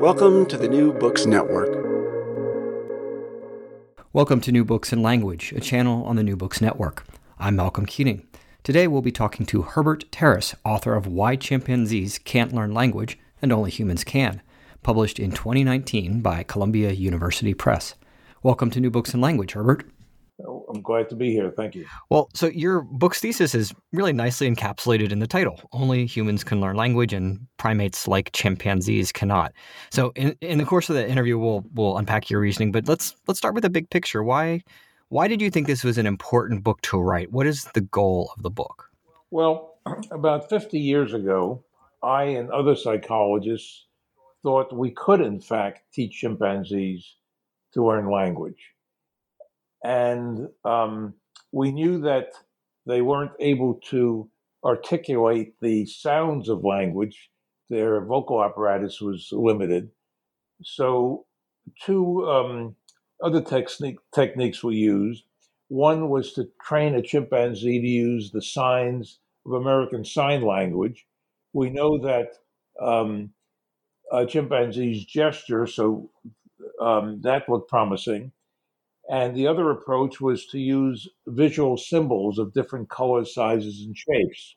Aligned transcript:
Welcome 0.00 0.44
to 0.46 0.58
the 0.58 0.68
New 0.68 0.92
Books 0.92 1.24
Network. 1.24 1.70
Welcome 4.12 4.42
to 4.42 4.52
New 4.52 4.64
Books 4.64 4.92
in 4.92 5.02
Language, 5.02 5.52
a 5.56 5.60
channel 5.60 6.04
on 6.04 6.16
the 6.16 6.22
New 6.22 6.36
Books 6.36 6.60
Network. 6.60 7.04
I'm 7.38 7.56
Malcolm 7.56 7.86
Keating. 7.86 8.26
Today 8.62 8.86
we'll 8.86 9.00
be 9.00 9.10
talking 9.10 9.46
to 9.46 9.62
Herbert 9.62 10.04
Terrace, 10.12 10.54
author 10.64 10.94
of 10.94 11.06
Why 11.06 11.34
Chimpanzees 11.34 12.18
Can't 12.18 12.52
Learn 12.52 12.74
Language 12.74 13.18
and 13.40 13.50
Only 13.50 13.70
Humans 13.70 14.04
Can, 14.04 14.42
published 14.82 15.18
in 15.18 15.30
2019 15.30 16.20
by 16.20 16.42
Columbia 16.42 16.92
University 16.92 17.54
Press. 17.54 17.94
Welcome 18.42 18.70
to 18.72 18.80
New 18.80 18.90
Books 18.90 19.14
in 19.14 19.22
Language, 19.22 19.52
Herbert. 19.52 19.90
Oh, 20.46 20.64
I'm 20.68 20.80
glad 20.80 21.08
to 21.10 21.16
be 21.16 21.32
here. 21.32 21.50
Thank 21.50 21.74
you. 21.74 21.86
Well, 22.10 22.28
so 22.34 22.46
your 22.46 22.82
book's 22.82 23.20
thesis 23.20 23.54
is 23.54 23.74
really 23.92 24.12
nicely 24.12 24.48
encapsulated 24.48 25.10
in 25.12 25.18
the 25.18 25.26
title. 25.26 25.60
Only 25.72 26.06
humans 26.06 26.44
can 26.44 26.60
learn 26.60 26.76
language 26.76 27.12
and 27.12 27.46
primates 27.56 28.06
like 28.06 28.32
chimpanzees 28.32 29.12
cannot. 29.12 29.52
So 29.90 30.12
in, 30.14 30.36
in 30.40 30.58
the 30.58 30.64
course 30.64 30.88
of 30.88 30.96
the 30.96 31.08
interview 31.08 31.38
we'll 31.38 31.64
we'll 31.74 31.98
unpack 31.98 32.30
your 32.30 32.40
reasoning, 32.40 32.72
but 32.72 32.88
let's 32.88 33.14
let's 33.26 33.38
start 33.38 33.54
with 33.54 33.62
the 33.62 33.70
big 33.70 33.90
picture. 33.90 34.22
Why 34.22 34.62
why 35.08 35.28
did 35.28 35.40
you 35.40 35.50
think 35.50 35.66
this 35.66 35.84
was 35.84 35.98
an 35.98 36.06
important 36.06 36.64
book 36.64 36.80
to 36.82 36.98
write? 36.98 37.32
What 37.32 37.46
is 37.46 37.64
the 37.74 37.80
goal 37.80 38.32
of 38.36 38.42
the 38.42 38.50
book? 38.50 38.90
Well, 39.30 39.78
about 40.10 40.48
50 40.48 40.78
years 40.78 41.14
ago, 41.14 41.64
I 42.02 42.24
and 42.24 42.50
other 42.50 42.76
psychologists 42.76 43.86
thought 44.42 44.72
we 44.72 44.90
could 44.90 45.20
in 45.20 45.40
fact 45.40 45.82
teach 45.92 46.20
chimpanzees 46.20 47.16
to 47.74 47.84
learn 47.84 48.10
language 48.10 48.75
and 49.86 50.48
um, 50.64 51.14
we 51.52 51.70
knew 51.70 52.00
that 52.00 52.32
they 52.86 53.02
weren't 53.02 53.30
able 53.38 53.74
to 53.90 54.28
articulate 54.64 55.54
the 55.60 55.86
sounds 55.86 56.48
of 56.48 56.64
language. 56.64 57.30
Their 57.70 58.04
vocal 58.04 58.42
apparatus 58.42 59.00
was 59.00 59.28
limited. 59.30 59.90
So, 60.64 61.26
two 61.84 62.28
um, 62.28 62.74
other 63.22 63.40
technique, 63.40 63.98
techniques 64.12 64.64
were 64.64 64.72
used. 64.72 65.22
One 65.68 66.08
was 66.08 66.32
to 66.32 66.48
train 66.60 66.96
a 66.96 67.02
chimpanzee 67.02 67.80
to 67.80 67.86
use 67.86 68.32
the 68.32 68.42
signs 68.42 69.20
of 69.46 69.52
American 69.52 70.04
Sign 70.04 70.42
Language. 70.42 71.06
We 71.52 71.70
know 71.70 71.96
that 71.98 72.32
um, 72.80 73.30
chimpanzees 74.28 75.04
gesture, 75.04 75.68
so 75.68 76.10
um, 76.80 77.20
that 77.22 77.48
looked 77.48 77.70
promising. 77.70 78.32
And 79.08 79.36
the 79.36 79.46
other 79.46 79.70
approach 79.70 80.20
was 80.20 80.46
to 80.46 80.58
use 80.58 81.08
visual 81.28 81.76
symbols 81.76 82.38
of 82.38 82.52
different 82.52 82.90
colors, 82.90 83.34
sizes, 83.34 83.82
and 83.86 83.96
shapes. 83.96 84.56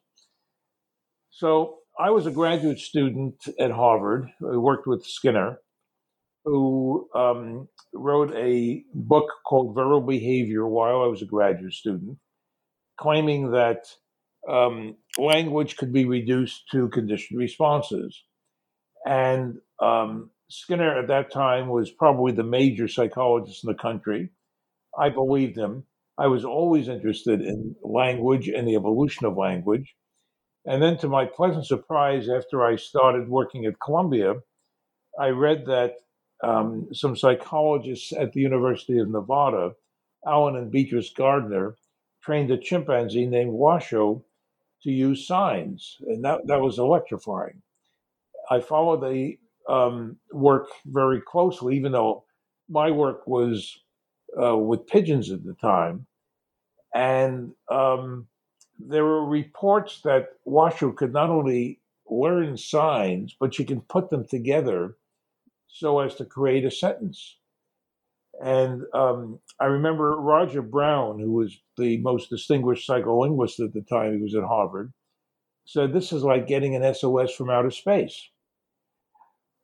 So 1.30 1.78
I 2.00 2.10
was 2.10 2.26
a 2.26 2.32
graduate 2.32 2.80
student 2.80 3.36
at 3.60 3.72
Harvard. 3.72 4.30
I 4.42 4.58
worked 4.58 4.88
with 4.88 5.06
Skinner, 5.06 5.60
who 6.46 7.08
um, 7.14 7.68
wrote 7.94 8.34
a 8.36 8.84
book 8.94 9.28
called 9.46 9.76
Verbal 9.76 10.02
Behavior 10.02 10.68
while 10.68 11.04
I 11.04 11.08
was 11.08 11.22
a 11.22 11.26
graduate 11.26 11.74
student, 11.74 12.18
claiming 12.98 13.52
that 13.52 13.86
um, 14.50 14.96
language 15.18 15.78
could 15.78 15.94
be 15.94 16.06
reduced 16.06 16.64
to 16.72 16.90
conditioned 16.90 17.40
responses. 17.40 18.24
And 19.06 19.60
um, 19.80 20.32
Skinner 20.50 20.98
at 20.98 21.08
that 21.10 21.32
time 21.32 21.68
was 21.68 21.92
probably 21.92 22.32
the 22.32 22.44
major 22.44 22.88
psychologist 22.88 23.64
in 23.64 23.68
the 23.68 23.76
country. 23.80 24.30
I 24.98 25.10
believed 25.10 25.58
him. 25.58 25.84
I 26.18 26.28
was 26.28 26.44
always 26.44 26.88
interested 26.88 27.42
in 27.42 27.76
language 27.84 28.50
and 28.50 28.68
the 28.68 28.76
evolution 28.76 29.26
of 29.26 29.38
language. 29.38 29.96
And 30.66 30.82
then, 30.82 30.98
to 30.98 31.08
my 31.08 31.26
pleasant 31.26 31.66
surprise, 31.66 32.28
after 32.30 32.64
I 32.64 32.76
started 32.76 33.30
working 33.30 33.66
at 33.66 33.80
Columbia, 33.80 34.36
I 35.20 35.30
read 35.30 35.66
that 35.68 35.96
um, 36.44 36.88
some 36.94 37.16
psychologists 37.16 38.14
at 38.14 38.34
the 38.34 38.42
University 38.42 39.00
of 39.00 39.10
Nevada, 39.10 39.72
Allen 40.28 40.58
and 40.58 40.72
Beatrice 40.72 41.12
Gardner, 41.12 41.76
trained 42.22 42.52
a 42.52 42.58
chimpanzee 42.58 43.26
named 43.26 43.54
Washoe 43.54 44.24
to 44.84 44.92
use 44.92 45.26
signs. 45.26 45.98
And 46.02 46.24
that, 46.26 46.48
that 46.48 46.62
was 46.62 46.78
electrifying. 46.78 47.62
I 48.50 48.60
followed 48.60 49.02
the 49.02 49.38
um, 49.68 50.18
work 50.34 50.68
very 50.86 51.22
closely, 51.22 51.78
even 51.78 51.92
though 51.92 52.26
my 52.68 52.92
work 52.92 53.28
was 53.28 53.80
uh, 54.42 54.58
with 54.58 54.88
pigeons 54.88 55.32
at 55.32 55.44
the 55.44 55.56
time, 55.56 56.06
and 56.94 57.52
um, 57.72 58.28
there 58.80 59.06
were 59.06 59.26
reports 59.26 60.02
that 60.04 60.30
Washoe 60.46 60.94
could 60.94 61.14
not 61.14 61.30
only 61.30 61.82
learn 62.10 62.58
signs, 62.58 63.36
but 63.40 63.54
she 63.54 63.66
can 63.66 63.82
put 63.82 64.10
them 64.10 64.26
together 64.28 64.96
so 65.68 66.00
as 66.00 66.16
to 66.16 66.26
create 66.26 66.66
a 66.66 66.72
sentence. 66.72 67.38
And 68.42 68.84
um, 68.94 69.40
I 69.60 69.66
remember 69.66 70.16
Roger 70.16 70.62
Brown, 70.62 71.20
who 71.20 71.32
was 71.32 71.60
the 71.78 71.98
most 71.98 72.30
distinguished 72.30 72.88
psycholinguist 72.88 73.64
at 73.64 73.74
the 73.74 73.82
time, 73.82 74.16
he 74.16 74.24
was 74.24 74.36
at 74.36 74.44
Harvard, 74.44 74.94
said 75.66 75.94
this 75.94 76.14
is 76.14 76.24
like 76.24 76.48
getting 76.48 76.76
an 76.76 76.94
SOS 76.94 77.34
from 77.34 77.50
outer 77.50 77.70
space. 77.70 78.30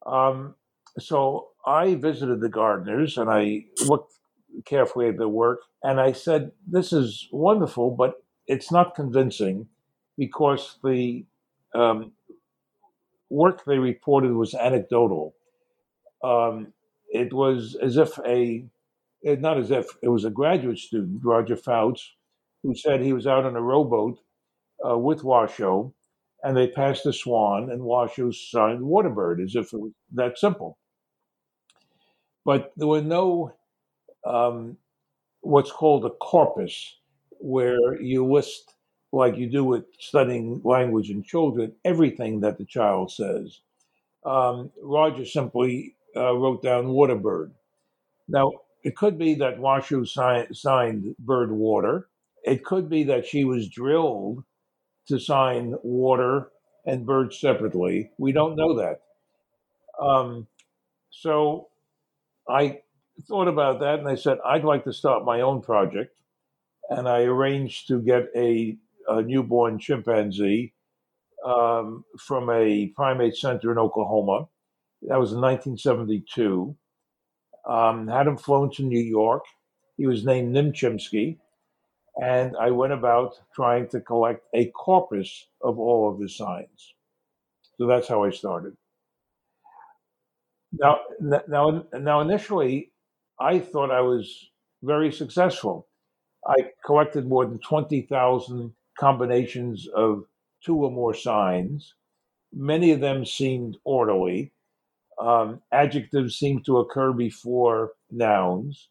Um, 0.06 0.56
so 1.00 1.50
I 1.66 1.96
visited 1.96 2.42
the 2.42 2.50
Gardners 2.50 3.18
and 3.18 3.30
I 3.30 3.66
looked 3.86 4.14
carefully 4.66 5.08
at 5.10 5.18
their 5.18 5.28
work. 5.28 5.60
And 5.84 6.00
I 6.00 6.12
said, 6.12 6.52
This 6.68 6.94
is 6.94 7.28
wonderful, 7.32 7.92
but 7.92 8.24
it's 8.48 8.72
not 8.72 8.96
convincing 8.96 9.68
because 10.18 10.78
the 10.84 11.26
um, 11.74 12.12
work 13.30 13.66
they 13.66 13.78
reported 13.78 14.34
was 14.34 14.54
anecdotal. 14.54 15.36
Um, 16.24 16.74
it 17.10 17.34
was 17.34 17.76
as 17.82 17.98
if 17.98 18.18
a, 18.26 18.66
not 19.24 19.58
as 19.58 19.72
if, 19.72 19.88
it 20.02 20.10
was 20.10 20.26
a 20.26 20.30
graduate 20.30 20.80
student, 20.80 21.22
Roger 21.24 21.56
Fouts, 21.56 22.14
who 22.64 22.76
said 22.76 23.02
he 23.02 23.14
was 23.14 23.28
out 23.28 23.46
on 23.46 23.56
a 23.56 23.62
rowboat 23.62 24.20
uh, 24.88 24.98
with 24.98 25.24
Washoe 25.24 25.94
and 26.46 26.56
they 26.56 26.68
passed 26.68 27.06
a 27.08 27.12
swan 27.12 27.72
and 27.72 27.84
Washoe 27.84 28.32
signed 28.32 28.82
Waterbird 28.82 29.44
as 29.44 29.56
if 29.56 29.74
it 29.74 29.80
was 29.80 29.92
that 30.14 30.38
simple. 30.38 30.78
But 32.46 32.72
there 32.78 32.88
were 32.88 33.02
no 33.02 33.54
um, 34.26 34.78
what's 35.42 35.72
called 35.72 36.06
a 36.06 36.10
corpus, 36.12 36.98
where 37.40 38.02
you 38.02 38.26
list, 38.26 38.76
like 39.12 39.38
you 39.38 39.48
do 39.50 39.64
with 39.64 39.86
studying 40.00 40.62
language 40.64 41.10
in 41.12 41.24
children, 41.24 41.74
everything 41.86 42.42
that 42.42 42.58
the 42.58 42.66
child 42.66 43.12
says. 43.12 43.62
Um, 44.26 44.72
Roger 44.82 45.26
simply 45.26 45.96
uh, 46.16 46.36
wrote 46.36 46.64
down 46.64 46.88
Waterbird. 46.88 47.52
Now, 48.28 48.52
it 48.84 48.96
could 48.96 49.18
be 49.18 49.36
that 49.36 49.60
Washoe 49.60 50.06
si- 50.06 50.54
signed 50.54 51.16
Bird 51.20 51.52
Water. 51.52 52.08
It 52.44 52.64
could 52.64 52.90
be 52.90 53.04
that 53.06 53.26
she 53.26 53.44
was 53.46 53.68
drilled 53.70 54.44
to 55.08 55.20
sign 55.20 55.76
water 55.84 56.52
and 56.86 57.06
bird 57.06 57.34
separately. 57.34 58.12
We 58.18 58.32
don't 58.32 58.56
know 58.56 58.76
that. 58.76 59.02
Um, 60.00 60.48
so 61.12 61.70
I 62.50 62.82
thought 63.22 63.48
about 63.48 63.80
that 63.80 64.00
and 64.00 64.08
I 64.08 64.16
said, 64.16 64.38
I'd 64.46 64.64
like 64.64 64.84
to 64.86 64.94
start 64.94 65.26
my 65.26 65.42
own 65.42 65.62
project. 65.62 66.16
And 66.90 67.08
I 67.10 67.24
arranged 67.24 67.88
to 67.88 68.02
get 68.02 68.28
a, 68.36 68.78
a 69.08 69.22
newborn 69.22 69.80
chimpanzee 69.80 70.74
um, 71.46 72.04
from 72.20 72.50
a 72.50 72.88
primate 72.96 73.36
center 73.36 73.72
in 73.72 73.78
Oklahoma. 73.78 74.48
That 75.04 75.20
was 75.20 75.34
in 75.34 75.42
1972. 75.42 76.76
Um, 77.68 78.08
had 78.08 78.28
him 78.28 78.38
flown 78.38 78.72
to 78.74 78.84
New 78.84 79.00
York. 79.02 79.46
He 79.98 80.08
was 80.08 80.26
named 80.26 80.52
Nim 80.52 80.72
Chimpsky. 80.72 81.38
And 82.22 82.56
I 82.58 82.72
went 82.72 82.94
about 82.94 83.36
trying 83.54 83.90
to 83.90 84.00
collect 84.02 84.46
a 84.54 84.68
corpus 84.72 85.48
of 85.62 85.80
all 85.80 86.12
of 86.12 86.20
his 86.20 86.38
signs. 86.38 86.94
So 87.78 87.88
that's 87.88 88.08
how 88.08 88.24
I 88.24 88.30
started. 88.30 88.76
Now, 90.72 91.00
now, 91.20 91.86
now, 91.94 92.22
initially, 92.22 92.92
I 93.40 93.60
thought 93.60 93.92
I 93.92 94.02
was 94.02 94.50
very 94.84 95.12
successful. 95.12 95.88
I 96.48 96.72
collected 96.86 97.28
more 97.28 97.46
than 97.46 97.60
20,000 97.60 98.74
combinations 98.98 99.88
of 99.88 100.26
two 100.64 100.76
or 100.78 100.92
more 100.92 101.14
signs. 101.14 101.96
Many 102.54 102.92
of 102.92 103.00
them 103.00 103.26
seemed 103.26 103.78
orderly. 103.84 104.52
Um, 105.20 105.62
adjectives 105.72 106.38
seemed 106.38 106.66
to 106.66 106.78
occur 106.78 107.14
before 107.14 107.94
nouns. 108.12 108.90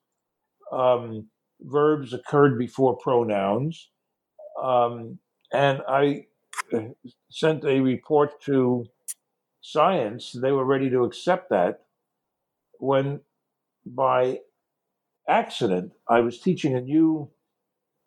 Um, 0.72 1.28
verbs 1.60 2.12
occurred 2.12 2.58
before 2.58 2.96
pronouns. 2.96 3.90
Um, 4.62 5.18
and 5.52 5.82
I 5.88 6.26
uh, 6.72 6.80
sent 7.30 7.64
a 7.64 7.80
report 7.80 8.40
to 8.42 8.86
science. 9.60 10.32
They 10.32 10.52
were 10.52 10.64
ready 10.64 10.90
to 10.90 11.04
accept 11.04 11.50
that 11.50 11.82
when, 12.78 13.20
by 13.86 14.40
accident, 15.28 15.92
I 16.08 16.20
was 16.20 16.40
teaching 16.40 16.74
a 16.74 16.80
new 16.80 17.30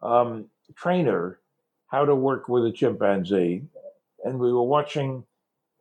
um, 0.01 0.49
trainer 0.75 1.39
how 1.87 2.05
to 2.05 2.15
work 2.15 2.49
with 2.49 2.65
a 2.65 2.71
chimpanzee, 2.71 3.63
and 4.23 4.39
we 4.39 4.51
were 4.51 4.63
watching 4.63 5.23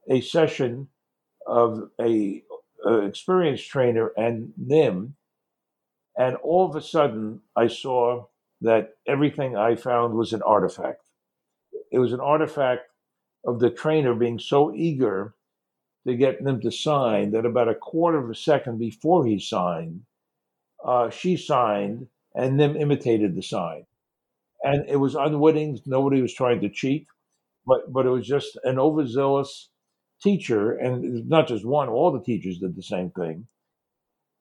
a 0.09 0.21
session 0.21 0.89
of 1.47 1.91
a, 2.01 2.43
a 2.87 2.99
experienced 2.99 3.69
trainer 3.69 4.13
and 4.17 4.53
Nim, 4.57 5.17
and 6.17 6.37
all 6.37 6.69
of 6.69 6.77
a 6.77 6.81
sudden 6.81 7.41
I 7.55 7.67
saw 7.67 8.27
that 8.61 8.95
everything 9.07 9.57
I 9.57 9.75
found 9.77 10.15
was 10.15 10.33
an 10.33 10.43
artifact. 10.43 11.03
It 11.91 11.99
was 11.99 12.13
an 12.13 12.21
artifact 12.21 12.89
of 13.45 13.61
the 13.61 13.71
trainer 13.71 14.15
being 14.15 14.39
so 14.39 14.75
eager 14.75 15.35
to 16.06 16.14
get 16.17 16.43
them 16.44 16.61
to 16.61 16.70
sign 16.70 17.32
that 17.32 17.47
about 17.47 17.69
a 17.69 17.75
quarter 17.75 18.19
of 18.19 18.31
a 18.31 18.35
second 18.35 18.79
before 18.79 19.26
he 19.26 19.38
signed, 19.38 20.03
uh, 20.85 21.11
she 21.11 21.37
signed 21.37 22.08
and 22.35 22.56
Nim 22.56 22.76
imitated 22.76 23.35
the 23.35 23.43
sign 23.43 23.87
and 24.62 24.85
it 24.88 24.97
was 24.97 25.14
unwitting. 25.14 25.79
Nobody 25.87 26.20
was 26.20 26.35
trying 26.35 26.61
to 26.61 26.69
cheat, 26.69 27.06
but 27.67 27.93
but 27.93 28.06
it 28.06 28.11
was 28.11 28.26
just 28.26 28.58
an 28.64 28.79
overzealous 28.79 29.70
teacher, 30.23 30.73
and 30.73 31.29
not 31.29 31.49
just 31.49 31.64
one. 31.64 31.88
All 31.88 32.11
the 32.11 32.23
teachers 32.23 32.59
did 32.59 32.76
the 32.76 32.82
same 32.82 33.11
thing. 33.11 33.47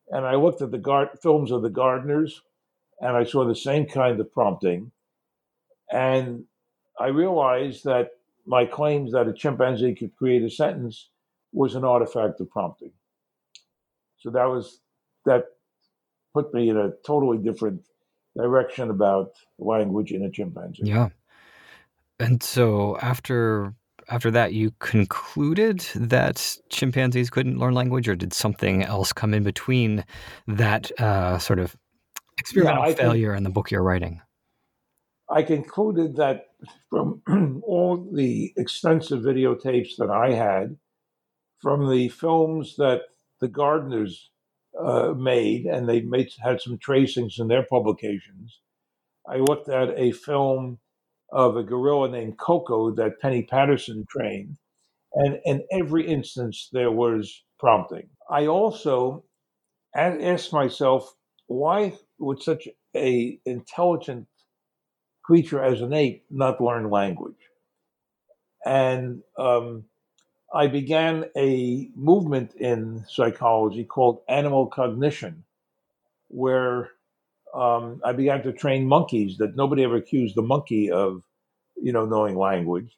And 0.09 0.25
I 0.25 0.35
looked 0.35 0.61
at 0.61 0.71
the 0.71 0.77
gar- 0.77 1.11
films 1.21 1.51
of 1.51 1.63
the 1.63 1.69
Gardners 1.69 2.41
and 3.01 3.17
I 3.17 3.23
saw 3.23 3.45
the 3.45 3.55
same 3.55 3.87
kind 3.87 4.19
of 4.19 4.31
prompting, 4.31 4.91
and 5.91 6.45
I 6.99 7.07
realized 7.07 7.83
that 7.83 8.11
my 8.45 8.65
claims 8.65 9.11
that 9.11 9.27
a 9.27 9.33
chimpanzee 9.33 9.95
could 9.95 10.15
create 10.15 10.43
a 10.43 10.49
sentence 10.49 11.09
was 11.55 11.75
an 11.75 11.85
artifact 11.85 12.41
of 12.41 12.49
prompting. 12.49 12.91
So 14.17 14.29
that 14.31 14.45
was 14.45 14.81
that 15.25 15.45
put 16.33 16.53
me 16.53 16.69
in 16.69 16.77
a 16.77 16.91
totally 17.05 17.37
different 17.37 17.81
direction 18.35 18.89
about 18.89 19.31
language 19.57 20.11
in 20.11 20.23
a 20.23 20.29
chimpanzee. 20.29 20.83
Yeah. 20.83 21.09
And 22.19 22.43
so 22.43 22.97
after 23.01 23.73
after 24.09 24.29
that 24.31 24.53
you 24.53 24.71
concluded 24.79 25.79
that 25.95 26.57
chimpanzees 26.69 27.29
couldn't 27.29 27.57
learn 27.57 27.73
language 27.73 28.07
or 28.07 28.15
did 28.15 28.33
something 28.33 28.83
else 28.83 29.13
come 29.13 29.33
in 29.33 29.43
between 29.43 30.03
that 30.47 30.91
uh, 30.99 31.39
sort 31.39 31.59
of 31.59 31.75
experimental 32.37 32.89
yeah, 32.89 32.95
failure 32.95 33.33
in 33.33 33.43
the 33.43 33.49
book 33.49 33.71
you're 33.71 33.81
writing? 33.81 34.21
I 35.29 35.41
concluded 35.41 36.17
that 36.17 36.47
from 36.89 37.21
all 37.65 38.09
the 38.13 38.53
extensive 38.57 39.21
videotapes 39.21 39.95
that 39.97 40.09
I 40.11 40.33
had, 40.33 40.77
from 41.65 41.89
the 41.89 42.07
films 42.09 42.75
that 42.75 43.01
the 43.41 43.49
Gardners 43.49 44.27
uh, 44.79 45.15
made, 45.17 45.65
and 45.65 45.89
they 45.89 46.01
made 46.01 46.29
had 46.39 46.61
some 46.61 46.77
tracings 46.77 47.39
in 47.39 47.47
their 47.47 47.63
publications. 47.63 48.59
I 49.27 49.37
looked 49.37 49.67
at 49.67 49.97
a 49.97 50.11
film 50.11 50.77
of 51.31 51.57
a 51.57 51.63
gorilla 51.63 52.07
named 52.09 52.37
Koko 52.37 52.91
that 52.91 53.19
Penny 53.19 53.41
Patterson 53.41 54.05
trained, 54.07 54.57
and 55.15 55.39
in 55.43 55.65
every 55.71 56.05
instance 56.07 56.69
there 56.71 56.91
was 56.91 57.41
prompting. 57.57 58.09
I 58.29 58.45
also 58.45 59.23
asked 59.95 60.53
myself, 60.53 61.15
why 61.47 61.97
would 62.19 62.43
such 62.43 62.67
a 62.95 63.39
intelligent 63.43 64.27
creature 65.23 65.63
as 65.63 65.81
an 65.81 65.93
ape 65.93 66.25
not 66.29 66.61
learn 66.61 66.91
language? 66.91 67.41
And 68.63 69.23
um, 69.39 69.85
I 70.55 70.67
began 70.67 71.25
a 71.35 71.89
movement 71.95 72.55
in 72.55 73.03
psychology 73.09 73.83
called 73.83 74.21
animal 74.29 74.67
cognition, 74.67 75.43
where 76.29 76.91
um, 77.53 77.99
I 78.05 78.13
began 78.13 78.41
to 78.43 78.53
train 78.53 78.87
monkeys 78.87 79.37
that 79.39 79.57
nobody 79.57 79.83
ever 79.83 79.97
accused 79.97 80.35
the 80.35 80.41
monkey 80.41 80.89
of, 80.89 81.23
you 81.75 81.91
know, 81.91 82.05
knowing 82.05 82.37
language. 82.37 82.97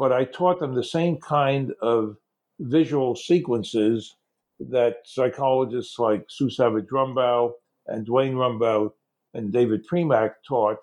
But 0.00 0.12
I 0.12 0.24
taught 0.24 0.58
them 0.58 0.74
the 0.74 0.82
same 0.82 1.18
kind 1.18 1.72
of 1.80 2.16
visual 2.58 3.14
sequences 3.14 4.16
that 4.58 4.96
psychologists 5.04 5.96
like 5.96 6.24
Sue 6.28 6.50
Savage 6.50 6.88
Rumbaugh 6.88 7.52
and 7.86 8.04
Duane 8.04 8.34
Rumbaugh 8.34 8.90
and 9.32 9.52
David 9.52 9.86
Premack 9.86 10.32
taught 10.46 10.78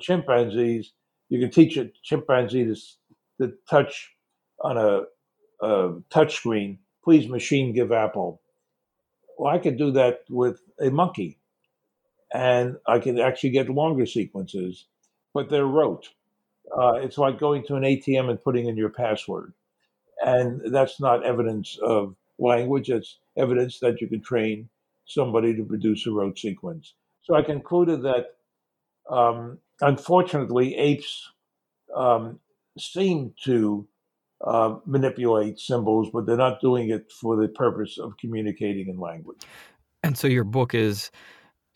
chimpanzees. 0.00 0.92
You 1.28 1.38
can 1.38 1.50
teach 1.50 1.76
a 1.76 1.90
chimpanzee 2.02 2.64
to, 2.64 2.76
to 3.40 3.54
touch 3.70 4.10
on 4.60 4.76
a, 4.76 5.02
a 5.62 5.94
touch 6.10 6.36
screen, 6.36 6.78
please 7.04 7.28
machine 7.28 7.72
give 7.72 7.92
Apple. 7.92 8.40
Well, 9.38 9.52
I 9.52 9.58
could 9.58 9.78
do 9.78 9.92
that 9.92 10.24
with 10.28 10.60
a 10.80 10.90
monkey, 10.90 11.38
and 12.32 12.76
I 12.86 12.98
could 12.98 13.18
actually 13.18 13.50
get 13.50 13.68
longer 13.68 14.06
sequences, 14.06 14.86
but 15.32 15.48
they're 15.48 15.66
rote. 15.66 16.10
Uh, 16.76 16.94
it's 16.94 17.18
like 17.18 17.38
going 17.38 17.64
to 17.66 17.76
an 17.76 17.82
ATM 17.82 18.30
and 18.30 18.42
putting 18.42 18.66
in 18.66 18.76
your 18.76 18.90
password, 18.90 19.52
and 20.24 20.60
that's 20.72 21.00
not 21.00 21.24
evidence 21.24 21.78
of 21.82 22.14
language. 22.38 22.90
It's 22.90 23.18
evidence 23.36 23.78
that 23.80 24.00
you 24.00 24.08
can 24.08 24.20
train 24.20 24.68
somebody 25.06 25.54
to 25.54 25.64
produce 25.64 26.06
a 26.06 26.10
rote 26.10 26.38
sequence. 26.38 26.94
So 27.22 27.34
I 27.34 27.42
concluded 27.42 28.02
that, 28.02 28.36
um, 29.10 29.58
unfortunately, 29.80 30.76
apes 30.76 31.30
um, 31.94 32.40
seem 32.78 33.34
to 33.44 33.86
uh, 34.44 34.76
manipulate 34.86 35.58
symbols, 35.58 36.08
but 36.12 36.26
they're 36.26 36.36
not 36.36 36.60
doing 36.60 36.90
it 36.90 37.10
for 37.12 37.36
the 37.36 37.48
purpose 37.48 37.98
of 37.98 38.16
communicating 38.18 38.88
in 38.88 38.98
language. 38.98 39.42
And 40.02 40.18
so 40.18 40.26
your 40.26 40.44
book 40.44 40.74
is 40.74 41.10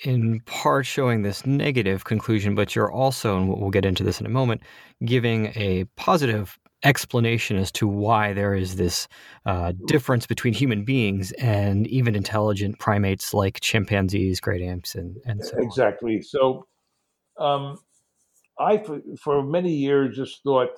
in 0.05 0.41
part 0.41 0.85
showing 0.85 1.23
this 1.23 1.47
negative 1.47 2.05
conclusion, 2.05 2.55
but 2.55 2.75
you're 2.75 2.93
also, 2.93 3.39
and 3.39 3.49
we'll 3.49 3.71
get 3.71 3.85
into 3.85 4.03
this 4.03 4.21
in 4.21 4.27
a 4.27 4.31
moment, 4.31 4.63
giving 5.05 5.47
a 5.55 5.85
positive 5.97 6.59
explanation 6.83 7.57
as 7.57 7.73
to 7.73 7.89
why 7.89 8.33
there 8.33 8.55
is 8.55 8.77
this 8.77 9.09
uh, 9.47 9.73
difference 9.87 10.27
between 10.27 10.53
human 10.53 10.85
beings 10.85 11.33
and 11.33 11.87
even 11.87 12.15
intelligent 12.15 12.79
primates 12.79 13.33
like 13.33 13.61
chimpanzees, 13.61 14.41
great 14.41 14.61
apes, 14.61 14.95
and, 14.95 15.17
and 15.25 15.45
so 15.45 15.57
Exactly. 15.59 16.17
On. 16.17 16.23
So 16.23 16.67
um, 17.39 17.79
I, 18.59 18.79
for, 18.79 19.01
for 19.19 19.43
many 19.43 19.73
years, 19.73 20.17
just 20.17 20.43
thought 20.43 20.69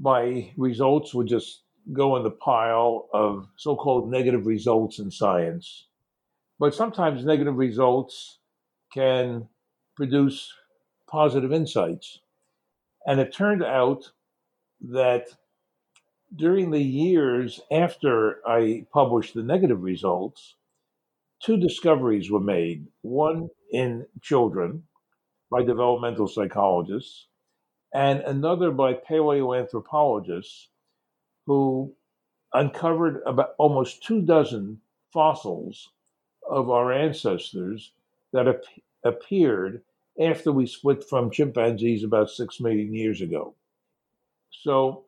my 0.00 0.50
results 0.56 1.14
would 1.14 1.26
just 1.26 1.62
go 1.92 2.16
in 2.16 2.22
the 2.22 2.30
pile 2.30 3.08
of 3.12 3.48
so 3.56 3.76
called 3.76 4.10
negative 4.10 4.46
results 4.46 4.98
in 4.98 5.10
science. 5.10 5.86
But 6.58 6.74
sometimes 6.74 7.24
negative 7.24 7.56
results 7.56 8.38
can 8.92 9.48
produce 9.96 10.52
positive 11.08 11.52
insights. 11.52 12.20
And 13.06 13.20
it 13.20 13.32
turned 13.32 13.62
out 13.62 14.10
that 14.80 15.26
during 16.34 16.70
the 16.70 16.82
years 16.82 17.60
after 17.70 18.46
I 18.46 18.86
published 18.92 19.34
the 19.34 19.42
negative 19.42 19.82
results, 19.82 20.54
two 21.42 21.56
discoveries 21.56 22.30
were 22.30 22.40
made 22.40 22.86
one 23.02 23.48
in 23.72 24.06
children 24.22 24.84
by 25.50 25.62
developmental 25.62 26.28
psychologists, 26.28 27.26
and 27.92 28.20
another 28.20 28.70
by 28.70 28.94
paleoanthropologists 28.94 30.66
who 31.46 31.92
uncovered 32.52 33.22
about 33.26 33.54
almost 33.58 34.02
two 34.02 34.22
dozen 34.22 34.80
fossils 35.12 35.90
of 36.48 36.70
our 36.70 36.92
ancestors 36.92 37.92
that 38.32 38.48
ap- 38.48 38.64
appeared 39.04 39.82
after 40.20 40.52
we 40.52 40.66
split 40.66 41.08
from 41.08 41.30
chimpanzees 41.30 42.04
about 42.04 42.30
six 42.30 42.60
million 42.60 42.92
years 42.94 43.20
ago. 43.20 43.54
So 44.50 45.04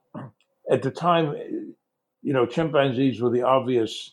at 0.71 0.83
the 0.83 0.91
time, 0.91 1.35
you 2.23 2.33
know, 2.33 2.47
chimpanzees 2.47 3.21
were 3.21 3.31
the 3.31 3.43
obvious 3.43 4.13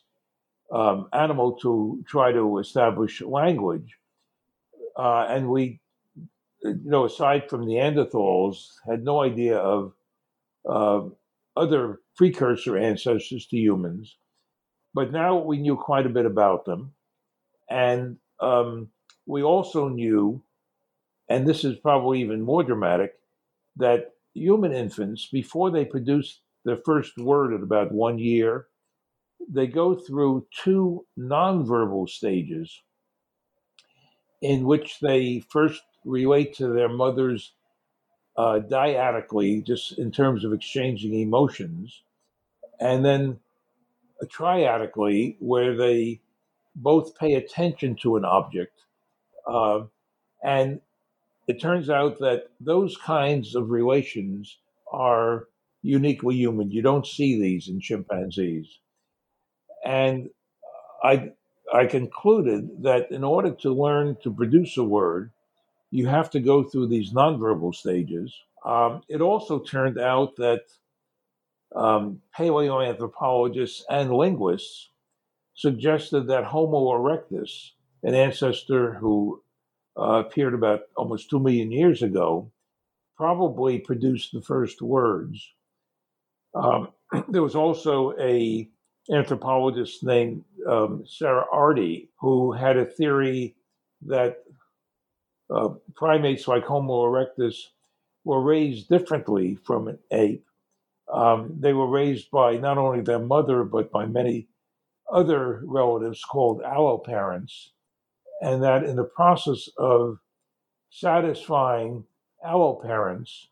um, 0.72 1.08
animal 1.14 1.54
to 1.54 2.04
try 2.08 2.32
to 2.32 2.58
establish 2.58 3.22
language. 3.22 3.98
Uh, 4.98 5.26
and 5.30 5.50
we, 5.50 5.80
you 6.64 6.80
know, 6.84 7.06
aside 7.06 7.50
from 7.50 7.66
Neanderthals, 7.66 8.68
had 8.88 9.04
no 9.04 9.22
idea 9.22 9.58
of 9.58 9.94
uh, 10.68 11.02
other 11.56 12.02
precursor 12.16 12.78
ancestors 12.78 13.48
to 13.48 13.58
humans. 13.58 14.18
But 14.94 15.12
now 15.12 15.38
we 15.38 15.58
knew 15.58 15.76
quite 15.76 16.06
a 16.06 16.10
bit 16.10 16.26
about 16.26 16.66
them. 16.66 16.94
And 17.70 18.18
um, 18.40 18.90
we 19.26 19.44
also 19.44 19.88
knew, 19.88 20.42
and 21.30 21.48
this 21.48 21.64
is 21.64 21.78
probably 21.78 22.22
even 22.22 22.42
more 22.42 22.64
dramatic, 22.64 23.14
that 23.78 24.14
human 24.34 24.74
infants, 24.74 25.28
before 25.32 25.72
they 25.72 25.86
produce 25.86 26.42
their 26.66 26.80
first 26.86 27.18
word 27.18 27.54
at 27.54 27.64
about 27.64 27.92
one 27.92 28.20
year, 28.20 28.68
they 29.48 29.68
go 29.68 29.96
through 29.96 30.46
two 30.64 31.06
nonverbal 31.18 32.10
stages 32.10 32.82
in 34.42 34.66
which 34.66 35.00
they 35.02 35.44
first 35.50 35.82
relate 36.06 36.56
to 36.56 36.68
their 36.68 36.90
mothers 36.90 37.54
uh, 38.38 38.60
dyadically, 38.60 39.66
just 39.66 39.98
in 39.98 40.12
terms 40.12 40.46
of 40.46 40.54
exchanging 40.54 41.14
emotions, 41.14 42.04
and 42.80 43.04
then 43.04 43.40
triadically, 44.28 45.36
where 45.40 45.76
they 45.76 46.22
both 46.76 47.18
pay 47.18 47.34
attention 47.34 47.96
to 47.96 48.16
an 48.16 48.26
object. 48.26 48.80
Uh, 49.46 49.82
and 50.44 50.80
it 51.48 51.60
turns 51.60 51.90
out 51.90 52.20
that 52.20 52.44
those 52.60 52.96
kinds 52.96 53.56
of 53.56 53.70
relations 53.70 54.58
are 54.92 55.48
uniquely 55.82 56.36
human. 56.36 56.72
You 56.72 56.82
don't 56.82 57.08
see 57.08 57.40
these 57.42 57.68
in 57.68 57.80
chimpanzees. 57.80 58.68
And 59.84 60.30
I, 61.04 61.32
I 61.74 61.86
concluded 61.86 62.84
that 62.84 63.12
in 63.12 63.24
order 63.24 63.52
to 63.52 63.74
learn 63.74 64.18
to 64.24 64.34
produce 64.34 64.78
a 64.78 64.84
word, 64.84 65.32
you 65.92 66.08
have 66.08 66.30
to 66.32 66.40
go 66.40 66.64
through 66.64 66.88
these 66.88 67.14
nonverbal 67.14 67.74
stages. 67.74 68.36
Um, 68.66 69.02
it 69.10 69.22
also 69.22 69.60
turned 69.60 70.00
out 70.00 70.36
that 70.38 70.62
um, 71.76 72.22
paleoanthropologists 72.38 73.82
and 73.90 74.12
linguists 74.12 74.90
suggested 75.56 76.28
that 76.28 76.46
Homo 76.46 76.88
erectus, 76.94 77.72
an 78.04 78.16
ancestor 78.16 78.94
who 78.94 79.42
uh, 79.98 80.24
appeared 80.26 80.54
about 80.54 80.82
almost 80.96 81.30
two 81.30 81.40
million 81.40 81.72
years 81.72 82.02
ago, 82.02 82.52
probably 83.18 83.80
produced 83.80 84.32
the 84.32 84.42
first 84.42 84.82
words. 84.82 85.54
Um, 86.56 86.90
there 87.30 87.44
was 87.44 87.56
also 87.56 88.14
a 88.20 88.70
anthropologist 89.12 90.04
named 90.04 90.44
um, 90.70 91.04
Sarah 91.06 91.46
Hrdy 91.54 92.08
who 92.20 92.52
had 92.52 92.78
a 92.78 92.86
theory 92.86 93.56
that 94.06 94.44
uh, 95.50 95.70
primates 95.96 96.48
like 96.48 96.64
Homo 96.66 97.04
erectus 97.06 97.56
were 98.24 98.42
raised 98.42 98.90
differently 98.90 99.56
from 99.56 99.88
an 99.88 100.00
ape. 100.12 100.46
Um, 101.12 101.56
they 101.60 101.74
were 101.74 101.88
raised 101.90 102.30
by 102.30 102.58
not 102.58 102.78
only 102.78 103.02
their 103.02 103.20
mother, 103.20 103.64
but 103.64 103.92
by 103.92 104.06
many 104.06 104.48
other 105.12 105.62
relatives 105.66 106.24
called 106.24 106.62
alloparents, 106.62 107.70
and 108.42 108.62
that 108.64 108.84
in 108.84 108.96
the 108.96 109.04
process 109.04 109.70
of 109.78 110.20
satisfying 110.92 112.06
alloparents, 112.46 113.48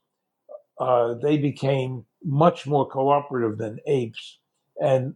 uh, 0.79 1.15
they 1.15 1.37
became 1.37 2.05
much 2.23 2.67
more 2.67 2.87
cooperative 2.87 3.57
than 3.57 3.79
apes 3.87 4.37
and 4.79 5.15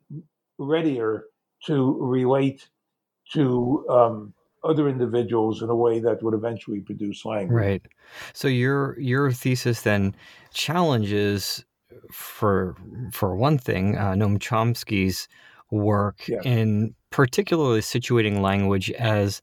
readier 0.58 1.26
to 1.66 1.98
relate 2.00 2.68
to 3.34 3.86
um, 3.90 4.34
other 4.64 4.88
individuals 4.88 5.62
in 5.62 5.70
a 5.70 5.76
way 5.76 6.00
that 6.00 6.22
would 6.22 6.34
eventually 6.34 6.80
produce 6.80 7.26
language. 7.26 7.52
Right. 7.52 7.82
So 8.34 8.48
your 8.48 9.00
your 9.00 9.32
thesis 9.32 9.82
then 9.82 10.16
challenges, 10.54 11.66
for 12.12 12.76
for 13.12 13.36
one 13.36 13.58
thing, 13.58 13.98
uh, 13.98 14.14
Noam 14.14 14.38
Chomsky's 14.40 15.28
work 15.72 16.28
yeah. 16.28 16.42
in 16.44 16.96
particularly 17.12 17.82
situating 17.82 18.42
language 18.42 18.90
as 18.92 19.42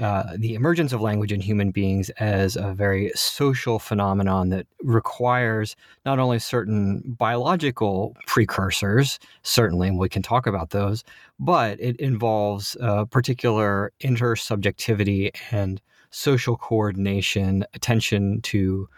uh, 0.00 0.36
the 0.38 0.54
emergence 0.54 0.92
of 0.92 1.00
language 1.00 1.32
in 1.32 1.40
human 1.40 1.70
beings 1.70 2.10
as 2.10 2.56
a 2.56 2.72
very 2.72 3.10
social 3.14 3.78
phenomenon 3.78 4.48
that 4.48 4.66
requires 4.82 5.76
not 6.06 6.18
only 6.18 6.38
certain 6.38 7.02
biological 7.18 8.16
precursors, 8.26 9.18
certainly, 9.42 9.88
and 9.88 9.98
we 9.98 10.08
can 10.08 10.22
talk 10.22 10.46
about 10.46 10.70
those, 10.70 11.04
but 11.38 11.78
it 11.80 11.96
involves 11.96 12.76
uh, 12.80 13.04
particular 13.06 13.92
intersubjectivity 14.00 15.30
and 15.50 15.80
social 16.10 16.56
coordination, 16.56 17.64
attention 17.74 18.40
to 18.42 18.88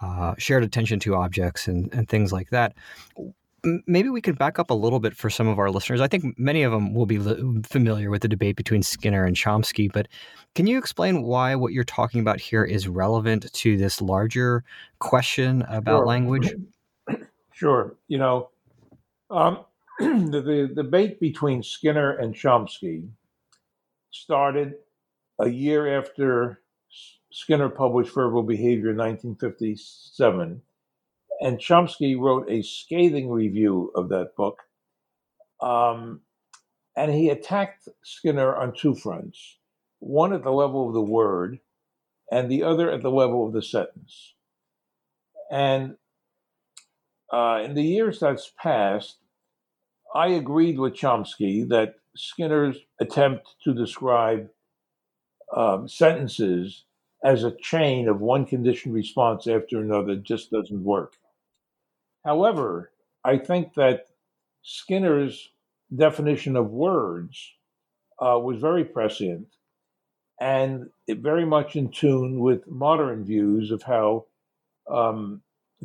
uh, 0.00 0.34
shared 0.36 0.62
attention 0.62 1.00
to 1.00 1.14
objects, 1.14 1.66
and, 1.66 1.92
and 1.94 2.08
things 2.08 2.30
like 2.32 2.50
that 2.50 2.74
maybe 3.86 4.08
we 4.08 4.20
could 4.20 4.38
back 4.38 4.58
up 4.58 4.70
a 4.70 4.74
little 4.74 5.00
bit 5.00 5.16
for 5.16 5.30
some 5.30 5.48
of 5.48 5.58
our 5.58 5.70
listeners. 5.70 6.00
I 6.00 6.08
think 6.08 6.38
many 6.38 6.62
of 6.62 6.72
them 6.72 6.94
will 6.94 7.06
be 7.06 7.18
familiar 7.62 8.10
with 8.10 8.22
the 8.22 8.28
debate 8.28 8.56
between 8.56 8.82
Skinner 8.82 9.24
and 9.24 9.36
Chomsky, 9.36 9.90
but 9.92 10.08
can 10.54 10.66
you 10.66 10.78
explain 10.78 11.22
why 11.22 11.54
what 11.54 11.72
you're 11.72 11.84
talking 11.84 12.20
about 12.20 12.40
here 12.40 12.64
is 12.64 12.88
relevant 12.88 13.52
to 13.52 13.76
this 13.76 14.00
larger 14.00 14.64
question 14.98 15.62
about 15.62 16.00
sure. 16.00 16.06
language? 16.06 16.54
Sure. 17.54 17.94
You 18.08 18.18
know, 18.18 18.50
um, 19.30 19.64
the, 20.00 20.42
the 20.44 20.72
debate 20.74 21.20
between 21.20 21.62
Skinner 21.62 22.16
and 22.16 22.34
Chomsky 22.34 23.08
started 24.10 24.74
a 25.38 25.48
year 25.48 25.96
after 25.96 26.62
Skinner 27.30 27.68
published 27.68 28.12
Verbal 28.12 28.42
Behavior 28.42 28.90
in 28.90 28.96
1957 28.96 30.60
and 31.40 31.58
Chomsky 31.58 32.18
wrote 32.18 32.50
a 32.50 32.62
scathing 32.62 33.30
review 33.30 33.92
of 33.94 34.08
that 34.10 34.36
book. 34.36 34.62
Um, 35.60 36.20
and 36.96 37.12
he 37.12 37.28
attacked 37.28 37.88
Skinner 38.02 38.54
on 38.54 38.74
two 38.74 38.94
fronts 38.94 39.58
one 39.98 40.34
at 40.34 40.42
the 40.42 40.50
level 40.50 40.86
of 40.86 40.92
the 40.94 41.00
word, 41.00 41.60
and 42.30 42.50
the 42.50 42.62
other 42.62 42.90
at 42.90 43.02
the 43.02 43.10
level 43.10 43.46
of 43.46 43.54
the 43.54 43.62
sentence. 43.62 44.34
And 45.50 45.96
uh, 47.32 47.62
in 47.64 47.74
the 47.74 47.82
years 47.82 48.20
that's 48.20 48.52
passed, 48.60 49.16
I 50.14 50.28
agreed 50.28 50.78
with 50.78 50.94
Chomsky 50.94 51.66
that 51.70 51.94
Skinner's 52.14 52.76
attempt 53.00 53.54
to 53.64 53.74
describe 53.74 54.48
um, 55.56 55.88
sentences 55.88 56.84
as 57.24 57.42
a 57.42 57.56
chain 57.56 58.08
of 58.08 58.20
one 58.20 58.44
conditioned 58.44 58.94
response 58.94 59.46
after 59.46 59.80
another 59.80 60.16
just 60.16 60.50
doesn't 60.50 60.84
work. 60.84 61.14
However, 62.24 62.90
I 63.24 63.38
think 63.38 63.74
that 63.74 64.06
Skinner's 64.62 65.50
definition 65.94 66.56
of 66.56 66.70
words 66.70 67.52
uh, 68.18 68.38
was 68.38 68.60
very 68.60 68.84
prescient 68.84 69.48
and 70.40 70.88
very 71.08 71.44
much 71.44 71.76
in 71.76 71.90
tune 71.90 72.40
with 72.40 72.66
modern 72.66 73.24
views 73.24 73.70
of 73.70 73.82
how 73.82 74.26
um, 74.90 75.42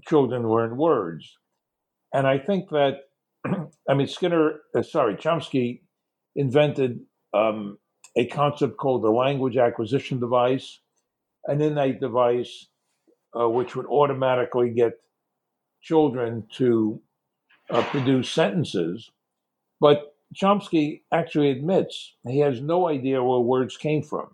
children 0.07 0.49
learn 0.49 0.77
words. 0.77 1.37
And 2.13 2.25
I 2.25 2.39
think 2.39 2.69
that, 2.69 3.01
I 3.89 3.93
mean, 3.93 4.07
Skinner, 4.07 4.61
uh, 4.75 4.81
sorry, 4.81 5.15
Chomsky 5.15 5.81
invented 6.35 7.01
um, 7.33 7.77
a 8.15 8.25
concept 8.25 8.77
called 8.77 9.03
the 9.03 9.11
language 9.11 9.57
acquisition 9.57 10.19
device. 10.19 10.79
And 11.45 11.61
in 11.61 11.75
that 11.75 11.99
device, 11.99 12.67
uh, 13.39 13.47
which 13.47 13.75
would 13.75 13.85
automatically 13.85 14.71
get 14.71 14.93
children 15.81 16.45
to 16.57 17.01
uh, 17.69 17.83
produce 17.83 18.29
sentences. 18.29 19.11
But 19.79 20.15
Chomsky 20.35 21.01
actually 21.11 21.51
admits 21.51 22.15
he 22.27 22.39
has 22.39 22.61
no 22.61 22.87
idea 22.87 23.23
where 23.23 23.39
words 23.39 23.77
came 23.77 24.03
from. 24.03 24.29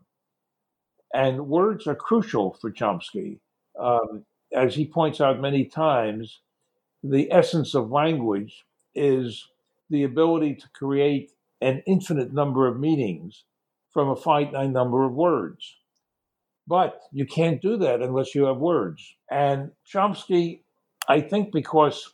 And 1.14 1.48
words 1.48 1.88
are 1.88 1.96
crucial 1.96 2.58
for 2.60 2.72
Chomsky. 2.72 3.40
Um, 3.80 4.25
as 4.54 4.75
he 4.75 4.86
points 4.86 5.22
out 5.22 5.40
many 5.40 5.66
times, 5.66 6.40
the 7.04 7.32
essence 7.32 7.75
of 7.75 7.92
language 7.92 8.66
is 8.94 9.48
the 9.90 10.04
ability 10.04 10.56
to 10.56 10.68
create 10.74 11.32
an 11.62 11.84
infinite 11.86 12.34
number 12.34 12.68
of 12.68 12.80
meanings 12.80 13.44
from 13.92 14.10
a 14.10 14.16
finite 14.16 14.72
number 14.72 15.06
of 15.06 15.14
words. 15.14 15.78
But 16.68 17.00
you 17.12 17.25
can't 17.25 17.62
do 17.62 17.78
that 17.78 18.02
unless 18.02 18.34
you 18.36 18.46
have 18.46 18.58
words. 18.58 19.16
And 19.30 19.72
Chomsky 19.88 20.62
I 21.07 21.21
think 21.21 21.51
because 21.51 22.13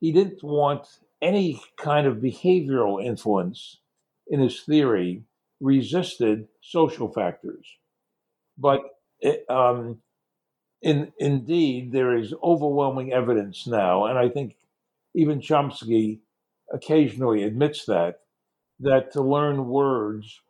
he 0.00 0.12
didn't 0.12 0.42
want 0.42 0.86
any 1.22 1.60
kind 1.76 2.06
of 2.06 2.18
behavioral 2.18 3.04
influence 3.04 3.78
in 4.26 4.40
his 4.40 4.60
theory, 4.62 5.22
resisted 5.60 6.48
social 6.60 7.12
factors. 7.12 7.66
But 8.58 8.80
it, 9.20 9.44
um, 9.48 10.00
in, 10.82 11.12
indeed, 11.18 11.92
there 11.92 12.16
is 12.16 12.34
overwhelming 12.42 13.12
evidence 13.12 13.66
now, 13.66 14.06
and 14.06 14.18
I 14.18 14.28
think 14.28 14.56
even 15.14 15.40
Chomsky 15.40 16.20
occasionally 16.72 17.44
admits 17.44 17.86
that 17.86 18.20
that 18.80 19.12
to 19.12 19.22
learn 19.22 19.68
words, 19.68 20.40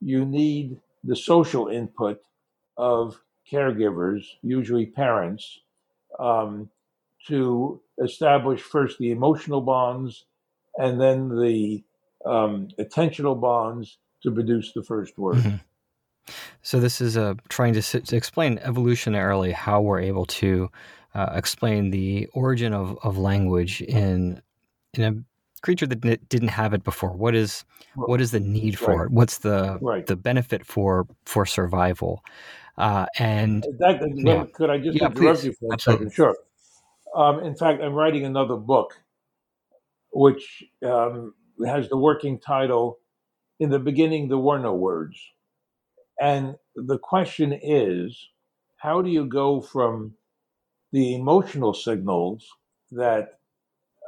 you 0.00 0.24
need 0.24 0.80
the 1.04 1.14
social 1.14 1.68
input 1.68 2.20
of 2.76 3.20
caregivers, 3.50 4.24
usually 4.42 4.86
parents, 4.86 5.60
um, 6.18 6.70
to 7.28 7.80
establish 8.02 8.60
first 8.60 8.98
the 8.98 9.10
emotional 9.10 9.60
bonds 9.60 10.24
and 10.76 11.00
then 11.00 11.28
the 11.28 11.82
um, 12.24 12.68
attentional 12.78 13.40
bonds 13.40 13.98
to 14.22 14.30
produce 14.30 14.72
the 14.72 14.82
first 14.82 15.16
word. 15.18 15.36
Mm-hmm. 15.36 15.56
So 16.62 16.80
this 16.80 17.00
is 17.00 17.16
uh, 17.16 17.34
trying 17.48 17.74
to, 17.74 17.82
to, 17.82 18.16
explain 18.16 18.58
evolutionarily 18.58 19.52
how 19.52 19.80
we're 19.80 20.00
able 20.00 20.26
to 20.26 20.68
uh, 21.14 21.30
explain 21.34 21.90
the 21.90 22.26
origin 22.32 22.72
of, 22.72 22.98
of 23.04 23.16
language 23.16 23.80
in 23.82 24.42
in 24.94 25.02
a 25.02 25.14
creature 25.62 25.86
that 25.86 26.28
didn't 26.28 26.48
have 26.48 26.74
it 26.74 26.82
before. 26.82 27.12
What 27.12 27.34
is 27.34 27.64
what 27.94 28.20
is 28.20 28.32
the 28.32 28.40
need 28.40 28.78
for 28.78 28.96
right. 28.96 29.06
it? 29.06 29.12
What's 29.12 29.38
the 29.38 29.78
right. 29.80 30.04
the 30.04 30.16
benefit 30.16 30.66
for 30.66 31.06
for 31.24 31.46
survival? 31.46 32.24
Uh, 32.76 33.06
and 33.18 33.62
that, 33.78 34.00
yeah. 34.16 34.44
could 34.52 34.68
I 34.68 34.78
just 34.78 34.98
yeah, 34.98 35.06
interrupt 35.06 35.40
please. 35.40 35.46
you 35.46 35.52
for 35.54 35.70
a 35.70 35.72
Absolutely. 35.74 36.06
second? 36.06 36.14
Sure. 36.14 36.36
Um, 37.16 37.40
in 37.42 37.56
fact, 37.56 37.82
I'm 37.82 37.94
writing 37.94 38.24
another 38.26 38.56
book, 38.56 38.92
which 40.12 40.62
um, 40.84 41.34
has 41.66 41.88
the 41.88 41.96
working 41.96 42.38
title 42.38 42.98
"In 43.58 43.70
the 43.70 43.78
Beginning, 43.78 44.28
There 44.28 44.38
Were 44.38 44.58
No 44.58 44.74
Words," 44.74 45.18
and 46.20 46.56
the 46.74 46.98
question 46.98 47.58
is, 47.62 48.28
how 48.76 49.00
do 49.00 49.08
you 49.08 49.24
go 49.24 49.62
from 49.62 50.14
the 50.92 51.14
emotional 51.14 51.72
signals 51.72 52.46
that 52.92 53.40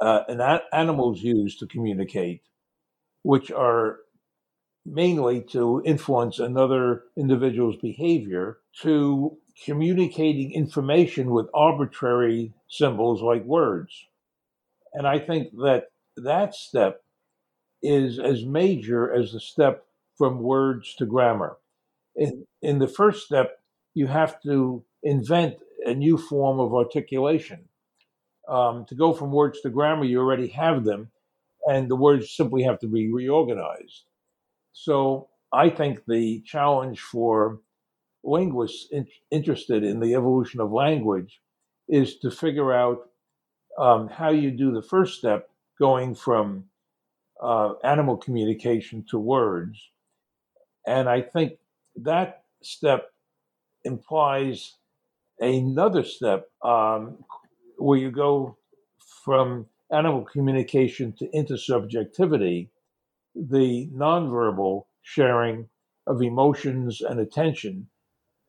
uh, 0.01 0.21
an 0.27 0.59
animals 0.71 1.21
use 1.21 1.57
to 1.57 1.67
communicate, 1.67 2.41
which 3.23 3.51
are 3.51 3.97
mainly 4.85 5.41
to 5.41 5.81
influence 5.83 6.39
another 6.39 7.05
individual's 7.17 7.77
behavior, 7.77 8.59
to 8.81 9.37
communicating 9.65 10.51
information 10.53 11.31
with 11.31 11.47
arbitrary 11.53 12.53
symbols 12.67 13.21
like 13.21 13.43
words. 13.43 14.07
And 14.93 15.07
I 15.07 15.19
think 15.19 15.51
that 15.63 15.91
that 16.17 16.55
step 16.55 17.03
is 17.81 18.19
as 18.19 18.45
major 18.45 19.13
as 19.13 19.31
the 19.31 19.39
step 19.39 19.85
from 20.17 20.41
words 20.41 20.95
to 20.95 21.05
grammar. 21.05 21.57
In, 22.15 22.45
in 22.61 22.79
the 22.79 22.87
first 22.87 23.25
step, 23.25 23.59
you 23.93 24.07
have 24.07 24.41
to 24.43 24.83
invent 25.03 25.55
a 25.85 25.93
new 25.93 26.17
form 26.17 26.59
of 26.59 26.73
articulation. 26.73 27.65
Um, 28.47 28.85
to 28.85 28.95
go 28.95 29.13
from 29.13 29.31
words 29.31 29.61
to 29.61 29.69
grammar, 29.69 30.05
you 30.05 30.19
already 30.19 30.47
have 30.47 30.83
them, 30.83 31.11
and 31.67 31.89
the 31.89 31.95
words 31.95 32.35
simply 32.35 32.63
have 32.63 32.79
to 32.79 32.87
be 32.87 33.11
reorganized. 33.11 34.05
So 34.73 35.29
I 35.53 35.69
think 35.69 36.05
the 36.05 36.41
challenge 36.41 36.99
for 36.99 37.59
linguists 38.23 38.87
in, 38.91 39.07
interested 39.31 39.83
in 39.83 39.99
the 39.99 40.13
evolution 40.13 40.59
of 40.59 40.71
language 40.71 41.41
is 41.87 42.17
to 42.19 42.29
figure 42.29 42.73
out 42.73 43.09
um, 43.77 44.07
how 44.09 44.29
you 44.29 44.51
do 44.51 44.71
the 44.71 44.81
first 44.81 45.17
step, 45.17 45.49
going 45.79 46.13
from 46.13 46.65
uh, 47.41 47.73
animal 47.83 48.17
communication 48.17 49.05
to 49.09 49.17
words. 49.17 49.89
And 50.85 51.07
I 51.07 51.21
think 51.21 51.53
that 51.95 52.43
step 52.61 53.11
implies 53.85 54.75
another 55.39 56.03
step 56.03 56.49
um, 56.63 57.23
where 57.77 57.97
you 57.97 58.11
go 58.11 58.57
from 59.23 59.65
animal 59.91 60.23
communication 60.23 61.13
to 61.13 61.27
intersubjectivity, 61.27 62.67
the 63.35 63.89
nonverbal 63.93 64.85
sharing 65.01 65.69
of 66.05 66.21
emotions 66.21 67.01
and 67.01 67.19
attention, 67.19 67.87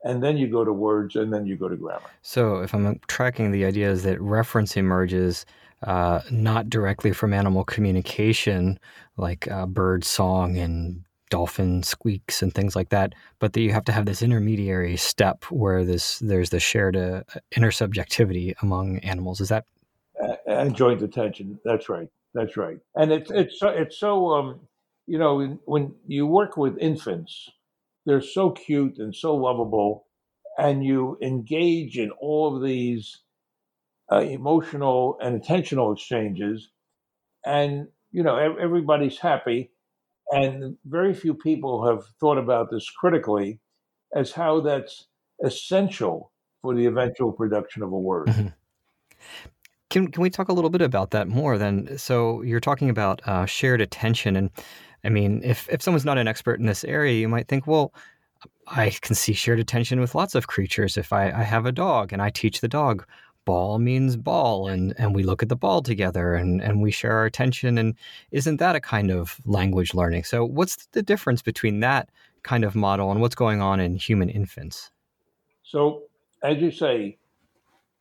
and 0.05 0.23
then 0.23 0.37
you 0.37 0.49
go 0.49 0.65
to 0.65 0.73
words, 0.73 1.17
and 1.17 1.33
then 1.33 1.47
you 1.47 1.57
go 1.57 1.69
to 1.69 1.77
grammar. 1.77 2.11
So, 2.23 2.61
if 2.61 2.75
I'm 2.75 3.01
tracking 3.09 3.51
the 3.53 3.65
idea, 3.65 3.91
is 3.91 4.03
that 4.05 4.21
reference 4.21 4.77
emerges 4.77 5.47
uh, 5.83 6.21
not 6.31 6.69
directly 6.69 7.13
from 7.13 7.33
animal 7.33 7.65
communication, 7.65 8.79
like 9.17 9.51
uh, 9.51 9.67
bird 9.67 10.05
song 10.05 10.59
and 10.59 11.05
dolphin 11.31 11.83
squeaks 11.83 12.43
and 12.43 12.53
things 12.53 12.75
like 12.75 12.89
that, 12.91 13.15
but 13.39 13.53
that 13.53 13.61
you 13.61 13.73
have 13.73 13.85
to 13.85 13.93
have 13.93 14.05
this 14.05 14.21
intermediary 14.21 14.97
step 14.97 15.45
where 15.45 15.85
this 15.85 16.19
there's 16.19 16.51
the 16.51 16.61
shared 16.61 16.97
uh, 16.97 17.23
intersubjectivity 17.55 18.55
among 18.63 18.99
animals. 18.99 19.41
Is 19.41 19.49
that 19.49 19.65
and 20.47 20.77
joint 20.77 21.03
attention? 21.03 21.59
That's 21.65 21.89
right. 21.89 22.09
That's 22.35 22.57
right. 22.57 22.79
And 22.95 23.13
it's 23.13 23.31
it's 23.31 23.59
so, 23.59 23.69
it's 23.69 23.99
so 23.99 24.33
um, 24.33 24.61
you 25.07 25.19
know 25.19 25.59
when 25.65 25.95
you 26.07 26.27
work 26.27 26.57
with 26.57 26.77
infants, 26.79 27.49
they're 28.07 28.21
so 28.21 28.51
cute 28.51 28.99
and 28.99 29.15
so 29.15 29.35
lovable, 29.37 30.07
and 30.59 30.85
you 30.85 31.19
engage 31.23 31.99
in 31.99 32.11
all 32.21 32.57
of 32.57 32.63
these 32.63 33.23
uh, 34.11 34.21
emotional 34.21 35.17
and 35.21 35.41
attentional 35.41 35.95
exchanges, 35.95 36.71
and 37.45 37.89
you 38.11 38.23
know 38.23 38.37
everybody's 38.37 39.19
happy 39.19 39.71
and 40.31 40.77
very 40.85 41.13
few 41.13 41.35
people 41.35 41.87
have 41.87 42.05
thought 42.21 42.39
about 42.39 42.71
this 42.71 42.89
critically 42.89 43.59
as 44.15 44.33
how 44.33 44.61
that's 44.61 45.07
essential 45.45 46.33
for 46.63 46.75
the 46.75 46.87
eventual 46.87 47.33
production 47.33 47.83
of 47.83 47.93
a 47.93 47.99
word. 47.99 48.29
Mm-hmm. 48.29 48.49
Can, 49.89 50.09
can 50.09 50.23
we 50.23 50.31
talk 50.31 50.49
a 50.49 50.53
little 50.53 50.71
bit 50.71 50.83
about 50.83 51.11
that 51.11 51.27
more 51.27 51.59
then? 51.59 51.99
So 51.99 52.43
you're 52.43 52.61
talking 52.61 52.91
about 52.91 53.27
uh, 53.27 53.47
shared 53.47 53.81
attention. 53.81 54.37
And 54.37 54.51
I 55.05 55.09
mean, 55.09 55.41
if, 55.45 55.69
if 55.71 55.83
someone's 55.83 56.05
not 56.05 56.19
an 56.19 56.29
expert 56.29 56.61
in 56.61 56.67
this 56.67 56.85
area, 56.85 57.19
you 57.19 57.29
might 57.29 57.49
think, 57.49 57.67
well, 57.67 57.93
I 58.67 58.91
can 59.01 59.15
see 59.15 59.33
shared 59.33 59.61
attention 59.61 60.01
with 60.01 60.15
lots 60.15 60.35
of 60.35 60.47
creatures. 60.47 60.97
If 60.97 61.13
I, 61.13 61.31
I 61.31 61.43
have 61.43 61.67
a 61.67 61.73
dog 61.73 62.13
and 62.13 62.23
I 62.23 62.31
teach 62.31 62.61
the 62.61 62.69
dog, 62.69 63.07
ball 63.45 63.79
means 63.79 64.17
ball 64.17 64.69
and 64.69 64.95
and 64.99 65.15
we 65.15 65.23
look 65.23 65.43
at 65.43 65.49
the 65.49 65.57
ball 65.57 65.83
together 65.83 66.35
and 66.35 66.61
and 66.63 66.83
we 66.83 66.91
share 66.91 67.13
our 67.13 67.25
attention. 67.25 67.79
And 67.79 67.97
isn't 68.31 68.59
that 68.59 68.77
a 68.77 68.81
kind 68.81 69.11
of 69.11 69.41
language 69.45 69.95
learning? 69.95 70.25
So 70.25 70.45
what's 70.45 70.87
the 70.93 71.03
difference 71.03 71.43
between 71.43 71.81
that 71.81 72.11
kind 72.43 72.65
of 72.65 72.75
model 72.75 73.11
and 73.11 73.21
what's 73.21 73.35
going 73.35 73.61
on 73.61 73.81
in 73.81 73.97
human 73.97 74.29
infants? 74.29 74.91
So 75.63 76.05
as 76.43 76.59
you 76.59 76.71
say 76.71 77.19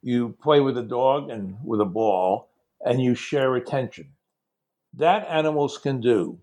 you 0.01 0.35
play 0.41 0.59
with 0.59 0.77
a 0.77 0.83
dog 0.83 1.29
and 1.29 1.57
with 1.63 1.81
a 1.81 1.85
ball 1.85 2.49
and 2.85 3.01
you 3.01 3.15
share 3.15 3.55
attention. 3.55 4.09
That 4.93 5.27
animals 5.29 5.77
can 5.77 5.99
do 5.99 6.39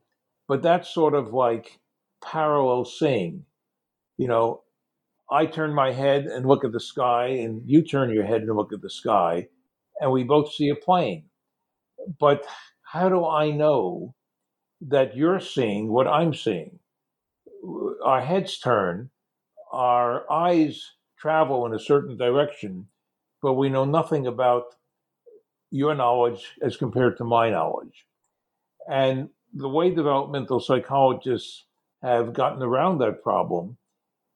but 0.49 0.63
that's 0.63 0.93
sort 0.93 1.15
of 1.15 1.33
like 1.33 1.79
parallel 2.23 2.85
seeing 2.85 3.45
you 4.17 4.29
know 4.29 4.63
I 5.31 5.47
turn 5.47 5.75
my 5.75 5.93
head 5.93 6.27
and 6.27 6.47
look 6.47 6.65
at 6.65 6.73
the 6.73 6.81
sky, 6.81 7.27
and 7.27 7.63
you 7.67 7.83
turn 7.83 8.15
your 8.15 8.25
head 8.25 8.43
and 8.43 8.57
look 8.57 8.73
at 8.73 8.81
the 8.81 8.91
sky, 8.91 9.49
and 10.01 10.13
we 10.13 10.23
both 10.23 10.53
see 10.53 10.69
a 10.69 10.77
plane. 10.77 11.25
But 12.19 12.47
how 12.83 13.09
do 13.09 13.27
I 13.27 13.51
know 13.51 14.15
that 14.81 15.17
you're 15.17 15.41
seeing 15.41 15.93
what 15.93 16.07
I'm 16.07 16.33
seeing? 16.33 16.79
Our 18.05 18.21
heads 18.21 18.59
turn, 18.59 19.11
our 19.73 20.31
eyes 20.31 20.93
travel 21.19 21.67
in 21.67 21.75
a 21.75 21.81
certain 21.81 22.17
direction, 22.17 22.87
but 23.43 23.55
we 23.55 23.69
know 23.69 23.85
nothing 23.85 24.27
about 24.29 24.77
your 25.73 25.97
knowledge 25.97 26.55
as 26.63 26.77
compared 26.77 27.17
to 27.17 27.25
my 27.25 27.51
knowledge. 27.51 28.07
And 28.89 29.31
the 29.57 29.69
way 29.69 29.91
developmental 29.91 30.61
psychologists 30.61 31.65
have 32.03 32.35
gotten 32.35 32.63
around 32.63 32.99
that 32.99 33.23
problem 33.23 33.79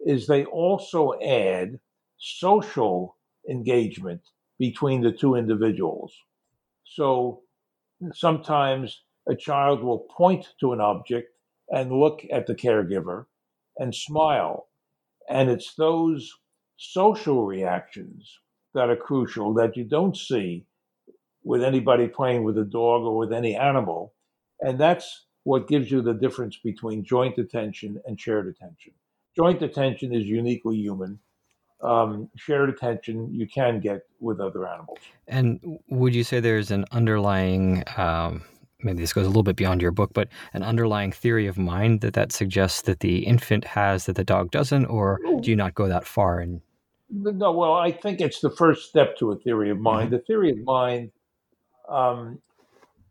is 0.01 0.27
they 0.27 0.45
also 0.47 1.13
add 1.21 1.79
social 2.19 3.17
engagement 3.49 4.23
between 4.59 5.03
the 5.03 5.13
two 5.13 5.35
individuals. 5.35 6.15
So 6.85 7.43
sometimes 8.15 9.03
a 9.29 9.37
child 9.37 9.83
will 9.83 10.07
point 10.17 10.47
to 10.61 10.73
an 10.73 10.81
object 10.81 11.29
and 11.69 11.93
look 11.93 12.23
at 12.33 12.47
the 12.47 12.55
caregiver 12.55 13.27
and 13.77 13.95
smile. 13.95 14.69
And 15.29 15.51
it's 15.51 15.75
those 15.75 16.33
social 16.77 17.45
reactions 17.45 18.39
that 18.75 18.89
are 18.89 18.97
crucial 18.97 19.53
that 19.55 19.77
you 19.77 19.85
don't 19.85 20.17
see 20.17 20.65
with 21.45 21.63
anybody 21.63 22.09
playing 22.09 22.43
with 22.45 22.57
a 22.57 22.65
dog 22.65 23.03
or 23.03 23.19
with 23.19 23.33
any 23.33 23.55
animal. 23.55 24.15
And 24.63 24.79
that's 24.79 25.27
what 25.45 25.69
gives 25.69 25.91
you 25.91 26.03
the 26.03 26.15
difference 26.15 26.59
between 26.59 27.05
joint 27.05 27.39
attention 27.39 28.01
and 28.07 28.21
shared 28.21 28.47
attention 28.47 28.93
joint 29.37 29.63
attention 29.63 30.15
is 30.15 30.27
uniquely 30.27 30.77
human. 30.77 31.19
Um, 31.83 32.29
shared 32.37 32.69
attention 32.69 33.33
you 33.33 33.49
can 33.49 33.81
get 33.81 34.03
with 34.19 34.39
other 34.39 34.69
animals. 34.69 34.99
And 35.27 35.79
would 35.89 36.15
you 36.15 36.25
say 36.25 36.39
there's 36.39 36.71
an 36.71 36.85
underlying, 36.93 37.85
um, 37.97 38.43
maybe 38.83 39.01
this 39.01 39.15
goes 39.15 39.25
a 39.25 39.29
little 39.29 39.43
bit 39.43 39.57
beyond 39.57 39.81
your 39.81 39.91
book, 39.91 40.11
but 40.13 40.29
an 40.53 40.63
underlying 40.63 41.11
theory 41.11 41.47
of 41.47 41.57
mind 41.57 42.03
that 42.03 42.13
that 42.13 42.33
suggests 42.33 42.83
that 42.83 43.01
the 43.01 43.21
infant 43.21 43.65
has 43.65 44.05
that 44.05 44.17
the 44.17 44.25
dog 44.25 44.51
doesn't, 44.51 44.85
or 44.87 45.21
do 45.41 45.49
you 45.49 45.57
not 45.57 45.75
go 45.75 45.89
that 45.89 46.07
far? 46.07 46.41
And 46.41 46.61
no, 47.09 47.51
well, 47.51 47.73
I 47.73 47.93
think 47.93 48.21
it's 48.21 48.41
the 48.41 48.51
first 48.51 48.91
step 48.91 49.17
to 49.19 49.33
a 49.33 49.37
theory 49.37 49.71
of 49.71 49.79
mind. 49.79 50.09
Mm-hmm. 50.09 50.17
The 50.17 50.23
theory 50.23 50.51
of 50.51 50.59
mind 50.59 51.13
um, 51.89 52.43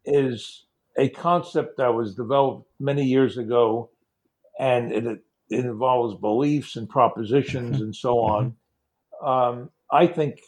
is 0.05 0.65
a 0.97 1.09
concept 1.09 1.77
that 1.77 1.93
was 1.93 2.15
developed 2.15 2.69
many 2.79 3.03
years 3.05 3.37
ago, 3.37 3.89
and 4.59 4.91
it, 4.91 5.05
it 5.05 5.65
involves 5.65 6.19
beliefs 6.19 6.75
and 6.75 6.89
propositions 6.89 7.75
Mm-hmm. 7.75 7.83
and 7.83 7.95
so 7.95 8.19
on. 8.19 8.55
Um, 9.23 9.69
I 9.91 10.07
think 10.07 10.39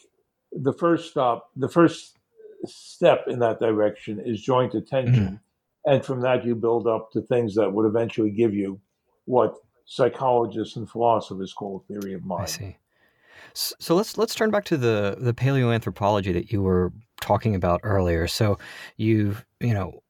the 0.52 0.72
first 0.72 1.10
stop, 1.10 1.50
the 1.56 1.68
first 1.68 2.18
step 2.64 3.24
in 3.26 3.38
that 3.40 3.58
direction 3.58 4.20
is 4.24 4.40
joint 4.40 4.74
attention. 4.74 5.40
And 5.84 6.04
from 6.04 6.20
that, 6.20 6.44
you 6.44 6.54
build 6.54 6.86
up 6.86 7.10
to 7.12 7.22
things 7.22 7.54
that 7.56 7.72
would 7.72 7.86
eventually 7.86 8.30
give 8.30 8.54
you 8.54 8.80
what 9.24 9.56
psychologists 9.84 10.76
and 10.76 10.88
philosophers 10.88 11.52
call 11.52 11.84
theory 11.88 12.12
of 12.14 12.24
mind. 12.24 12.42
I 12.42 12.46
see. 12.46 12.76
So 13.54 13.96
let's 13.96 14.16
let's 14.16 14.34
turn 14.34 14.50
back 14.50 14.64
to 14.66 14.76
the 14.76 15.16
the 15.18 15.34
paleoanthropology 15.34 16.32
that 16.32 16.52
you 16.52 16.62
were 16.62 16.92
talking 17.20 17.54
about 17.54 17.80
earlier. 17.82 18.28
So 18.28 18.58
you've 18.96 19.44
you 19.60 19.74
know 19.74 20.01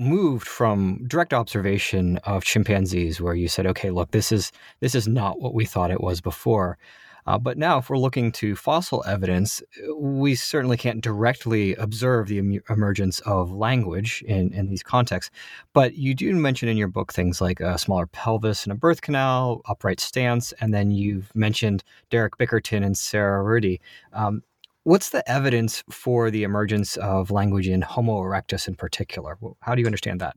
moved 0.00 0.46
from 0.46 1.04
direct 1.06 1.34
observation 1.34 2.16
of 2.24 2.42
chimpanzees, 2.42 3.20
where 3.20 3.34
you 3.34 3.46
said, 3.46 3.66
okay, 3.66 3.90
look, 3.90 4.10
this 4.10 4.32
is 4.32 4.50
this 4.80 4.94
is 4.94 5.06
not 5.06 5.40
what 5.40 5.54
we 5.54 5.64
thought 5.64 5.90
it 5.90 6.00
was 6.00 6.20
before. 6.20 6.78
Uh, 7.26 7.38
but 7.38 7.58
now, 7.58 7.78
if 7.78 7.90
we're 7.90 7.98
looking 7.98 8.32
to 8.32 8.56
fossil 8.56 9.04
evidence, 9.06 9.62
we 9.94 10.34
certainly 10.34 10.76
can't 10.76 11.02
directly 11.02 11.74
observe 11.74 12.28
the 12.28 12.38
em- 12.38 12.62
emergence 12.70 13.20
of 13.20 13.52
language 13.52 14.24
in, 14.26 14.52
in 14.54 14.68
these 14.68 14.82
contexts. 14.82 15.30
But 15.74 15.94
you 15.94 16.14
do 16.14 16.34
mention 16.34 16.68
in 16.68 16.78
your 16.78 16.88
book 16.88 17.12
things 17.12 17.40
like 17.40 17.60
a 17.60 17.78
smaller 17.78 18.06
pelvis 18.06 18.64
and 18.64 18.72
a 18.72 18.74
birth 18.74 19.02
canal, 19.02 19.60
upright 19.66 20.00
stance, 20.00 20.52
and 20.60 20.72
then 20.72 20.90
you've 20.90 21.30
mentioned 21.34 21.84
Derek 22.08 22.38
Bickerton 22.38 22.84
and 22.84 22.96
Sarah 22.96 23.44
Hrdy. 23.44 23.80
Um, 24.12 24.42
what's 24.90 25.10
the 25.10 25.30
evidence 25.30 25.84
for 25.88 26.32
the 26.32 26.42
emergence 26.42 26.96
of 26.96 27.30
language 27.30 27.68
in 27.68 27.80
Homo 27.80 28.20
erectus 28.22 28.66
in 28.66 28.74
particular? 28.74 29.38
How 29.60 29.76
do 29.76 29.80
you 29.80 29.86
understand 29.86 30.20
that? 30.20 30.34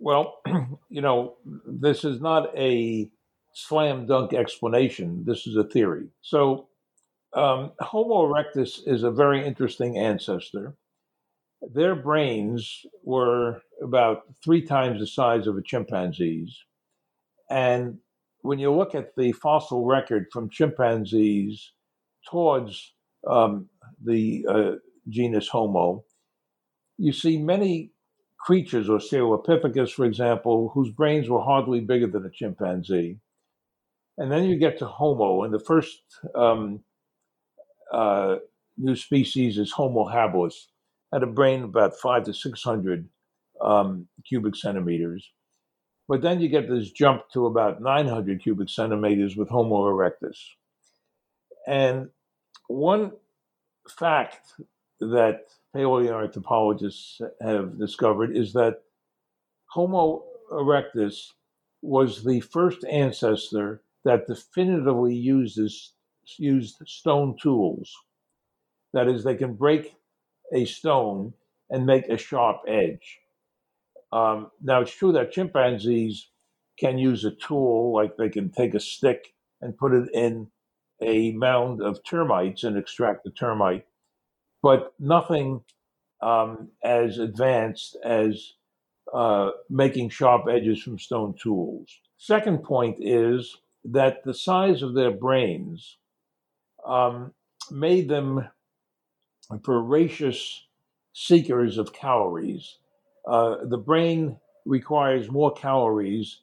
Well, 0.00 0.40
you 0.90 1.00
know, 1.00 1.36
this 1.64 2.04
is 2.04 2.20
not 2.20 2.50
a 2.58 3.08
slam 3.54 4.06
dunk 4.06 4.34
explanation. 4.34 5.22
This 5.24 5.46
is 5.46 5.54
a 5.54 5.62
theory. 5.62 6.08
So, 6.22 6.66
um, 7.34 7.70
Homo 7.78 8.26
erectus 8.26 8.80
is 8.84 9.04
a 9.04 9.12
very 9.12 9.46
interesting 9.46 9.96
ancestor. 9.96 10.74
Their 11.72 11.94
brains 11.94 12.84
were 13.04 13.62
about 13.80 14.22
three 14.42 14.62
times 14.62 14.98
the 14.98 15.06
size 15.06 15.46
of 15.46 15.56
a 15.56 15.62
chimpanzee's. 15.62 16.52
And 17.48 17.98
when 18.40 18.58
you 18.58 18.72
look 18.74 18.96
at 18.96 19.14
the 19.16 19.30
fossil 19.30 19.86
record 19.86 20.26
from 20.32 20.50
chimpanzees 20.50 21.70
towards 22.28 22.92
um, 23.26 23.68
the 24.04 24.46
uh, 24.48 24.70
genus 25.08 25.48
Homo, 25.48 26.04
you 26.98 27.12
see 27.12 27.38
many 27.38 27.92
creatures, 28.38 28.88
or 28.88 28.98
Australopithecus, 28.98 29.92
for 29.92 30.04
example, 30.04 30.70
whose 30.74 30.90
brains 30.90 31.28
were 31.28 31.42
hardly 31.42 31.80
bigger 31.80 32.08
than 32.08 32.26
a 32.26 32.30
chimpanzee. 32.30 33.18
And 34.18 34.30
then 34.30 34.44
you 34.44 34.58
get 34.58 34.78
to 34.78 34.86
Homo, 34.86 35.44
and 35.44 35.54
the 35.54 35.60
first 35.60 36.02
um, 36.34 36.80
uh, 37.92 38.36
new 38.76 38.96
species 38.96 39.58
is 39.58 39.72
Homo 39.72 40.08
habilis, 40.08 40.54
had 41.12 41.22
a 41.22 41.26
brain 41.26 41.62
about 41.62 41.96
five 41.96 42.24
to 42.24 42.34
600 42.34 43.08
um, 43.60 44.08
cubic 44.26 44.56
centimeters. 44.56 45.30
But 46.08 46.20
then 46.20 46.40
you 46.40 46.48
get 46.48 46.68
this 46.68 46.90
jump 46.90 47.22
to 47.32 47.46
about 47.46 47.80
900 47.80 48.42
cubic 48.42 48.68
centimeters 48.68 49.36
with 49.36 49.48
Homo 49.48 49.84
erectus. 49.84 50.36
And 51.66 52.08
one 52.72 53.12
fact 53.88 54.54
that 55.00 55.46
paleoanthropologists 55.74 57.20
have 57.40 57.78
discovered 57.78 58.36
is 58.36 58.52
that 58.52 58.82
Homo 59.66 60.24
erectus 60.52 61.32
was 61.82 62.24
the 62.24 62.40
first 62.40 62.84
ancestor 62.84 63.82
that 64.04 64.26
definitively 64.26 65.14
uses 65.14 65.92
used 66.38 66.76
stone 66.86 67.36
tools. 67.40 67.92
That 68.92 69.08
is, 69.08 69.24
they 69.24 69.34
can 69.34 69.54
break 69.54 69.96
a 70.52 70.64
stone 70.64 71.32
and 71.70 71.86
make 71.86 72.08
a 72.08 72.16
sharp 72.16 72.58
edge. 72.68 73.18
Um, 74.12 74.50
now, 74.62 74.82
it's 74.82 74.94
true 74.94 75.12
that 75.12 75.32
chimpanzees 75.32 76.28
can 76.78 76.98
use 76.98 77.24
a 77.24 77.30
tool, 77.30 77.94
like 77.94 78.16
they 78.16 78.28
can 78.28 78.50
take 78.50 78.74
a 78.74 78.80
stick 78.80 79.34
and 79.60 79.76
put 79.76 79.92
it 79.92 80.08
in 80.12 80.48
a 81.02 81.32
mound 81.32 81.82
of 81.82 82.02
termites 82.04 82.64
and 82.64 82.76
extract 82.76 83.24
the 83.24 83.30
termite, 83.30 83.86
but 84.62 84.94
nothing 84.98 85.62
um, 86.20 86.68
as 86.84 87.18
advanced 87.18 87.96
as 88.04 88.54
uh, 89.12 89.50
making 89.68 90.08
sharp 90.08 90.46
edges 90.48 90.80
from 90.82 90.98
stone 90.98 91.34
tools. 91.40 91.88
Second 92.16 92.62
point 92.62 92.96
is 93.00 93.56
that 93.84 94.22
the 94.24 94.34
size 94.34 94.82
of 94.82 94.94
their 94.94 95.10
brains 95.10 95.98
um, 96.86 97.32
made 97.70 98.08
them 98.08 98.48
voracious 99.50 100.66
seekers 101.12 101.78
of 101.78 101.92
calories. 101.92 102.78
Uh, 103.26 103.56
the 103.64 103.78
brain 103.78 104.38
requires 104.64 105.30
more 105.30 105.52
calories 105.52 106.40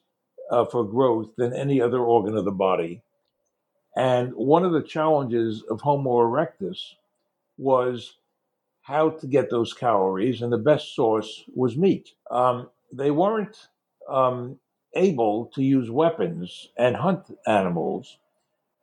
uh, 0.50 0.64
for 0.64 0.84
growth 0.84 1.34
than 1.36 1.52
any 1.54 1.80
other 1.80 2.00
organ 2.00 2.36
of 2.36 2.44
the 2.44 2.52
body. 2.52 3.02
And 3.96 4.32
one 4.34 4.64
of 4.64 4.72
the 4.72 4.82
challenges 4.82 5.62
of 5.70 5.80
Homo 5.80 6.10
erectus 6.18 6.94
was 7.58 8.16
how 8.82 9.10
to 9.10 9.26
get 9.26 9.50
those 9.50 9.72
calories, 9.72 10.42
and 10.42 10.52
the 10.52 10.58
best 10.58 10.94
source 10.94 11.44
was 11.54 11.76
meat. 11.76 12.14
Um, 12.30 12.70
they 12.92 13.10
weren't 13.10 13.68
um, 14.08 14.58
able 14.94 15.46
to 15.54 15.62
use 15.62 15.90
weapons 15.90 16.68
and 16.76 16.96
hunt 16.96 17.36
animals, 17.46 18.18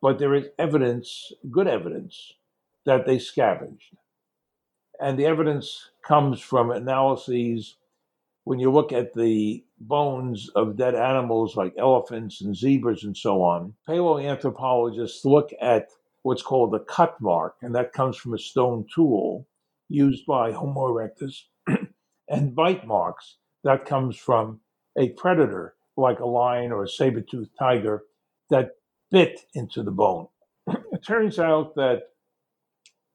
but 0.01 0.19
there 0.19 0.33
is 0.35 0.47
evidence, 0.59 1.31
good 1.51 1.67
evidence, 1.67 2.33
that 2.85 3.05
they 3.05 3.19
scavenged. 3.19 3.95
And 4.99 5.17
the 5.17 5.25
evidence 5.25 5.89
comes 6.01 6.39
from 6.39 6.71
analyses 6.71 7.75
when 8.45 8.59
you 8.59 8.71
look 8.71 8.91
at 8.91 9.13
the 9.13 9.63
bones 9.79 10.49
of 10.55 10.77
dead 10.77 10.95
animals 10.95 11.55
like 11.55 11.73
elephants 11.77 12.41
and 12.41 12.55
zebras 12.55 13.03
and 13.03 13.15
so 13.15 13.41
on. 13.41 13.73
Paleoanthropologists 13.87 15.23
look 15.25 15.51
at 15.61 15.87
what's 16.23 16.41
called 16.41 16.73
a 16.73 16.79
cut 16.79 17.19
mark, 17.21 17.55
and 17.61 17.75
that 17.75 17.93
comes 17.93 18.17
from 18.17 18.33
a 18.33 18.39
stone 18.39 18.85
tool 18.93 19.47
used 19.89 20.25
by 20.25 20.51
Homo 20.51 20.89
erectus, 20.89 21.43
and 22.29 22.55
bite 22.55 22.85
marks 22.85 23.37
that 23.63 23.85
comes 23.85 24.17
from 24.17 24.59
a 24.97 25.09
predator 25.09 25.75
like 25.95 26.19
a 26.19 26.25
lion 26.25 26.71
or 26.71 26.83
a 26.83 26.89
saber-toothed 26.89 27.51
tiger 27.57 28.03
that 28.49 28.71
bit 29.11 29.41
into 29.53 29.83
the 29.83 29.91
bone. 29.91 30.27
it 30.67 31.05
turns 31.05 31.39
out 31.39 31.75
that 31.75 32.09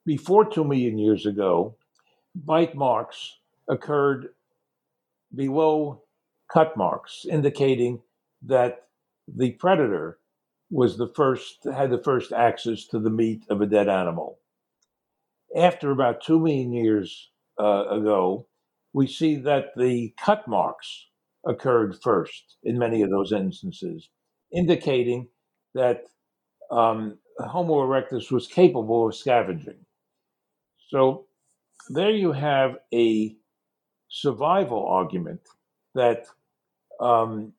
before 0.06 0.48
2 0.48 0.64
million 0.64 0.98
years 0.98 1.26
ago, 1.26 1.76
bite 2.34 2.74
marks 2.74 3.38
occurred 3.68 4.28
below 5.34 6.02
cut 6.52 6.76
marks, 6.76 7.24
indicating 7.28 8.00
that 8.42 8.86
the 9.26 9.52
predator 9.52 10.18
was 10.70 10.96
the 10.96 11.08
first, 11.14 11.64
had 11.64 11.90
the 11.90 12.02
first 12.02 12.32
access 12.32 12.86
to 12.86 12.98
the 12.98 13.10
meat 13.10 13.44
of 13.48 13.60
a 13.60 13.66
dead 13.66 13.88
animal. 13.88 14.38
After 15.56 15.90
about 15.90 16.22
2 16.22 16.38
million 16.40 16.72
years 16.72 17.30
uh, 17.60 17.86
ago, 17.88 18.46
we 18.92 19.06
see 19.06 19.36
that 19.36 19.76
the 19.76 20.14
cut 20.18 20.46
marks 20.48 21.06
occurred 21.46 22.00
first 22.02 22.56
in 22.62 22.78
many 22.78 23.02
of 23.02 23.10
those 23.10 23.32
instances, 23.32 24.08
indicating 24.52 25.28
that 25.74 26.04
um, 26.70 27.18
Homo 27.38 27.74
erectus 27.86 28.30
was 28.30 28.46
capable 28.46 29.08
of 29.08 29.14
scavenging. 29.14 29.84
So 30.88 31.26
there 31.88 32.10
you 32.10 32.32
have 32.32 32.76
a 32.92 33.34
survival 34.08 34.86
argument 34.86 35.40
that 35.94 36.26
um, 37.00 37.52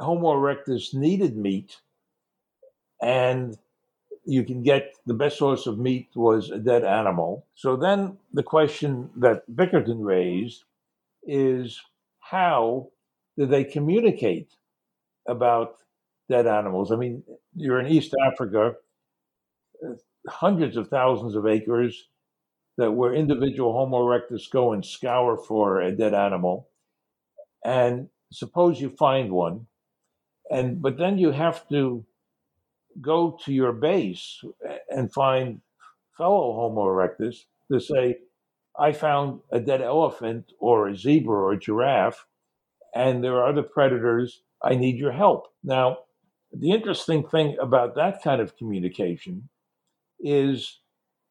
Homo 0.00 0.34
erectus 0.34 0.94
needed 0.94 1.36
meat, 1.36 1.80
and 3.02 3.56
you 4.24 4.44
can 4.44 4.62
get 4.62 4.94
the 5.06 5.14
best 5.14 5.38
source 5.38 5.66
of 5.66 5.78
meat 5.78 6.08
was 6.14 6.50
a 6.50 6.58
dead 6.58 6.84
animal. 6.84 7.46
So 7.54 7.76
then 7.76 8.18
the 8.32 8.42
question 8.42 9.10
that 9.16 9.48
Bickerton 9.50 10.04
raised 10.04 10.64
is 11.24 11.80
how 12.20 12.88
did 13.38 13.50
they 13.50 13.64
communicate 13.64 14.50
about 15.26 15.76
dead 16.28 16.46
animals? 16.46 16.92
I 16.92 16.96
mean, 16.96 17.22
you're 17.56 17.80
in 17.80 17.86
East 17.86 18.14
Africa, 18.22 18.74
uh, 19.82 19.94
hundreds 20.28 20.76
of 20.76 20.88
thousands 20.88 21.34
of 21.34 21.46
acres 21.46 22.08
that 22.76 22.92
where 22.92 23.14
individual 23.14 23.72
Homo 23.72 24.02
erectus 24.02 24.50
go 24.50 24.72
and 24.72 24.84
scour 24.84 25.36
for 25.36 25.80
a 25.80 25.90
dead 25.90 26.14
animal. 26.14 26.68
And 27.64 28.08
suppose 28.32 28.80
you 28.80 28.90
find 28.90 29.32
one, 29.32 29.66
and 30.50 30.80
but 30.82 30.98
then 30.98 31.18
you 31.18 31.30
have 31.32 31.68
to 31.68 32.04
go 33.00 33.38
to 33.44 33.52
your 33.52 33.72
base 33.72 34.42
and 34.90 35.12
find 35.12 35.60
fellow 36.16 36.54
Homo 36.54 36.82
erectus 36.82 37.44
to 37.70 37.78
say, 37.78 38.16
I 38.78 38.92
found 38.92 39.40
a 39.52 39.60
dead 39.60 39.82
elephant 39.82 40.52
or 40.58 40.88
a 40.88 40.96
zebra 40.96 41.34
or 41.34 41.52
a 41.52 41.58
giraffe, 41.58 42.26
and 42.94 43.22
there 43.22 43.36
are 43.36 43.48
other 43.48 43.62
predators. 43.62 44.42
I 44.62 44.74
need 44.74 44.96
your 44.96 45.12
help. 45.12 45.48
Now, 45.62 45.98
the 46.52 46.72
interesting 46.72 47.26
thing 47.28 47.56
about 47.60 47.94
that 47.94 48.22
kind 48.22 48.40
of 48.40 48.56
communication 48.56 49.48
is 50.18 50.80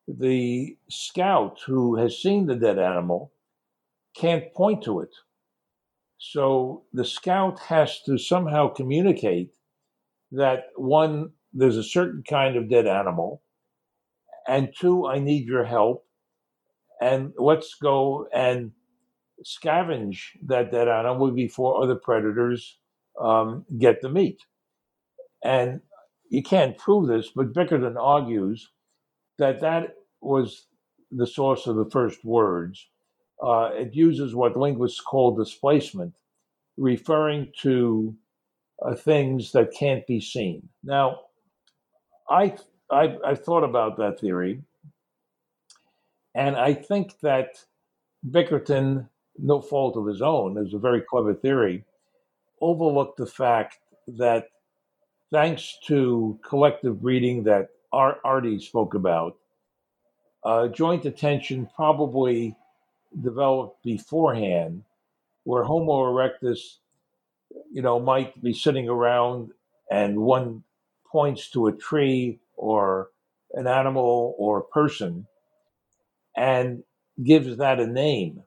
the 0.07 0.77
scout 0.89 1.59
who 1.65 1.97
has 1.97 2.21
seen 2.21 2.45
the 2.45 2.55
dead 2.55 2.79
animal 2.79 3.33
can't 4.15 4.53
point 4.53 4.83
to 4.83 5.01
it. 5.01 5.13
So 6.17 6.83
the 6.93 7.05
scout 7.05 7.59
has 7.59 8.01
to 8.03 8.17
somehow 8.17 8.69
communicate 8.69 9.51
that 10.31 10.65
one, 10.75 11.31
there's 11.53 11.77
a 11.77 11.83
certain 11.83 12.23
kind 12.27 12.55
of 12.57 12.69
dead 12.69 12.87
animal, 12.87 13.43
and 14.47 14.73
two, 14.77 15.05
I 15.07 15.19
need 15.19 15.45
your 15.45 15.65
help, 15.65 16.05
and 17.01 17.33
let's 17.37 17.75
go 17.75 18.27
and 18.33 18.71
scavenge 19.45 20.19
that 20.45 20.71
dead 20.71 20.87
animal 20.87 21.31
before 21.31 21.83
other 21.83 21.95
predators 21.95 22.79
um, 23.21 23.65
get 23.77 24.01
the 24.01 24.09
meat. 24.09 24.39
And 25.43 25.81
you 26.29 26.41
can't 26.43 26.77
prove 26.77 27.07
this, 27.07 27.29
but 27.35 27.53
Bickerton 27.53 27.95
argues 27.99 28.71
that 29.37 29.61
that 29.61 29.95
was 30.21 30.67
the 31.11 31.27
source 31.27 31.67
of 31.67 31.75
the 31.75 31.89
first 31.89 32.25
words. 32.25 32.87
Uh, 33.41 33.69
it 33.73 33.93
uses 33.93 34.33
what 34.33 34.57
linguists 34.57 34.99
call 34.99 35.35
displacement, 35.35 36.13
referring 36.75 37.51
to 37.61 38.15
uh, 38.83 38.95
things 38.95 39.51
that 39.51 39.71
can't 39.71 40.05
be 40.07 40.19
seen. 40.19 40.67
Now, 40.83 41.19
I, 42.29 42.55
I 42.91 43.17
I've 43.25 43.43
thought 43.43 43.63
about 43.63 43.97
that 43.97 44.19
theory, 44.19 44.63
and 46.33 46.55
I 46.55 46.73
think 46.73 47.19
that 47.21 47.63
Bickerton, 48.29 49.07
no 49.37 49.61
fault 49.61 49.97
of 49.97 50.07
his 50.07 50.21
own, 50.21 50.57
is 50.57 50.73
a 50.73 50.79
very 50.79 51.01
clever 51.01 51.33
theory, 51.33 51.85
overlooked 52.61 53.17
the 53.17 53.25
fact 53.25 53.79
that 54.07 54.49
thanks 55.31 55.77
to 55.85 56.39
collective 56.47 57.01
breeding 57.01 57.43
that 57.43 57.69
Ar- 57.93 58.19
Hrdy 58.25 58.61
spoke 58.61 58.93
about, 58.93 59.37
uh, 60.43 60.67
joint 60.67 61.05
attention 61.05 61.69
probably 61.75 62.55
developed 63.21 63.83
beforehand, 63.83 64.83
where 65.43 65.63
Homo 65.63 66.03
erectus, 66.03 66.77
you 67.71 67.81
know, 67.81 67.99
might 67.99 68.41
be 68.41 68.53
sitting 68.53 68.89
around 68.89 69.51
and 69.91 70.19
one 70.19 70.63
points 71.11 71.49
to 71.51 71.67
a 71.67 71.71
tree 71.71 72.39
or 72.55 73.09
an 73.53 73.67
animal 73.67 74.35
or 74.37 74.59
a 74.59 74.63
person 74.65 75.27
and 76.35 76.83
gives 77.23 77.57
that 77.57 77.79
a 77.79 77.87
name. 77.87 78.43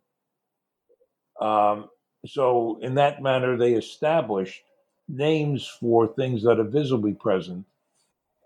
Um, 1.40 1.88
so, 2.26 2.78
in 2.82 2.96
that 2.96 3.22
manner, 3.22 3.56
they 3.56 3.72
established 3.72 4.62
names 5.08 5.66
for 5.66 6.06
things 6.06 6.42
that 6.44 6.60
are 6.60 6.64
visibly 6.64 7.14
present. 7.14 7.66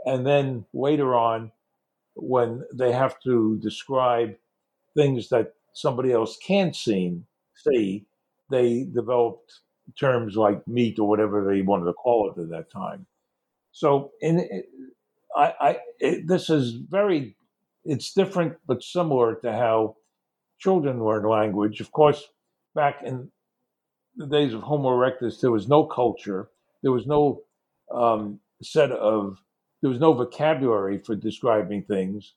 And 0.07 0.27
then 0.27 0.65
later 0.73 1.15
on, 1.15 1.51
when 2.15 2.65
they 2.73 2.93
have 2.93 3.21
to 3.23 3.59
describe 3.63 4.37
things 4.97 5.29
that 5.31 5.55
somebody 5.75 6.13
else 6.13 6.39
see, 6.73 7.23
see 7.55 8.07
they 8.51 8.85
developed 8.85 9.61
terms 9.99 10.37
like 10.37 10.67
meat 10.67 10.99
or 10.99 11.07
whatever 11.07 11.45
they 11.45 11.61
wanted 11.61 11.85
to 11.85 11.93
call 11.93 12.31
it 12.31 12.41
at 12.41 12.49
that 12.49 12.71
time. 12.71 13.07
So, 13.73 14.13
in 14.23 14.49
I, 15.37 15.55
I 15.61 15.79
it, 15.99 16.27
this 16.27 16.49
is 16.49 16.73
very, 16.73 17.37
it's 17.85 18.15
different 18.15 18.57
but 18.67 18.83
similar 18.83 19.35
to 19.37 19.53
how 19.53 19.97
children 20.59 21.05
learn 21.05 21.29
language. 21.29 21.81
Of 21.81 21.91
course, 21.93 22.25
back 22.75 23.03
in 23.05 23.31
the 24.17 24.27
days 24.27 24.55
of 24.55 24.63
Homo 24.63 24.91
erectus, 24.91 25.41
there 25.41 25.51
was 25.51 25.69
no 25.69 25.85
culture, 25.85 26.49
there 26.83 26.93
was 26.93 27.07
no 27.07 27.43
um, 27.93 28.41
set 28.63 28.93
of 28.93 29.39
there 29.83 29.91
was 29.91 30.01
no 30.01 30.15
vocabulary 30.15 30.99
for 30.99 31.15
describing 31.15 31.83
things. 31.83 32.35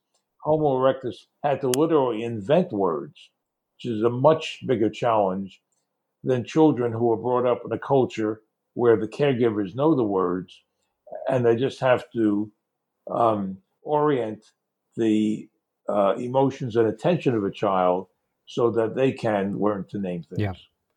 Homo 0.47 0.77
erectus 0.79 1.25
had 1.43 1.59
to 1.59 1.69
literally 1.69 2.23
invent 2.23 2.71
words, 2.71 3.31
which 3.75 3.91
is 3.91 4.01
a 4.01 4.09
much 4.09 4.59
bigger 4.65 4.89
challenge 4.89 5.61
than 6.23 6.45
children 6.45 6.93
who 6.93 7.11
are 7.11 7.17
brought 7.17 7.45
up 7.45 7.63
in 7.65 7.71
a 7.73 7.77
culture 7.79 8.41
where 8.73 8.95
the 8.95 9.09
caregivers 9.09 9.75
know 9.75 9.93
the 9.93 10.03
words 10.03 10.63
and 11.29 11.45
they 11.45 11.57
just 11.57 11.81
have 11.81 12.05
to 12.13 12.49
um, 13.11 13.57
orient 13.81 14.45
the 14.95 15.49
uh, 15.89 16.15
emotions 16.17 16.77
and 16.77 16.87
attention 16.87 17.35
of 17.35 17.43
a 17.43 17.51
child 17.51 18.07
so 18.45 18.71
that 18.71 18.95
they 18.95 19.11
can 19.11 19.59
learn 19.59 19.85
to 19.89 19.99
name 19.99 20.23
things. 20.23 20.39
Yeah. 20.39 20.53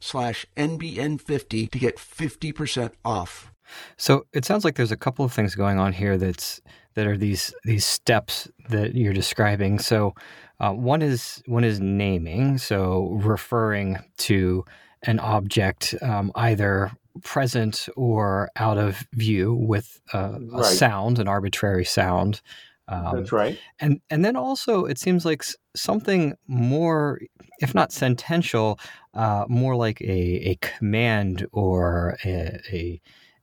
slash 0.00 0.46
NBN50 0.56 1.70
to 1.70 1.78
get 1.78 1.96
50% 1.96 2.92
off. 3.04 3.52
So 3.96 4.26
it 4.32 4.44
sounds 4.44 4.64
like 4.64 4.76
there's 4.76 4.92
a 4.92 4.96
couple 4.96 5.24
of 5.24 5.32
things 5.32 5.54
going 5.54 5.78
on 5.78 5.92
here 5.92 6.16
that's 6.16 6.60
that 6.94 7.06
are 7.06 7.16
these 7.16 7.52
these 7.64 7.84
steps 7.84 8.48
that 8.70 8.94
you're 8.94 9.12
describing. 9.12 9.78
So 9.80 10.14
uh, 10.60 10.72
one 10.72 11.02
is 11.02 11.42
one 11.46 11.64
is 11.64 11.80
naming, 11.80 12.58
so 12.58 13.10
referring 13.20 13.98
to 14.18 14.64
an 15.02 15.18
object 15.20 15.94
um, 16.00 16.30
either 16.36 16.92
present 17.22 17.88
or 17.96 18.50
out 18.56 18.78
of 18.78 19.06
view 19.14 19.54
with 19.54 20.00
a, 20.12 20.34
a 20.34 20.38
Right. 20.40 20.64
sound, 20.64 21.18
an 21.18 21.28
arbitrary 21.28 21.84
sound. 21.84 22.40
Um, 22.88 23.16
That's 23.16 23.32
right. 23.32 23.58
and 23.80 24.00
and 24.10 24.24
then 24.24 24.36
also 24.36 24.84
it 24.84 24.98
seems 24.98 25.24
like 25.24 25.44
something 25.74 26.34
more, 26.46 27.20
if 27.60 27.74
not 27.74 27.92
sentential, 27.92 28.78
uh, 29.14 29.44
more 29.48 29.74
like 29.74 30.00
a, 30.00 30.50
a 30.50 30.56
command 30.56 31.46
or 31.52 32.16
a, 32.24 32.60
a 32.72 33.00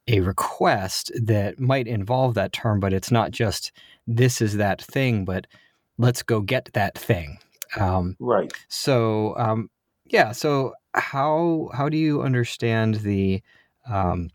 a 0.07 0.19
request 0.19 1.11
that 1.21 1.59
might 1.59 1.87
involve 1.87 2.33
that 2.35 2.53
term, 2.53 2.79
but 2.79 2.93
it's 2.93 3.11
not 3.11 3.31
just 3.31 3.71
this 4.07 4.41
is 4.41 4.57
that 4.57 4.81
thing, 4.81 5.25
but 5.25 5.47
let's 5.97 6.23
go 6.23 6.41
get 6.41 6.69
that 6.73 6.97
thing. 6.97 7.37
Um, 7.79 8.15
Right. 8.19 8.51
so 8.67 9.35
um, 9.37 9.69
yeah, 10.05 10.31
so 10.31 10.73
how 10.93 11.69
how 11.73 11.89
do 11.89 11.97
you 11.97 12.21
understand 12.21 12.95
the 12.95 13.41
um, 13.89 14.29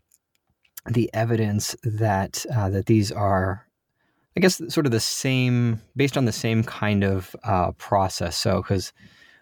the 0.85 1.09
evidence 1.13 1.75
that 1.83 2.45
uh, 2.53 2.69
that 2.69 2.85
these 2.87 3.11
are, 3.11 3.65
I 4.39 4.41
guess, 4.41 4.61
sort 4.69 4.85
of 4.85 4.93
the 4.93 5.01
same, 5.01 5.81
based 5.97 6.15
on 6.15 6.23
the 6.23 6.31
same 6.31 6.63
kind 6.63 7.03
of 7.03 7.35
uh, 7.43 7.73
process? 7.73 8.37
So 8.37 8.61
because 8.61 8.93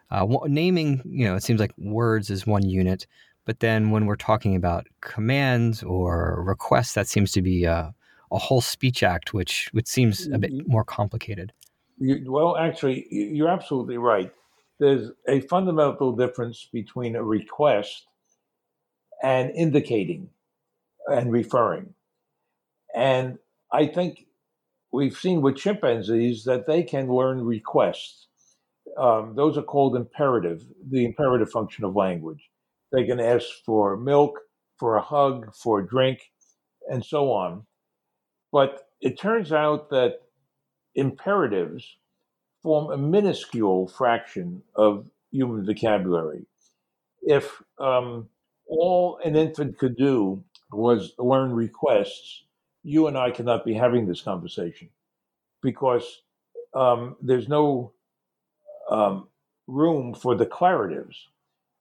uh, 0.10 0.26
naming, 0.46 1.04
you 1.06 1.24
know, 1.24 1.36
it 1.36 1.44
seems 1.44 1.60
like 1.60 1.72
words 1.78 2.32
is 2.32 2.48
one 2.48 2.68
unit, 2.68 3.06
but 3.46 3.60
then 3.60 3.92
when 3.92 4.08
we're 4.08 4.16
talking 4.16 4.56
about 4.56 4.88
commands 5.02 5.84
or 5.84 6.44
requests, 6.44 6.94
that 6.96 7.08
seems 7.08 7.32
to 7.34 7.44
be 7.44 7.66
a, 7.66 7.94
a 8.32 8.40
whole 8.40 8.60
speech 8.60 9.04
act, 9.04 9.36
which 9.36 9.70
which 9.72 9.86
seems 9.86 10.26
a 10.34 10.40
bit 10.40 10.52
more 10.68 10.84
complicated. 10.84 11.54
You, 12.00 12.32
well, 12.32 12.58
actually, 12.58 13.06
you're 13.12 13.50
absolutely 13.50 14.00
right. 14.00 14.32
There's 14.80 15.12
a 15.28 15.42
fundamental 15.42 16.12
difference 16.16 16.70
between 16.74 17.16
a 17.16 17.22
request 17.22 18.08
and 19.22 19.52
indicating 19.52 20.32
and 21.06 21.32
referring. 21.32 21.94
And 22.96 23.38
I 23.72 23.86
think 23.86 24.27
we've 24.92 25.18
seen 25.18 25.42
with 25.42 25.58
chimpanzees 25.58 26.44
that 26.46 26.68
they 26.68 26.84
can 26.84 27.08
learn 27.14 27.44
requests. 27.46 28.28
um, 28.98 29.36
those 29.36 29.58
are 29.58 29.64
called 29.64 29.96
imperative, 29.96 30.64
the 30.90 31.06
imperative 31.06 31.52
function 31.52 31.84
of 31.84 31.96
language. 31.96 32.50
They 32.92 33.06
can 33.06 33.20
ask 33.20 33.46
for 33.66 33.98
milk, 33.98 34.40
for 34.80 34.96
a 34.98 35.02
hug, 35.02 35.54
for 35.56 35.80
a 35.80 35.88
drink, 35.88 36.32
and 36.90 37.04
so 37.04 37.32
on. 37.32 37.66
But 38.52 38.88
it 39.02 39.20
turns 39.20 39.52
out 39.52 39.90
that 39.90 40.22
imperatives 40.96 41.98
form 42.64 42.92
a 42.92 42.98
minuscule 42.98 43.88
fraction 43.88 44.64
of 44.76 45.06
human 45.32 45.66
vocabulary. 45.66 46.46
If 47.22 47.62
um, 47.80 48.30
all 48.68 49.20
an 49.24 49.36
infant 49.36 49.78
could 49.78 49.98
do 49.98 50.44
was 50.72 51.14
learn 51.20 51.52
requests, 51.54 52.44
you 52.84 53.08
and 53.08 53.18
I 53.18 53.32
cannot 53.32 53.66
be 53.66 53.74
having 53.74 54.08
this 54.08 54.22
conversation 54.22 54.90
because 55.62 56.22
um, 56.74 57.16
there's 57.22 57.50
no 57.50 57.94
um, 58.90 59.28
room 59.68 60.14
for 60.14 60.36
declaratives, 60.36 61.16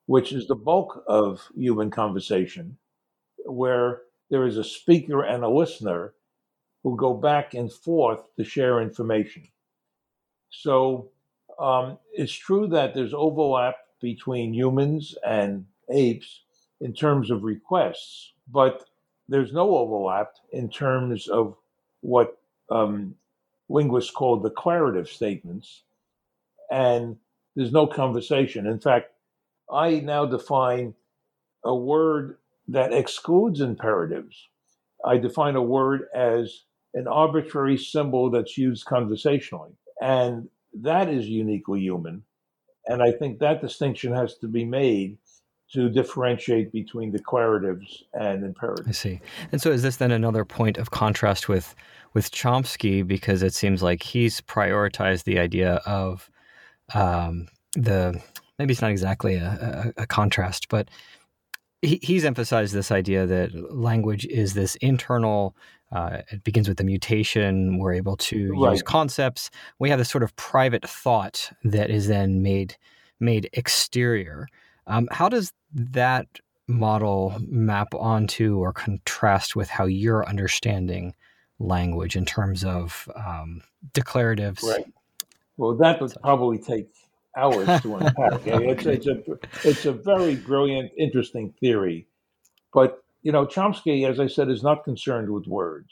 which 0.06 0.32
is 0.32 0.46
the 0.46 0.54
bulk 0.54 1.04
of 1.06 1.48
human 1.54 1.90
conversation, 1.90 2.76
where 3.44 4.02
there 4.30 4.46
is 4.46 4.56
a 4.56 4.64
speaker 4.64 5.22
and 5.22 5.44
a 5.44 5.48
listener 5.48 6.14
who 6.82 6.96
go 6.96 7.14
back 7.14 7.54
and 7.54 7.72
forth 7.72 8.20
to 8.37 8.44
share 8.44 8.80
information. 8.80 9.48
So 10.50 11.11
um, 11.59 11.98
it's 12.12 12.32
true 12.32 12.66
that 12.68 12.94
there's 12.94 13.14
overlap 13.14 13.76
between 14.00 14.54
humans 14.54 15.14
and 15.26 15.66
apes 15.90 16.42
in 16.80 16.92
terms 16.92 17.30
of 17.30 17.44
requests, 17.44 18.32
but 18.50 18.85
there's 19.28 19.52
no 19.52 19.76
overlap 19.76 20.32
in 20.52 20.68
terms 20.68 21.28
of 21.28 21.56
what 22.00 22.38
um, 22.70 23.14
linguists 23.68 24.10
call 24.10 24.38
declarative 24.38 25.08
statements, 25.08 25.82
and 26.70 27.16
there's 27.54 27.72
no 27.72 27.86
conversation. 27.86 28.66
In 28.66 28.80
fact, 28.80 29.10
I 29.70 30.00
now 30.00 30.26
define 30.26 30.94
a 31.64 31.74
word 31.74 32.38
that 32.68 32.92
excludes 32.92 33.60
imperatives. 33.60 34.48
I 35.04 35.18
define 35.18 35.56
a 35.56 35.62
word 35.62 36.06
as 36.14 36.64
an 36.94 37.06
arbitrary 37.06 37.76
symbol 37.76 38.30
that's 38.30 38.56
used 38.56 38.86
conversationally. 38.86 39.72
And 40.00 40.48
that 40.82 41.08
is 41.08 41.26
uniquely 41.26 41.80
human. 41.80 42.22
And 42.86 43.02
I 43.02 43.12
think 43.12 43.38
that 43.38 43.60
distinction 43.60 44.12
has 44.12 44.36
to 44.38 44.48
be 44.48 44.64
made 44.64 45.18
to 45.72 45.88
differentiate 45.88 46.70
between 46.72 47.12
declaratives 47.12 48.05
and 48.12 48.44
imperatives. 48.44 48.88
I 48.88 48.92
see. 48.92 49.20
And 49.52 49.61
so 49.61 49.70
is 49.70 49.83
this 49.83 49.96
then 49.96 50.12
another 50.12 50.44
point 50.44 50.79
of 50.79 50.90
contrast 50.90 51.48
with 51.48 51.74
with 52.14 52.31
Chomsky 52.31 53.07
because 53.07 53.42
it 53.42 53.52
seems 53.52 53.83
like 53.83 54.02
he's 54.02 54.40
prioritized 54.40 55.24
the 55.24 55.38
idea 55.38 55.74
of 55.87 56.31
um, 56.94 57.48
the 57.74 58.20
maybe 58.59 58.72
it's 58.72 58.81
not 58.81 58.90
exactly 58.90 59.35
a, 59.35 59.92
a, 59.96 60.02
a 60.02 60.07
contrast, 60.07 60.68
but 60.68 60.88
he, 61.83 61.98
he's 62.02 62.24
emphasized 62.24 62.72
this 62.72 62.90
idea 62.90 63.26
that 63.26 63.74
language 63.74 64.24
is 64.26 64.55
this 64.55 64.76
internal. 64.76 65.57
Uh, 65.92 66.22
it 66.31 66.42
begins 66.42 66.68
with 66.68 66.79
the 66.79 66.85
mutation. 66.85 67.79
We're 67.79 67.92
able 67.92 68.16
to 68.16 68.52
right. 68.55 68.72
use 68.72 68.83
concepts. 68.83 69.50
We 69.79 69.90
have 69.90 69.98
this 69.98 70.11
sort 70.11 70.24
of 70.24 70.35
private 70.37 70.88
thought 70.88 71.50
that 71.64 71.90
is 71.90 72.09
then 72.09 72.42
made 72.42 72.76
made 73.20 73.48
exterior. 73.52 74.48
Um, 74.87 75.09
how 75.11 75.29
does 75.29 75.53
that 75.75 76.27
model 76.68 77.37
map 77.46 77.94
onto 77.94 78.59
or 78.59 78.72
contrast 78.72 79.57
with 79.57 79.68
how 79.68 79.87
you're 79.87 80.27
understanding 80.27 81.14
language 81.59 82.16
in 82.16 82.25
terms 82.25 82.64
of 82.64 83.09
um, 83.14 83.62
declaratives? 83.92 84.62
Right. 84.62 84.87
Well, 85.57 85.75
that 85.77 86.01
would 86.01 86.14
probably 86.22 86.59
take 86.59 86.88
hours 87.37 87.81
to 87.83 87.96
unpack. 87.96 88.40
it's, 88.46 88.87
it's, 88.87 89.07
a, 89.07 89.22
it's 89.64 89.87
a 89.87 89.92
very 89.92 90.37
brilliant, 90.37 90.92
interesting 90.99 91.53
theory. 91.61 92.07
But, 92.72 93.03
you 93.22 93.33
know, 93.33 93.46
Chomsky, 93.46 94.09
as 94.09 94.20
I 94.20 94.27
said, 94.27 94.51
is 94.51 94.62
not 94.62 94.85
concerned 94.85 95.31
with 95.31 95.46
words. 95.46 95.90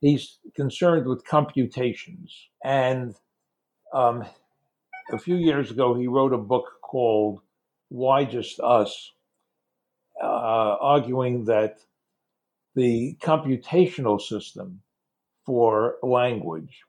He's 0.00 0.38
concerned 0.54 1.06
with 1.06 1.24
computations. 1.24 2.32
And 2.64 3.14
um, 3.92 4.24
a 5.10 5.18
few 5.18 5.36
years 5.36 5.70
ago, 5.70 5.94
he 5.94 6.06
wrote 6.06 6.32
a 6.32 6.38
book 6.38 6.66
called 6.82 7.40
Why 7.96 8.24
Just 8.24 8.60
Us, 8.60 9.12
uh, 10.22 10.76
arguing 10.80 11.46
that 11.46 11.78
the 12.74 13.16
computational 13.22 14.20
system 14.20 14.82
for 15.46 15.96
language 16.02 16.82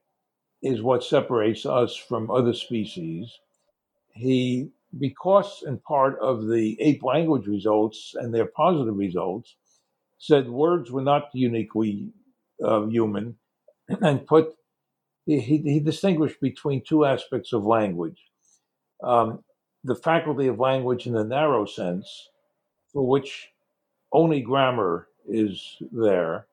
is 0.62 0.82
what 0.82 1.04
separates 1.04 1.65
us 1.65 1.96
from 1.96 2.30
other 2.30 2.54
species. 2.54 3.32
He, 4.13 4.72
because 5.00 5.63
in 5.65 5.78
part 5.78 6.20
of 6.20 6.48
the 6.48 6.78
ape 6.82 7.04
language 7.04 7.48
results 7.48 8.13
and 8.15 8.34
their 8.34 8.48
positive 8.48 8.98
results, 8.98 9.56
said 10.17 10.50
words 10.50 10.91
were 10.91 11.04
not 11.04 11.30
uniquely 11.34 12.10
uh, 12.63 12.86
human 12.88 13.38
and 14.02 14.26
put 14.28 14.54
he, 15.26 15.39
he 15.39 15.80
distinguished 15.80 16.41
between 16.41 16.84
two 16.84 17.06
aspects 17.06 17.54
of 17.54 17.63
language 17.65 18.20
um, 19.04 19.43
the 19.84 19.96
faculty 19.96 20.48
of 20.48 20.60
language 20.60 21.08
in 21.08 21.13
the 21.13 21.24
narrow 21.24 21.66
sense, 21.66 22.30
for 22.92 23.08
which 23.08 23.50
only 24.12 24.42
grammar 24.42 25.08
is 25.28 25.78
there, 25.92 26.48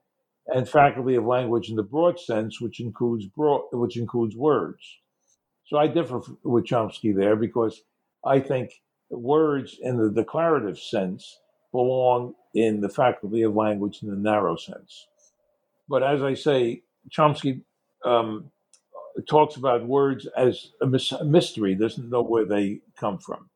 and 0.48 0.68
faculty 0.68 1.14
of 1.14 1.24
language 1.24 1.70
in 1.70 1.76
the 1.76 1.82
broad 1.82 2.18
sense, 2.18 2.60
which 2.60 2.80
includes 2.80 3.26
broad, 3.26 3.62
which 3.72 3.96
includes 3.96 4.36
words. 4.36 4.82
So 5.66 5.78
I 5.78 5.86
differ 5.86 6.20
with 6.42 6.66
Chomsky 6.66 7.14
there 7.16 7.36
because 7.36 7.82
I 8.24 8.40
think 8.40 8.82
words 9.10 9.78
in 9.80 9.96
the 9.96 10.10
declarative 10.10 10.78
sense 10.78 11.38
belong 11.72 12.34
in 12.54 12.80
the 12.80 12.88
faculty 12.88 13.42
of 13.42 13.54
language 13.54 14.02
in 14.02 14.10
the 14.10 14.16
narrow 14.16 14.56
sense. 14.56 15.06
But 15.88 16.02
as 16.02 16.22
I 16.22 16.34
say, 16.34 16.82
Chomsky 17.10 17.62
um, 18.04 18.50
talks 19.28 19.56
about 19.56 19.86
words 19.86 20.26
as 20.36 20.72
a, 20.80 21.24
mystery, 21.24 21.74
doesn't 21.74 22.10
know 22.10 22.22
where 22.22 22.44
they 22.44 22.80
come 22.98 23.18
from. 23.18 23.48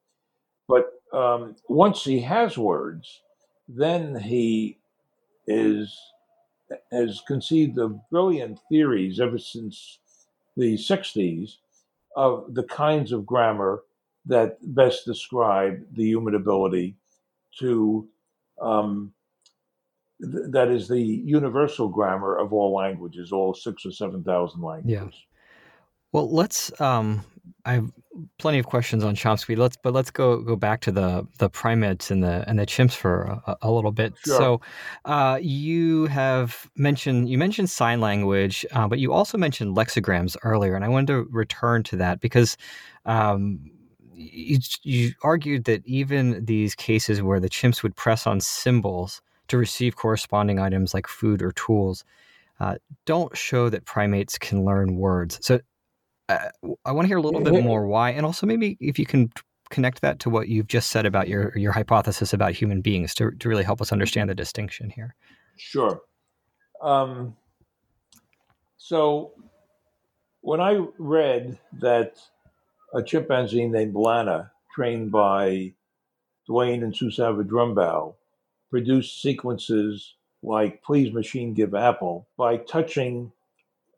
But 0.68 0.92
um, 1.12 1.56
once 1.68 2.04
he 2.04 2.20
has 2.20 2.56
words, 2.56 3.22
then 3.68 4.18
he 4.18 4.78
is 5.46 5.96
has 6.92 7.22
conceived 7.26 7.78
of 7.78 7.98
brilliant 8.10 8.58
theories 8.68 9.20
ever 9.20 9.38
since 9.38 10.00
the 10.56 10.74
60s 10.74 11.56
of 12.16 12.52
the 12.54 12.64
kinds 12.64 13.12
of 13.12 13.24
grammar 13.24 13.82
that 14.26 14.58
best 14.74 15.06
describe 15.06 15.80
the 15.92 16.04
human 16.04 16.34
ability 16.34 16.96
to, 17.58 18.06
um, 18.60 19.12
th- 20.20 20.50
that 20.50 20.68
is 20.68 20.88
the 20.88 21.00
universal 21.00 21.88
grammar 21.88 22.36
of 22.36 22.52
all 22.52 22.74
languages, 22.74 23.32
all 23.32 23.54
six 23.54 23.86
or 23.86 23.92
7,000 23.92 24.60
languages. 24.60 25.14
Well, 26.12 26.30
let's. 26.30 26.78
Um, 26.80 27.24
I 27.64 27.74
have 27.74 27.90
plenty 28.38 28.58
of 28.58 28.66
questions 28.66 29.04
on 29.04 29.14
Chomsky. 29.14 29.56
Let's, 29.56 29.76
but 29.76 29.92
let's 29.92 30.10
go 30.10 30.40
go 30.40 30.56
back 30.56 30.80
to 30.82 30.92
the 30.92 31.26
the 31.38 31.50
primates 31.50 32.10
and 32.10 32.22
the 32.22 32.44
and 32.48 32.58
the 32.58 32.66
chimps 32.66 32.94
for 32.94 33.40
a, 33.46 33.56
a 33.62 33.70
little 33.70 33.92
bit. 33.92 34.14
Sure. 34.24 34.36
So, 34.36 34.60
uh, 35.04 35.38
you 35.40 36.06
have 36.06 36.70
mentioned 36.76 37.28
you 37.28 37.38
mentioned 37.38 37.70
sign 37.70 38.00
language, 38.00 38.64
uh, 38.72 38.88
but 38.88 38.98
you 38.98 39.12
also 39.12 39.36
mentioned 39.38 39.76
lexigrams 39.76 40.36
earlier, 40.42 40.74
and 40.74 40.84
I 40.84 40.88
wanted 40.88 41.08
to 41.08 41.28
return 41.30 41.82
to 41.84 41.96
that 41.96 42.20
because. 42.20 42.56
Um, 43.06 43.70
you, 44.20 44.58
you 44.82 45.12
argued 45.22 45.64
that 45.66 45.86
even 45.86 46.44
these 46.44 46.74
cases 46.74 47.22
where 47.22 47.38
the 47.38 47.48
chimps 47.48 47.84
would 47.84 47.94
press 47.94 48.26
on 48.26 48.40
symbols 48.40 49.22
to 49.46 49.56
receive 49.56 49.94
corresponding 49.94 50.58
items 50.58 50.92
like 50.92 51.06
food 51.06 51.40
or 51.40 51.52
tools 51.52 52.04
uh, 52.60 52.76
don't 53.04 53.36
show 53.36 53.68
that 53.68 53.84
primates 53.84 54.36
can 54.38 54.64
learn 54.64 54.96
words. 54.96 55.38
So 55.40 55.60
uh, 56.28 56.48
I 56.84 56.92
want 56.92 57.04
to 57.04 57.08
hear 57.08 57.16
a 57.16 57.22
little 57.22 57.40
bit 57.40 57.62
more 57.62 57.86
why, 57.86 58.10
and 58.10 58.26
also 58.26 58.46
maybe 58.46 58.76
if 58.80 58.98
you 58.98 59.06
can 59.06 59.30
connect 59.70 60.00
that 60.00 60.18
to 60.20 60.30
what 60.30 60.48
you've 60.48 60.66
just 60.66 60.90
said 60.90 61.06
about 61.06 61.28
your 61.28 61.56
your 61.56 61.72
hypothesis 61.72 62.32
about 62.32 62.52
human 62.52 62.80
beings 62.80 63.14
to 63.14 63.30
to 63.32 63.48
really 63.48 63.64
help 63.64 63.80
us 63.80 63.92
understand 63.92 64.30
the 64.30 64.34
distinction 64.34 64.90
here. 64.90 65.14
Sure. 65.56 66.00
Um, 66.82 67.36
so 68.76 69.32
when 70.40 70.60
I 70.60 70.84
read 70.98 71.58
that 71.80 72.18
a 72.94 73.02
chimpanzee 73.02 73.66
named 73.66 73.94
Lana, 73.94 74.52
trained 74.74 75.10
by 75.10 75.74
Duane 76.46 76.82
and 76.82 76.96
Sue 76.96 77.10
Savage 77.10 77.48
Rumbaugh, 77.48 78.14
produced 78.70 79.20
sequences 79.22 80.14
like 80.42 80.82
"Please 80.82 81.12
Machine 81.12 81.54
Give 81.54 81.74
Apple" 81.74 82.28
by 82.36 82.58
touching 82.58 83.32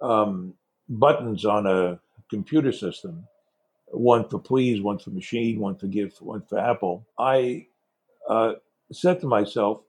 um, 0.01 0.55
buttons 0.89 1.45
on 1.45 1.67
a 1.67 2.01
computer 2.31 2.73
system, 2.73 3.27
one 3.89 4.29
for 4.29 4.39
please, 4.39 4.81
one 4.81 4.99
for 4.99 5.11
machine, 5.11 5.61
one 5.61 5.77
for 5.77 5.87
give, 5.87 6.15
one 6.21 6.43
for 6.49 6.59
Apple, 6.59 7.07
I 7.19 7.67
uh, 8.29 8.53
said 8.93 9.21
to 9.21 9.27
myself, 9.27 9.83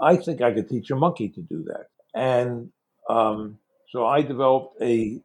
I 0.00 0.16
think 0.16 0.40
I 0.40 0.52
could 0.52 0.68
teach 0.68 0.90
a 0.90 0.96
monkey 0.96 1.28
to 1.30 1.40
do 1.40 1.64
that. 1.64 1.86
And 2.14 2.70
um, 3.08 3.58
so 3.88 4.06
I 4.06 4.22
developed 4.22 4.80
a 4.82 5.20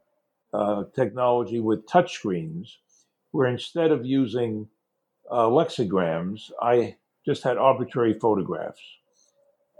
uh, 0.53 0.83
technology 0.95 1.59
with 1.59 1.87
touch 1.87 2.13
screens 2.13 2.79
where 3.31 3.47
instead 3.47 3.91
of 3.91 4.05
using 4.05 4.69
uh, 5.31 5.47
lexicograms, 5.47 6.51
I 6.61 6.95
just 7.25 7.43
had 7.43 7.57
arbitrary 7.57 8.13
photographs. 8.19 8.81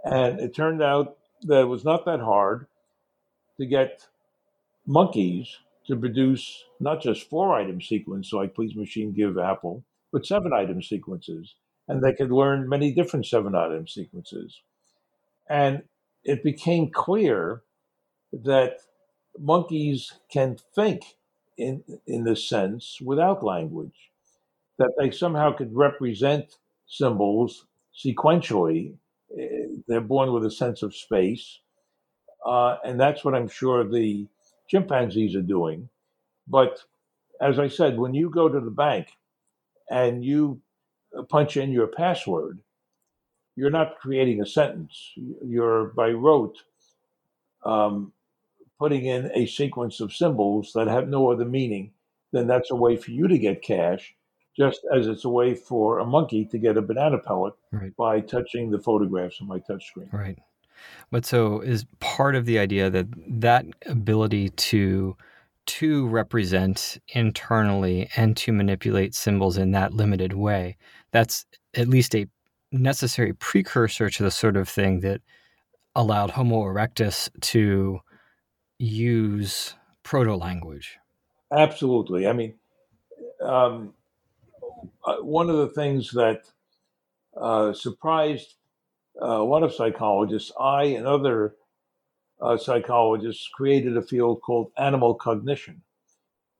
And 0.04 0.40
it 0.40 0.54
turned 0.54 0.82
out 0.82 1.16
that 1.42 1.62
it 1.62 1.68
was 1.68 1.84
not 1.84 2.04
that 2.04 2.20
hard 2.20 2.66
to 3.58 3.66
get 3.66 4.06
monkeys 4.86 5.58
to 5.86 5.96
produce 5.96 6.64
not 6.80 7.02
just 7.02 7.28
four 7.28 7.54
item 7.54 7.80
sequence 7.80 8.32
like 8.32 8.54
please 8.54 8.74
machine 8.74 9.12
give 9.12 9.38
apple, 9.38 9.84
but 10.12 10.26
seven 10.26 10.52
item 10.52 10.82
sequences. 10.82 11.54
And 11.88 12.02
they 12.02 12.14
could 12.14 12.30
learn 12.30 12.68
many 12.68 12.92
different 12.92 13.26
seven 13.26 13.54
item 13.54 13.86
sequences. 13.86 14.62
And 15.48 15.82
it 16.24 16.42
became 16.42 16.90
clear 16.90 17.62
that 18.32 18.78
monkeys 19.38 20.12
can 20.30 20.56
think 20.74 21.02
in, 21.58 21.84
in 22.06 22.24
this 22.24 22.48
sense 22.48 22.98
without 23.02 23.44
language, 23.44 24.10
that 24.78 24.92
they 24.98 25.10
somehow 25.10 25.52
could 25.52 25.74
represent 25.74 26.56
symbols 26.86 27.66
sequentially. 27.94 28.94
Eh, 29.38 29.66
they're 29.86 30.00
born 30.00 30.32
with 30.32 30.44
a 30.46 30.50
sense 30.50 30.82
of 30.82 30.94
space. 30.94 31.60
Uh, 32.44 32.76
and 32.84 32.98
that's 32.98 33.24
what 33.24 33.34
I'm 33.34 33.48
sure 33.48 33.84
the 33.84 34.26
chimpanzees 34.74 35.36
are 35.36 35.42
doing. 35.42 35.88
But 36.48 36.80
as 37.40 37.58
I 37.58 37.68
said, 37.68 37.96
when 37.96 38.12
you 38.12 38.28
go 38.28 38.48
to 38.48 38.60
the 38.60 38.70
bank 38.70 39.08
and 39.88 40.24
you 40.24 40.60
punch 41.28 41.56
in 41.56 41.70
your 41.70 41.86
password, 41.86 42.58
you're 43.54 43.70
not 43.70 43.98
creating 44.00 44.42
a 44.42 44.46
sentence. 44.46 45.12
You're 45.44 45.86
by 45.96 46.10
rote 46.10 46.58
um, 47.64 48.12
putting 48.80 49.06
in 49.06 49.30
a 49.32 49.46
sequence 49.46 50.00
of 50.00 50.12
symbols 50.12 50.72
that 50.74 50.88
have 50.88 51.08
no 51.08 51.30
other 51.30 51.44
meaning. 51.44 51.92
Then 52.32 52.48
that's 52.48 52.72
a 52.72 52.76
way 52.76 52.96
for 52.96 53.12
you 53.12 53.28
to 53.28 53.38
get 53.38 53.62
cash, 53.62 54.12
just 54.56 54.80
as 54.92 55.06
it's 55.06 55.24
a 55.24 55.28
way 55.28 55.54
for 55.54 56.00
a 56.00 56.04
monkey 56.04 56.44
to 56.46 56.58
get 56.58 56.76
a 56.76 56.82
banana 56.82 57.18
pellet 57.18 57.54
right. 57.70 57.96
by 57.96 58.20
touching 58.20 58.72
the 58.72 58.80
photographs 58.80 59.40
on 59.40 59.46
my 59.46 59.60
touchscreen. 59.60 60.12
Right. 60.12 60.38
But 61.10 61.24
so 61.24 61.60
is 61.60 61.86
part 62.00 62.34
of 62.34 62.46
the 62.46 62.58
idea 62.58 62.90
that 62.90 63.06
that 63.28 63.66
ability 63.86 64.50
to 64.50 65.16
to 65.66 66.06
represent 66.08 66.98
internally 67.08 68.08
and 68.16 68.36
to 68.36 68.52
manipulate 68.52 69.14
symbols 69.14 69.56
in 69.56 69.70
that 69.70 69.94
limited 69.94 70.34
way 70.34 70.76
that's 71.10 71.46
at 71.74 71.88
least 71.88 72.14
a 72.14 72.26
necessary 72.70 73.32
precursor 73.32 74.10
to 74.10 74.22
the 74.22 74.30
sort 74.30 74.56
of 74.56 74.68
thing 74.68 75.00
that 75.00 75.20
allowed 75.94 76.30
Homo 76.30 76.62
erectus 76.62 77.30
to 77.40 78.00
use 78.78 79.74
proto 80.02 80.34
language. 80.34 80.98
Absolutely. 81.52 82.26
I 82.26 82.32
mean, 82.32 82.54
um, 83.40 83.94
uh, 85.04 85.16
one 85.16 85.48
of 85.48 85.56
the 85.56 85.68
things 85.68 86.10
that 86.12 86.42
uh, 87.36 87.72
surprised 87.72 88.54
uh, 89.20 89.42
lot 89.42 89.62
of 89.62 89.74
psychologists, 89.74 90.52
I 90.58 90.84
and 90.84 91.06
other 91.06 91.54
uh, 92.40 92.56
psychologists 92.56 93.48
created 93.54 93.96
a 93.96 94.02
field 94.02 94.40
called 94.42 94.72
animal 94.76 95.14
cognition, 95.14 95.82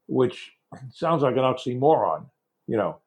which 0.06 0.52
sounds 0.92 1.22
like 1.22 1.36
an 1.36 1.42
oxymoron. 1.42 2.26
You 2.66 2.76
know, 2.76 2.98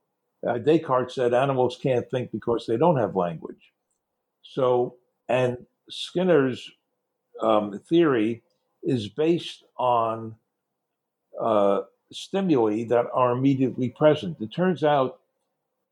uh, 0.47 0.57
Descartes 0.57 1.15
said 1.15 1.33
animals 1.33 1.79
can't 1.81 2.09
think 2.11 2.31
because 2.31 2.65
they 2.65 2.77
don't 2.77 2.97
have 2.97 3.15
language. 3.15 3.73
So, 4.43 4.95
and 5.27 5.57
Skinner's 5.89 6.69
um, 7.41 7.79
theory 7.89 8.43
is 8.83 9.07
based 9.09 9.63
on 9.77 10.35
uh, 11.39 11.81
stimuli 12.11 12.85
that 12.85 13.05
are 13.13 13.31
immediately 13.31 13.89
present. 13.89 14.37
It 14.39 14.53
turns 14.53 14.83
out 14.83 15.19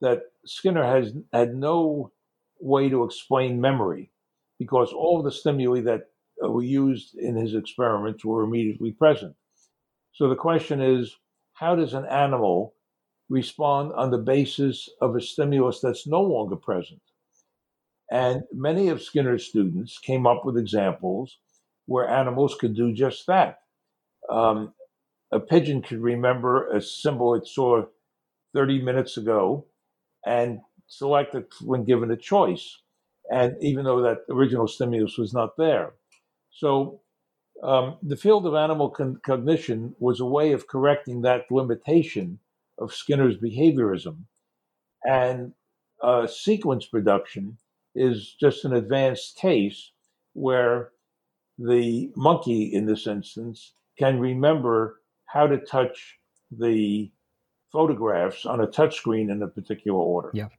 that 0.02 0.24
Skinner 0.46 0.84
has 0.84 1.14
had 1.34 1.56
no 1.56 2.12
way 2.60 2.90
to 2.90 3.04
explain 3.04 3.62
memory 3.62 4.12
because 4.60 4.94
all 4.94 5.22
the 5.22 5.32
stimuli 5.32 5.82
that 5.82 6.02
uh, 6.44 6.50
were 6.50 6.64
used 6.64 7.16
in 7.18 7.36
his 7.36 7.56
experiments 7.56 8.24
were 8.24 8.44
immediately 8.44 8.92
present. 8.92 9.36
So 10.14 10.30
the 10.30 10.36
question 10.36 10.82
is 10.82 11.16
how 11.54 11.76
does 11.76 11.94
an 11.94 12.06
animal 12.06 12.74
respond 13.30 13.92
on 13.94 14.12
the 14.12 14.18
basis 14.18 14.90
of 15.02 15.16
a 15.16 15.22
stimulus 15.22 15.80
that's 15.82 16.08
no 16.08 16.22
longer 16.22 16.56
present? 16.56 17.02
And 18.12 18.44
many 18.54 18.90
of 18.90 19.02
Skinner's 19.02 19.46
students 19.46 19.98
came 19.98 20.28
up 20.28 20.46
with 20.46 20.58
examples 20.58 21.38
where 21.86 22.08
animals 22.08 22.56
could 22.60 22.76
do 22.76 22.94
just 22.94 23.26
that. 23.28 23.60
Um, 24.30 24.74
a 25.32 25.40
pigeon 25.40 25.82
could 25.82 26.02
remember 26.02 26.70
a 26.70 26.82
symbol 26.82 27.36
it 27.36 27.48
saw 27.48 27.84
30 28.54 28.82
minutes 28.82 29.18
ago 29.18 29.66
and 30.26 30.60
select 30.88 31.36
it 31.36 31.54
when 31.62 31.84
given 31.84 32.12
a 32.12 32.18
choice. 32.18 32.80
And 33.32 33.56
even 33.62 33.86
though 33.86 34.02
that 34.02 34.20
original 34.30 34.68
stimulus 34.68 35.18
was 35.18 35.34
not 35.34 35.58
there. 35.58 35.94
So 36.52 37.02
um, 37.64 37.98
the 38.04 38.18
field 38.18 38.46
of 38.46 38.54
animal 38.54 38.90
con- 38.90 39.20
cognition 39.26 39.96
was 40.00 40.20
a 40.20 40.26
way 40.26 40.52
of 40.52 40.68
correcting 40.68 41.22
that 41.22 41.50
limitation 41.50 42.40
of 42.78 42.94
Skinner's 42.94 43.38
behaviorism. 43.38 44.26
And 45.04 45.54
uh, 46.02 46.28
sequence 46.28 46.86
production 46.86 47.58
is 47.96 48.36
just 48.40 48.66
an 48.66 48.74
advanced 48.74 49.38
case 49.38 49.92
where 50.34 50.92
the 51.58 52.12
monkey, 52.16 52.74
in 52.74 52.86
this 52.86 53.08
instance, 53.08 53.72
can 53.98 54.20
remember 54.20 55.02
how 55.26 55.48
to 55.48 55.58
touch 55.58 56.20
the 56.52 57.12
photographs 57.72 58.46
on 58.46 58.60
a 58.62 58.68
touchscreen 58.68 59.32
in 59.32 59.42
a 59.42 59.48
particular 59.48 59.98
order. 59.98 60.32
Yeah. 60.34 60.50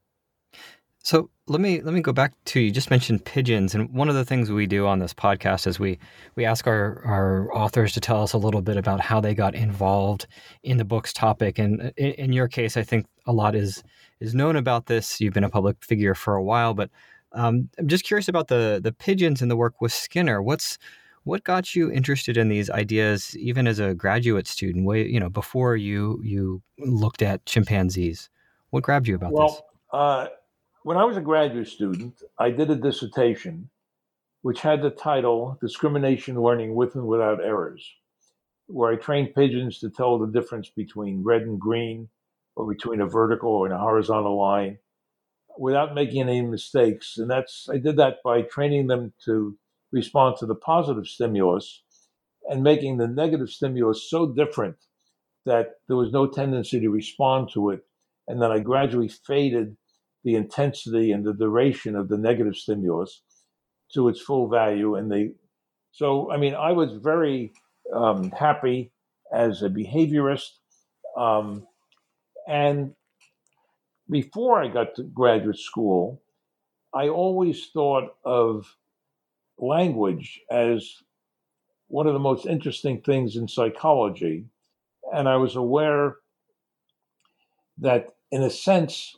So 1.07 1.31
let 1.47 1.61
me 1.61 1.81
let 1.83 1.95
me 1.95 2.01
go 2.01 2.13
back 2.13 2.33
to 2.47 2.59
you 2.59 2.73
just 2.73 2.91
mentioned 2.91 3.25
pigeons 3.25 3.77
and 3.77 3.89
one 3.95 4.09
of 4.09 4.17
the 4.17 4.25
things 4.25 4.51
we 4.51 4.67
do 4.67 4.89
on 4.89 4.99
this 4.99 5.15
podcast 5.15 5.69
is 5.69 5.79
we 5.79 6.01
we 6.35 6.45
ask 6.45 6.67
our 6.67 7.01
our 7.05 7.49
authors 7.55 7.93
to 7.93 8.01
tell 8.01 8.25
us 8.25 8.33
a 8.33 8.39
little 8.39 8.61
bit 8.61 8.77
about 8.77 8.99
how 8.99 9.21
they 9.21 9.33
got 9.33 9.55
involved 9.55 10.27
in 10.65 10.79
the 10.79 10.85
book's 10.85 11.13
topic. 11.13 11.61
And 11.61 11.93
in, 11.97 12.11
in 12.15 12.33
your 12.33 12.49
case 12.49 12.77
I 12.77 12.83
think 12.83 13.07
a 13.25 13.33
lot 13.33 13.55
is 13.55 13.85
is 14.19 14.35
known 14.35 14.57
about 14.57 14.87
this. 14.87 15.21
You've 15.21 15.33
been 15.33 15.45
a 15.45 15.49
public 15.49 15.77
figure 15.81 16.17
for 16.17 16.35
a 16.35 16.43
while 16.43 16.75
but 16.75 16.91
um, 17.31 17.69
I'm 17.79 17.87
just 17.87 18.03
curious 18.03 18.27
about 18.27 18.49
the 18.49 18.81
the 18.83 18.91
pigeons 18.91 19.41
and 19.41 19.49
the 19.49 19.57
work 19.57 19.81
with 19.81 19.93
Skinner. 19.93 20.43
What's 20.43 20.77
what 21.23 21.45
got 21.45 21.77
you 21.77 21.89
interested 21.89 22.37
in 22.37 22.49
these 22.49 22.69
ideas 22.69 23.37
even 23.37 23.69
as 23.69 23.79
a 23.79 23.95
graduate 23.95 24.49
student 24.49 24.85
way 24.85 25.07
you 25.07 25.21
know 25.21 25.31
before 25.31 25.77
you 25.77 26.21
you 26.25 26.63
looked 26.81 27.23
at 27.23 27.47
chimpanzees? 27.47 28.29
What 28.71 28.83
grabbed 28.83 29.07
you 29.07 29.15
about 29.15 29.31
well, 29.31 29.47
this 29.47 29.63
uh, 29.93 30.27
when 30.87 30.97
I 30.97 31.03
was 31.03 31.17
a 31.17 31.21
graduate 31.21 31.67
student, 31.67 32.23
I 32.39 32.53
did 32.53 32.71
a 32.71 32.77
dissertation 32.77 33.71
which 34.43 34.61
had 34.61 34.83
the 34.83 34.91
title 34.91 35.59
Discrimination 35.61 36.41
Learning 36.41 36.77
with 36.77 36.95
and 36.95 37.09
Without 37.09 37.45
Errors, 37.45 37.85
where 38.69 38.93
I 38.93 38.95
trained 38.95 39.35
pigeons 39.35 39.81
to 39.81 39.91
tell 39.91 40.17
the 40.17 40.29
difference 40.29 40.71
between 40.71 41.25
red 41.25 41.43
and 41.43 41.59
green, 41.59 42.09
or 42.55 42.73
between 42.73 43.01
a 43.01 43.07
vertical 43.09 43.65
and 43.65 43.75
a 43.75 43.79
horizontal 43.79 44.39
line, 44.39 44.79
without 45.59 45.93
making 45.93 46.23
any 46.23 46.41
mistakes. 46.41 47.19
And 47.19 47.29
that's 47.29 47.69
I 47.69 47.79
did 47.79 47.97
that 47.97 48.19
by 48.23 48.43
training 48.43 48.87
them 48.87 49.13
to 49.25 49.59
respond 49.91 50.37
to 50.37 50.47
the 50.47 50.55
positive 50.55 51.09
stimulus 51.09 51.83
and 52.49 52.63
making 52.63 52.99
the 52.99 53.09
negative 53.09 53.51
stimulus 53.51 54.09
so 54.09 54.33
different 54.33 54.77
that 55.47 55.81
there 55.89 55.97
was 55.97 56.13
no 56.13 56.29
tendency 56.29 56.79
to 56.79 56.91
respond 56.91 57.49
to 57.55 57.71
it. 57.71 57.81
And 58.29 58.41
then 58.41 58.53
I 58.53 58.61
gradually 58.61 59.09
faded 59.09 59.77
the 60.27 60.35
intensity 60.35 61.13
and 61.13 61.25
the 61.25 61.33
duration 61.33 61.95
of 61.95 62.09
the 62.09 62.19
negative 62.19 62.57
stimulus 62.57 63.23
to 63.95 64.09
its 64.09 64.21
full 64.21 64.49
value. 64.49 64.97
And 64.97 65.11
they, 65.11 65.31
so, 65.93 66.33
I 66.33 66.37
mean, 66.37 66.57
I 66.57 66.73
was 66.73 66.99
very 67.01 67.53
um, 67.95 68.33
happy 68.33 68.91
as 69.33 69.63
a 69.63 69.69
behaviorist. 69.69 70.51
Um, 71.17 71.69
and 72.49 72.97
before 74.11 74.61
I 74.61 74.67
got 74.67 74.97
to 74.97 75.05
graduate 75.05 75.59
school, 75.59 76.21
I 76.93 77.09
always 77.09 77.69
thought 77.73 78.17
of 78.25 78.67
language 79.59 80.41
as 80.51 80.93
one 81.87 82.09
of 82.09 82.15
the 82.15 82.19
most 82.19 82.47
interesting 82.47 83.01
things 83.01 83.37
in 83.37 83.47
psychology. 83.47 84.47
And 85.15 85.29
I 85.29 85.37
was 85.37 85.55
aware 85.55 86.17
that, 87.79 88.09
in 88.33 88.43
a 88.43 88.51
sense, 88.51 89.17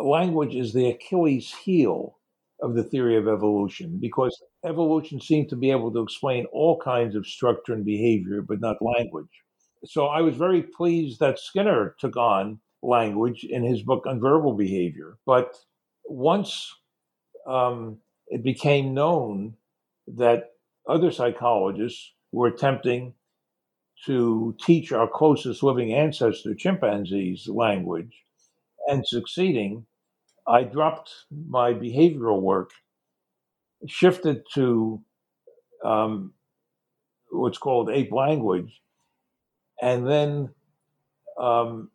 language 0.00 0.54
is 0.54 0.72
the 0.72 0.90
Achilles 0.90 1.54
heel 1.54 2.18
of 2.62 2.74
the 2.74 2.84
theory 2.84 3.16
of 3.16 3.28
evolution 3.28 3.98
because 4.00 4.42
evolution 4.64 5.20
seemed 5.20 5.48
to 5.50 5.56
be 5.56 5.70
able 5.70 5.92
to 5.92 6.00
explain 6.00 6.46
all 6.52 6.78
kinds 6.78 7.14
of 7.14 7.26
structure 7.26 7.74
and 7.74 7.84
behavior, 7.84 8.42
but 8.42 8.60
not 8.60 8.76
language. 8.80 9.28
So 9.84 10.06
I 10.06 10.20
was 10.22 10.36
very 10.36 10.62
pleased 10.62 11.20
that 11.20 11.38
Skinner 11.38 11.94
took 12.00 12.16
on 12.16 12.60
language 12.82 13.44
in 13.44 13.62
his 13.62 13.82
book 13.82 14.06
on 14.06 14.20
verbal 14.20 14.54
behavior. 14.54 15.18
But 15.26 15.56
once 16.04 16.74
um, 17.46 17.98
it 18.28 18.42
became 18.42 18.94
known 18.94 19.54
that 20.08 20.50
other 20.88 21.10
psychologists 21.10 22.12
were 22.32 22.48
attempting 22.48 23.14
to 24.04 24.56
teach 24.60 24.92
our 24.92 25.08
closest 25.08 25.62
living 25.62 25.92
ancestor, 25.92 26.54
chimpanzees, 26.54 27.48
language 27.48 28.25
and 28.86 29.06
succeeding, 29.06 29.86
I 30.46 30.62
dropped 30.62 31.10
my 31.30 31.72
behavioral 31.72 32.40
work, 32.40 32.70
shifted 33.86 34.44
to 34.54 35.02
um, 35.84 36.32
what's 37.30 37.58
called 37.58 37.90
ape 37.90 38.12
language, 38.12 38.80
and 39.80 40.06
then 40.06 40.50
um, 41.38 41.90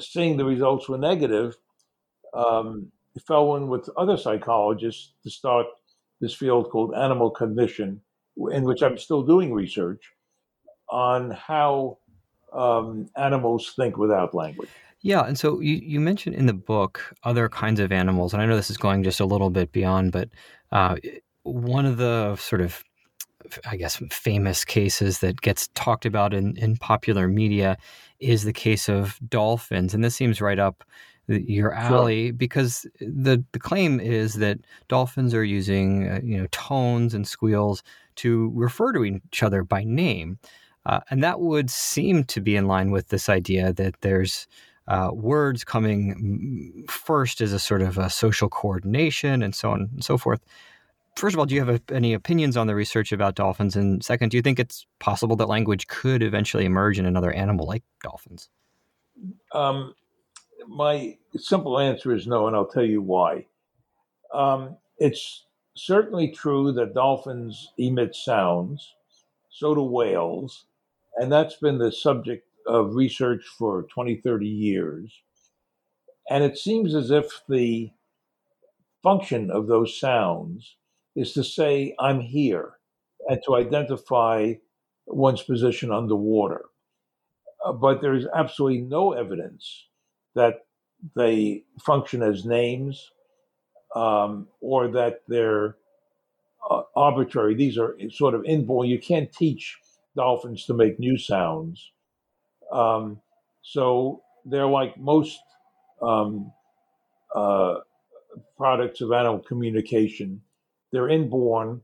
seeing 0.00 0.36
the 0.36 0.44
results 0.44 0.88
were 0.88 0.98
negative, 0.98 1.56
um, 2.34 2.90
fell 3.26 3.56
in 3.56 3.68
with 3.68 3.88
other 3.96 4.16
psychologists 4.16 5.12
to 5.24 5.30
start 5.30 5.66
this 6.20 6.34
field 6.34 6.70
called 6.70 6.94
animal 6.94 7.30
cognition, 7.30 8.00
in 8.52 8.64
which 8.64 8.82
I'm 8.82 8.98
still 8.98 9.22
doing 9.22 9.52
research 9.52 10.12
on 10.88 11.30
how 11.32 11.98
um, 12.52 13.08
animals 13.16 13.72
think 13.76 13.96
without 13.96 14.34
language. 14.34 14.70
Yeah, 15.00 15.22
and 15.22 15.38
so 15.38 15.60
you, 15.60 15.80
you 15.82 16.00
mentioned 16.00 16.34
in 16.34 16.46
the 16.46 16.52
book 16.52 17.14
other 17.22 17.48
kinds 17.48 17.78
of 17.78 17.92
animals, 17.92 18.32
and 18.32 18.42
I 18.42 18.46
know 18.46 18.56
this 18.56 18.70
is 18.70 18.76
going 18.76 19.04
just 19.04 19.20
a 19.20 19.24
little 19.24 19.50
bit 19.50 19.70
beyond, 19.70 20.12
but 20.12 20.28
uh, 20.72 20.96
one 21.44 21.86
of 21.86 21.98
the 21.98 22.36
sort 22.36 22.60
of 22.60 22.82
I 23.66 23.76
guess, 23.76 23.96
famous 24.10 24.64
cases 24.64 25.20
that 25.20 25.40
gets 25.40 25.68
talked 25.74 26.04
about 26.04 26.34
in, 26.34 26.56
in 26.56 26.76
popular 26.76 27.28
media 27.28 27.76
is 28.20 28.44
the 28.44 28.52
case 28.52 28.88
of 28.88 29.18
dolphins. 29.28 29.94
And 29.94 30.02
this 30.02 30.14
seems 30.14 30.40
right 30.40 30.58
up 30.58 30.84
your 31.28 31.72
alley 31.74 32.28
sure. 32.28 32.32
because 32.32 32.86
the, 33.00 33.44
the 33.52 33.58
claim 33.58 34.00
is 34.00 34.34
that 34.34 34.58
dolphins 34.88 35.34
are 35.34 35.44
using, 35.44 36.08
uh, 36.08 36.20
you 36.22 36.38
know, 36.38 36.46
tones 36.50 37.14
and 37.14 37.26
squeals 37.28 37.82
to 38.16 38.50
refer 38.54 38.92
to 38.92 39.04
each 39.04 39.42
other 39.42 39.62
by 39.62 39.84
name. 39.84 40.38
Uh, 40.86 41.00
and 41.10 41.22
that 41.22 41.40
would 41.40 41.70
seem 41.70 42.24
to 42.24 42.40
be 42.40 42.56
in 42.56 42.66
line 42.66 42.90
with 42.90 43.08
this 43.08 43.28
idea 43.28 43.72
that 43.74 44.00
there's 44.00 44.46
uh, 44.88 45.10
words 45.12 45.64
coming 45.64 46.84
first 46.88 47.40
as 47.40 47.52
a 47.52 47.58
sort 47.58 47.82
of 47.82 47.98
a 47.98 48.10
social 48.10 48.48
coordination 48.48 49.42
and 49.42 49.54
so 49.54 49.70
on 49.70 49.90
and 49.92 50.04
so 50.04 50.18
forth 50.18 50.40
first 51.18 51.34
of 51.34 51.40
all, 51.40 51.46
do 51.46 51.54
you 51.54 51.64
have 51.64 51.80
any 51.90 52.14
opinions 52.14 52.56
on 52.56 52.66
the 52.66 52.74
research 52.74 53.12
about 53.12 53.34
dolphins? 53.34 53.76
And 53.76 54.02
second, 54.02 54.30
do 54.30 54.36
you 54.36 54.42
think 54.42 54.58
it's 54.58 54.86
possible 55.00 55.36
that 55.36 55.46
language 55.46 55.86
could 55.88 56.22
eventually 56.22 56.64
emerge 56.64 56.98
in 56.98 57.06
another 57.06 57.32
animal 57.32 57.66
like 57.66 57.82
dolphins? 58.02 58.48
Um, 59.52 59.94
my 60.66 61.18
simple 61.36 61.78
answer 61.78 62.14
is 62.14 62.26
no, 62.26 62.46
and 62.46 62.56
I'll 62.56 62.66
tell 62.66 62.84
you 62.84 63.02
why. 63.02 63.46
Um, 64.32 64.76
it's 64.98 65.44
certainly 65.74 66.28
true 66.28 66.72
that 66.72 66.94
dolphins 66.94 67.72
emit 67.78 68.14
sounds, 68.14 68.94
so 69.50 69.74
do 69.74 69.82
whales, 69.82 70.66
and 71.16 71.32
that's 71.32 71.56
been 71.56 71.78
the 71.78 71.90
subject 71.90 72.46
of 72.68 72.94
research 72.94 73.44
for 73.58 73.86
20, 73.94 74.16
30 74.16 74.46
years. 74.46 75.22
And 76.30 76.44
it 76.44 76.58
seems 76.58 76.94
as 76.94 77.10
if 77.10 77.42
the 77.48 77.90
function 79.02 79.50
of 79.50 79.66
those 79.66 79.98
sounds 79.98 80.76
is 81.16 81.32
to 81.32 81.42
say, 81.42 81.94
I'm 81.98 82.20
here, 82.20 82.74
and 83.26 83.40
to 83.46 83.56
identify 83.56 84.54
one's 85.06 85.42
position 85.42 85.90
underwater. 85.90 86.66
Uh, 87.64 87.72
but 87.72 88.00
there's 88.00 88.26
absolutely 88.34 88.82
no 88.82 89.12
evidence 89.12 89.86
that 90.34 90.66
they 91.16 91.64
function 91.84 92.22
as 92.22 92.44
names 92.44 93.10
um, 93.94 94.48
or 94.60 94.88
that 94.88 95.22
they're 95.28 95.76
uh, 96.70 96.82
arbitrary. 96.94 97.54
These 97.54 97.78
are 97.78 97.96
sort 98.10 98.34
of 98.34 98.44
inborn. 98.44 98.88
You 98.88 98.98
can't 98.98 99.32
teach 99.32 99.78
dolphins 100.16 100.66
to 100.66 100.74
make 100.74 100.98
new 100.98 101.16
sounds. 101.16 101.92
Um, 102.72 103.20
so 103.62 104.22
they're 104.44 104.66
like 104.66 104.96
most 104.98 105.40
um, 106.02 106.52
uh, 107.34 107.76
products 108.56 109.00
of 109.00 109.12
animal 109.12 109.40
communication 109.40 110.42
they're 110.92 111.08
inborn. 111.08 111.82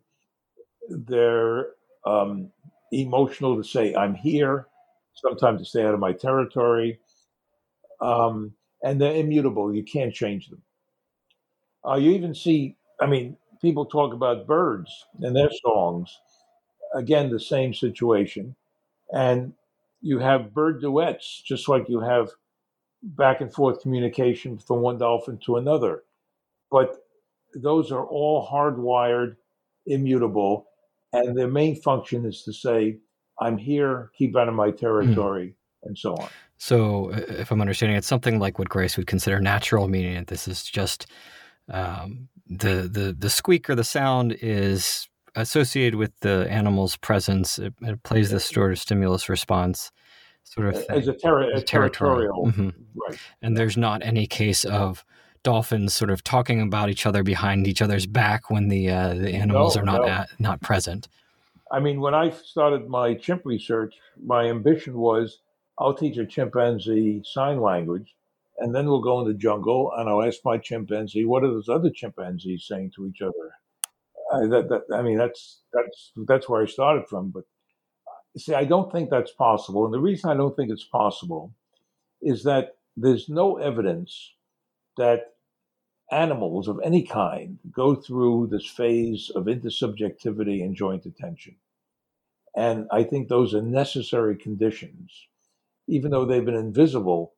They're 0.89 1.69
um, 2.07 2.51
emotional 2.93 3.57
to 3.57 3.65
say, 3.65 3.95
I'm 3.95 4.15
here, 4.15 4.67
sometimes 5.15 5.61
to 5.61 5.65
stay 5.67 5.85
out 5.85 5.95
of 5.95 6.01
my 6.01 6.13
territory. 6.13 7.01
Um, 8.01 8.55
and 8.83 9.01
they're 9.01 9.17
immutable. 9.17 9.75
You 9.75 9.83
can't 9.83 10.15
change 10.15 10.49
them. 10.49 10.63
Uh, 11.87 11.95
you 11.97 12.11
even 12.13 12.35
see, 12.35 12.77
I 13.01 13.07
mean, 13.07 13.37
people 13.61 13.85
talk 13.87 14.13
about 14.15 14.47
birds 14.47 14.91
and 15.21 15.35
their 15.37 15.51
songs. 15.65 16.19
Again, 16.95 17.31
the 17.31 17.41
same 17.41 17.75
situation. 17.75 18.57
And 19.13 19.55
you 20.05 20.19
have 20.19 20.53
bird 20.53 20.83
duets, 20.83 21.43
just 21.47 21.67
like 21.67 21.89
you 21.89 21.99
have 22.01 22.29
back 23.03 23.41
and 23.41 23.53
forth 23.53 23.81
communication 23.81 24.59
from 24.59 24.81
one 24.81 24.99
dolphin 24.99 25.39
to 25.47 25.57
another. 25.57 26.03
But 26.71 26.97
those 27.55 27.91
are 27.91 28.05
all 28.05 28.47
hardwired, 28.47 29.37
immutable, 29.87 30.67
and 31.15 31.37
their 31.37 31.49
main 31.49 31.81
function 31.81 32.27
is 32.27 32.43
to 32.43 32.53
say, 32.53 32.99
I'm 33.41 33.57
here, 33.57 34.11
keep 34.17 34.37
out 34.37 34.49
of 34.49 34.55
my 34.55 34.73
territory, 34.73 35.47
mm. 35.47 35.89
and 35.89 35.97
so 35.97 36.15
on. 36.17 36.29
So, 36.59 37.11
if 37.11 37.51
I'm 37.51 37.63
understanding, 37.63 37.97
it's 37.97 38.07
something 38.07 38.39
like 38.39 38.59
what 38.59 38.69
Grice 38.69 38.99
would 38.99 39.07
consider 39.07 39.41
natural, 39.41 39.89
meaning 39.89 40.17
that 40.17 40.27
this 40.27 40.47
is 40.47 40.65
just 40.65 41.07
um, 41.71 42.29
the 42.47 42.89
the 42.93 43.17
the 43.19 43.31
squeak 43.31 43.71
or 43.71 43.75
the 43.75 43.85
sound 43.85 44.37
is 44.43 45.09
associated 45.35 45.97
with 45.97 46.13
the 46.21 46.47
animal's 46.51 46.97
presence. 46.97 47.59
It, 47.59 47.75
it 47.83 48.03
plays 48.03 48.31
this 48.31 48.45
sort 48.45 48.73
of 48.73 48.79
stimulus 48.79 49.29
response, 49.29 49.91
sort 50.45 50.69
of 50.69 50.87
thing. 50.87 50.97
as 50.97 51.09
a, 51.09 51.15
ter- 51.15 51.43
a 51.43 51.61
territorial, 51.61 51.63
territorial. 51.63 52.47
Mm-hmm. 52.47 52.69
right? 53.09 53.19
And 53.43 53.57
there's 53.57 53.77
not 53.77 54.03
any 54.03 54.27
case 54.27 54.65
of 54.65 55.05
dolphins 55.43 55.95
sort 55.95 56.11
of 56.11 56.25
talking 56.25 56.61
about 56.61 56.89
each 56.89 57.07
other 57.07 57.23
behind 57.23 57.69
each 57.69 57.83
other's 57.83 58.07
back 58.07 58.51
when 58.51 58.69
the 58.69 58.91
uh, 58.91 59.15
the 59.15 59.35
animals 59.35 59.77
no, 59.77 59.83
are 59.83 59.85
not 59.85 60.01
no. 60.01 60.09
at, 60.09 60.29
not 60.39 60.61
present. 60.61 61.09
I 61.71 61.81
mean, 61.81 62.01
when 62.01 62.15
I 62.15 62.31
started 62.31 62.89
my 62.89 63.15
chimp 63.15 63.43
research, 63.45 63.95
my 64.23 64.45
ambition 64.45 64.97
was 64.97 65.41
I'll 65.79 65.95
teach 65.95 66.17
a 66.19 66.27
chimpanzee 66.27 67.23
sign 67.25 67.61
language, 67.61 68.15
and 68.59 68.75
then 68.75 68.87
we'll 68.87 69.01
go 69.01 69.21
in 69.21 69.29
the 69.29 69.35
jungle 69.35 69.93
and 69.97 70.09
I'll 70.09 70.23
ask 70.23 70.39
my 70.45 70.59
chimpanzee 70.59 71.25
what 71.25 71.45
are 71.45 71.49
those 71.49 71.69
other 71.69 71.91
chimpanzees 71.91 72.65
saying 72.67 72.93
to 72.97 73.07
each 73.07 73.23
other. 73.23 73.53
I, 74.35 74.47
that, 74.49 74.69
that, 74.69 74.97
I 74.97 75.03
mean, 75.03 75.19
that's 75.19 75.63
that's 75.73 76.13
that's 76.27 76.49
where 76.49 76.63
I 76.63 76.67
started 76.67 77.07
from. 77.09 77.31
But 77.31 77.45
see, 78.37 78.55
I 78.55 78.65
don't 78.65 78.91
think 78.91 79.11
that's 79.11 79.33
possible, 79.33 79.85
and 79.85 79.95
the 79.95 80.01
reason 80.01 80.31
I 80.31 80.37
don't 80.37 80.57
think 80.57 80.71
it's 80.71 80.85
possible 80.85 81.55
is 82.21 82.43
that 82.45 82.77
there's 82.97 83.29
no 83.29 83.57
evidence 83.59 84.33
that 84.97 85.35
animals 86.11 86.69
of 86.69 86.81
any 86.85 87.03
kind 87.03 87.59
go 87.73 87.95
through 87.95 88.49
this 88.51 88.67
phase 88.67 89.31
of 89.35 89.45
intersubjectivity 89.45 90.63
and 90.63 90.77
joint 90.77 91.07
attention. 91.07 91.57
And 92.57 92.87
I 92.93 93.03
think 93.03 93.29
those 93.29 93.55
are 93.55 93.63
necessary 93.63 94.37
conditions, 94.37 95.11
even 95.89 96.11
though 96.11 96.25
they've 96.25 96.45
been 96.45 96.55
invisible 96.55 97.35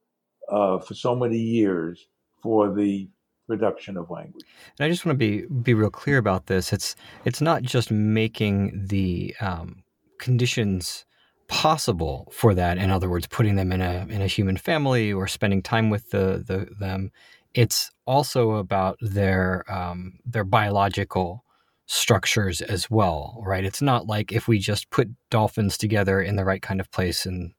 uh, 0.50 0.78
for 0.78 0.94
so 0.94 1.16
many 1.16 1.38
years 1.38 2.06
for 2.42 2.72
the 2.74 3.08
production 3.46 3.96
of 3.96 4.10
language. 4.10 4.44
And 4.78 4.86
I 4.86 4.90
just 4.90 5.04
want 5.04 5.18
to 5.18 5.18
be 5.18 5.46
be 5.62 5.74
real 5.74 5.90
clear 5.90 6.18
about 6.18 6.46
this. 6.46 6.72
It's 6.72 6.96
it's 7.24 7.40
not 7.40 7.62
just 7.62 7.90
making 7.90 8.86
the 8.88 9.34
um, 9.40 9.82
conditions 10.18 11.04
possible 11.48 12.32
for 12.32 12.54
that. 12.54 12.78
In 12.78 12.90
other 12.90 13.08
words, 13.08 13.26
putting 13.26 13.56
them 13.56 13.72
in 13.72 13.80
a 13.80 14.06
in 14.08 14.22
a 14.22 14.26
human 14.26 14.56
family 14.56 15.12
or 15.12 15.26
spending 15.26 15.62
time 15.62 15.90
with 15.90 16.10
the, 16.10 16.44
the 16.46 16.68
them 16.78 17.10
it's 17.56 17.90
also 18.04 18.52
about 18.52 18.98
their 19.00 19.64
um, 19.72 20.18
their 20.26 20.44
biological 20.44 21.42
structures 21.86 22.60
as 22.60 22.90
well, 22.90 23.42
right? 23.44 23.64
It's 23.64 23.80
not 23.80 24.06
like 24.06 24.30
if 24.30 24.46
we 24.46 24.58
just 24.58 24.90
put 24.90 25.08
dolphins 25.30 25.78
together 25.78 26.20
in 26.20 26.36
the 26.36 26.44
right 26.44 26.60
kind 26.60 26.80
of 26.80 26.90
place 26.90 27.24
and 27.24 27.54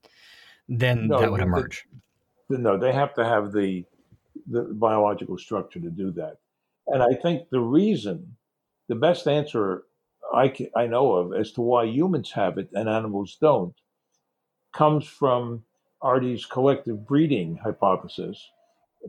then 0.69 1.07
no, 1.07 1.19
that 1.19 1.31
would 1.31 1.41
emerge. 1.41 1.85
The, 2.47 2.59
no, 2.59 2.77
they 2.77 2.91
have 2.91 3.15
to 3.15 3.25
have 3.25 3.51
the 3.51 3.85
the 4.45 4.63
biological 4.63 5.37
structure 5.37 5.79
to 5.79 5.89
do 5.89 6.11
that. 6.11 6.37
And 6.87 7.01
I 7.01 7.13
think 7.21 7.49
the 7.49 7.59
reason, 7.59 8.35
the 8.87 8.95
best 8.95 9.27
answer 9.27 9.83
I, 10.33 10.49
can, 10.49 10.69
I 10.75 10.87
know 10.87 11.13
of 11.13 11.33
as 11.33 11.51
to 11.53 11.61
why 11.61 11.85
humans 11.85 12.31
have 12.31 12.57
it 12.57 12.69
and 12.73 12.87
animals 12.89 13.37
don't, 13.39 13.75
comes 14.73 15.05
from 15.05 15.63
Hrdy's 16.03 16.45
collective 16.45 17.07
breeding 17.07 17.57
hypothesis 17.57 18.49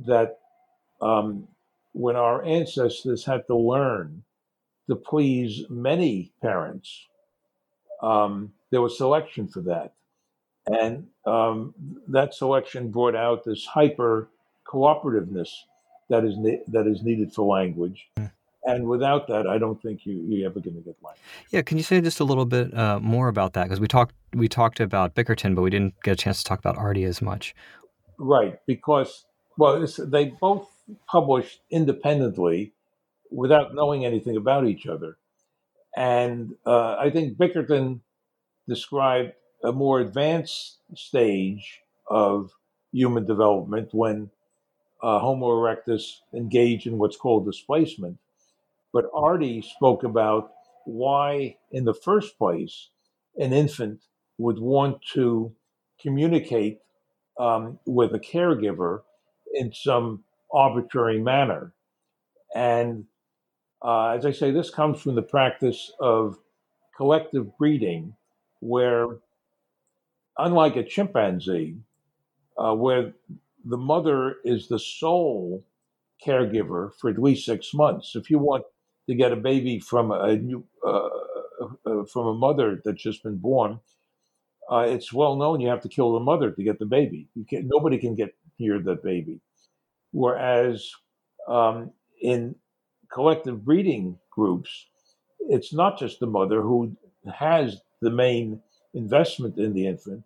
that 0.07 0.39
um, 1.01 1.49
when 1.93 2.17
our 2.17 2.45
ancestors 2.45 3.25
had 3.25 3.47
to 3.47 3.57
learn 3.57 4.23
to 4.89 4.97
please 4.97 5.65
many 5.69 6.33
parents, 6.41 7.07
um, 8.03 8.53
there 8.71 8.81
was 8.81 8.97
selection 8.97 9.49
for 9.49 9.61
that. 9.63 9.95
And 10.67 11.07
um, 11.25 11.75
that 12.09 12.35
selection 12.35 12.91
brought 12.91 13.17
out 13.17 13.45
this 13.45 13.65
hyper 13.65 14.31
cooperativeness 14.69 15.49
that 16.11 16.25
is 16.25 16.37
ne- 16.37 16.63
that 16.69 16.87
is 16.87 17.03
needed 17.03 17.33
for 17.33 17.47
language. 17.47 18.09
And 18.65 18.87
without 18.87 19.29
that, 19.29 19.47
I 19.47 19.57
don't 19.57 19.81
think 19.81 20.05
you, 20.05 20.23
you're 20.29 20.51
ever 20.51 20.61
going 20.61 20.77
to 20.77 20.83
get 20.83 20.97
language. 21.03 21.23
Yeah, 21.51 21.63
can 21.63 21.79
you 21.79 21.83
say 21.83 22.03
just 22.03 22.21
a 22.21 22.25
little 22.25 22.45
bit 22.45 22.77
uh, 22.77 23.01
more 23.01 23.29
about 23.29 23.55
that? 23.55 23.65
Because 23.65 23.81
we 23.81 23.89
talked 23.89 24.15
we 24.35 24.49
talked 24.49 24.81
about 24.81 25.15
Bickerton, 25.15 25.55
but 25.55 25.63
we 25.63 25.71
didn't 25.71 25.95
get 26.03 26.13
a 26.13 26.17
chance 26.17 26.43
to 26.43 26.45
talk 26.45 26.59
about 26.59 26.77
Hrdy 26.77 27.07
as 27.07 27.23
much. 27.23 27.55
Right, 28.19 28.59
because 28.67 29.25
well, 29.57 29.87
they 29.99 30.27
both 30.27 30.69
published 31.07 31.61
independently 31.71 32.73
without 33.31 33.75
knowing 33.75 34.05
anything 34.05 34.37
about 34.37 34.67
each 34.67 34.87
other, 34.87 35.17
and 35.97 36.55
uh, 36.67 36.97
I 36.97 37.11
think 37.11 37.39
Bickerton 37.39 38.01
described 38.69 39.33
a 39.65 39.73
more 39.73 40.01
advanced 40.01 40.79
stage 40.95 41.81
of 42.07 42.53
human 42.93 43.25
development 43.25 43.91
when 43.93 44.31
uh, 45.03 45.19
Homo 45.19 45.47
erectus 45.49 46.21
engage 46.35 46.87
in 46.87 46.99
what's 46.99 47.17
called 47.17 47.47
displacement. 47.47 48.19
But 48.93 49.13
Hrdy 49.13 49.63
spoke 49.63 50.03
about 50.03 50.53
why, 50.85 51.57
in 51.71 51.85
the 51.85 51.95
first 51.95 52.39
place, 52.39 52.89
an 53.39 53.53
infant 53.53 54.01
would 54.39 54.59
want 54.59 55.03
to 55.15 55.53
communicate 56.01 56.81
um, 57.39 57.79
with 57.85 58.15
a 58.15 58.19
caregiver 58.19 59.03
in 59.55 59.73
some 59.73 60.25
arbitrary 60.53 61.21
manner. 61.21 61.73
And 62.55 63.05
uh, 63.83 64.09
as 64.09 64.27
I 64.27 64.33
say, 64.33 64.51
this 64.51 64.71
comes 64.71 65.01
from 65.01 65.15
the 65.15 65.23
practice 65.23 65.93
of 66.01 66.39
collective 66.97 67.57
breeding, 67.59 68.15
where, 68.61 69.07
unlike 70.37 70.77
a 70.77 70.83
chimpanzee, 70.83 71.77
uh, 72.57 72.75
where 72.75 73.13
the 73.69 73.77
mother 73.77 74.37
is 74.45 74.67
the 74.69 74.79
sole 74.79 75.65
caregiver 76.25 76.91
for 76.99 77.11
at 77.11 77.19
least 77.19 77.45
six 77.45 77.75
months. 77.75 78.17
If 78.17 78.31
you 78.31 78.39
want 78.39 78.65
to 79.09 79.15
get 79.15 79.33
a 79.33 79.37
baby 79.37 79.79
from 79.79 80.11
a 80.11 80.37
new, 80.37 80.65
uh, 80.85 81.09
uh, 81.87 82.05
from 82.13 82.27
a 82.27 82.35
mother 82.35 82.81
that's 82.85 83.03
just 83.03 83.23
been 83.23 83.37
born, 83.37 83.79
uh, 84.71 84.87
it's 84.89 85.13
well 85.13 85.37
known 85.37 85.61
you 85.61 85.69
have 85.69 85.83
to 85.83 85.89
kill 85.89 86.13
the 86.13 86.21
mother 86.21 86.51
to 86.51 86.63
get 86.63 86.79
the 86.79 86.87
baby. 86.87 87.29
Can, 87.49 87.69
nobody 87.69 87.99
can 87.99 88.15
get 88.15 88.35
near 88.59 88.81
the 88.81 88.97
baby. 88.97 89.41
Whereas 90.13 90.91
um, 91.47 91.91
in 92.23 92.55
collective 93.13 93.65
breeding 93.65 94.19
groups, 94.31 94.87
it's 95.41 95.73
not 95.73 95.99
just 95.99 96.21
the 96.21 96.27
mother 96.27 96.63
who 96.63 96.97
has 97.33 97.81
the 98.01 98.11
main 98.11 98.61
investment 98.95 99.59
in 99.59 99.73
the 99.73 99.87
infant, 99.87 100.25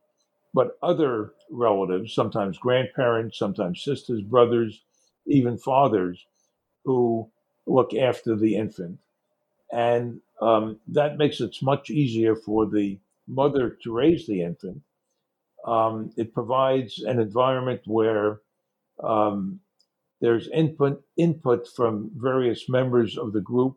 but 0.54 0.78
other 0.82 1.32
relatives, 1.50 2.14
sometimes 2.14 2.58
grandparents, 2.58 3.38
sometimes 3.38 3.82
sisters, 3.82 4.22
brothers, 4.22 4.82
even 5.26 5.56
fathers, 5.56 6.26
who 6.84 7.30
look 7.66 7.94
after 7.94 8.36
the 8.36 8.56
infant. 8.56 8.98
And 9.72 10.20
um, 10.40 10.78
that 10.88 11.16
makes 11.16 11.40
it 11.40 11.56
much 11.62 11.90
easier 11.90 12.34
for 12.36 12.66
the 12.66 12.98
mother 13.26 13.78
to 13.82 13.92
raise 13.92 14.26
the 14.26 14.42
infant. 14.42 14.82
Um, 15.66 16.12
it 16.16 16.34
provides 16.34 17.02
an 17.02 17.20
environment 17.20 17.82
where 17.86 18.40
um, 19.02 19.60
there's 20.20 20.48
input 20.48 21.02
input 21.16 21.68
from 21.68 22.10
various 22.16 22.68
members 22.68 23.16
of 23.16 23.32
the 23.32 23.40
group, 23.40 23.76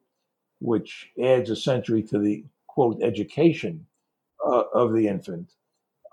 which 0.59 1.09
adds 1.23 1.49
essentially 1.49 2.03
to 2.03 2.19
the 2.19 2.45
quote 2.67 3.01
education 3.01 3.85
uh, 4.45 4.63
of 4.73 4.93
the 4.93 5.07
infant. 5.07 5.51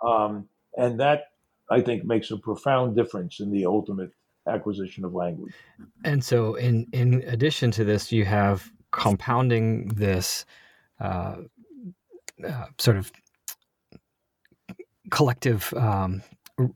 Um, 0.04 0.48
and 0.76 0.98
that, 1.00 1.30
I 1.70 1.80
think, 1.80 2.04
makes 2.04 2.30
a 2.30 2.36
profound 2.36 2.96
difference 2.96 3.40
in 3.40 3.50
the 3.50 3.66
ultimate 3.66 4.12
acquisition 4.46 5.04
of 5.04 5.14
language. 5.14 5.54
And 6.04 6.24
so, 6.24 6.54
in, 6.54 6.86
in 6.92 7.22
addition 7.26 7.70
to 7.72 7.84
this, 7.84 8.12
you 8.12 8.24
have 8.24 8.70
compounding 8.90 9.88
this 9.88 10.44
uh, 11.00 11.36
uh, 12.46 12.66
sort 12.78 12.96
of 12.96 13.12
collective 15.10 15.72
um, 15.74 16.22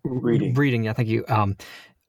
breeding. 0.05 0.53
breeding. 0.53 0.95
thank 0.95 1.09
you. 1.09 1.25
Um, 1.29 1.57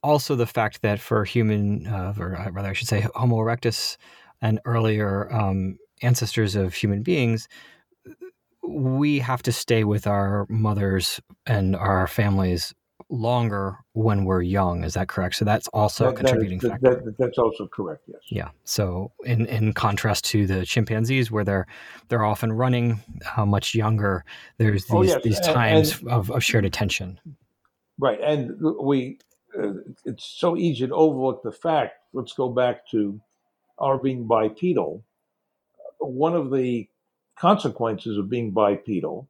also, 0.03 0.35
the 0.35 0.45
fact 0.45 0.81
that 0.83 0.99
for 0.99 1.25
human, 1.25 1.87
uh, 1.87 2.13
or 2.19 2.49
rather, 2.51 2.69
I 2.69 2.73
should 2.73 2.87
say, 2.87 3.07
Homo 3.15 3.37
erectus 3.37 3.97
and 4.41 4.59
earlier 4.65 5.31
um, 5.33 5.77
ancestors 6.01 6.55
of 6.55 6.73
human 6.73 7.01
beings, 7.01 7.47
we 8.67 9.19
have 9.19 9.41
to 9.43 9.51
stay 9.51 9.83
with 9.83 10.07
our 10.07 10.45
mothers 10.49 11.19
and 11.45 11.75
our 11.75 12.07
families 12.07 12.73
longer 13.09 13.77
when 13.93 14.25
we're 14.25 14.41
young. 14.41 14.83
Is 14.83 14.95
that 14.95 15.07
correct? 15.07 15.35
So 15.35 15.45
that's 15.45 15.67
also 15.69 16.05
that, 16.05 16.13
a 16.13 16.15
contributing 16.15 16.59
that 16.59 16.67
is, 16.67 16.71
factor. 16.71 17.01
That, 17.05 17.17
that's 17.17 17.37
also 17.37 17.67
correct. 17.67 18.03
Yes. 18.07 18.21
Yeah. 18.29 18.49
So 18.65 19.11
in 19.23 19.45
in 19.45 19.73
contrast 19.73 20.25
to 20.25 20.45
the 20.45 20.65
chimpanzees, 20.65 21.31
where 21.31 21.43
they're 21.43 21.67
they're 22.09 22.25
often 22.25 22.51
running 22.51 22.99
uh, 23.35 23.45
much 23.45 23.73
younger, 23.73 24.25
there's 24.57 24.85
these 24.85 24.93
oh, 24.93 25.03
yes. 25.03 25.21
these 25.23 25.39
times 25.39 25.99
and, 25.99 26.11
of, 26.11 26.31
of 26.31 26.43
shared 26.43 26.65
attention. 26.65 27.19
Right, 27.99 28.19
and 28.21 28.61
we 28.81 29.19
uh, 29.57 29.73
it's 30.05 30.25
so 30.25 30.57
easy 30.57 30.87
to 30.87 30.93
overlook 30.93 31.43
the 31.43 31.51
fact. 31.51 31.93
Let's 32.13 32.33
go 32.33 32.49
back 32.49 32.87
to 32.89 33.19
our 33.79 33.97
being 33.97 34.27
bipedal. 34.27 35.03
One 35.99 36.35
of 36.35 36.51
the 36.51 36.87
consequences 37.39 38.17
of 38.17 38.29
being 38.29 38.51
bipedal 38.51 39.29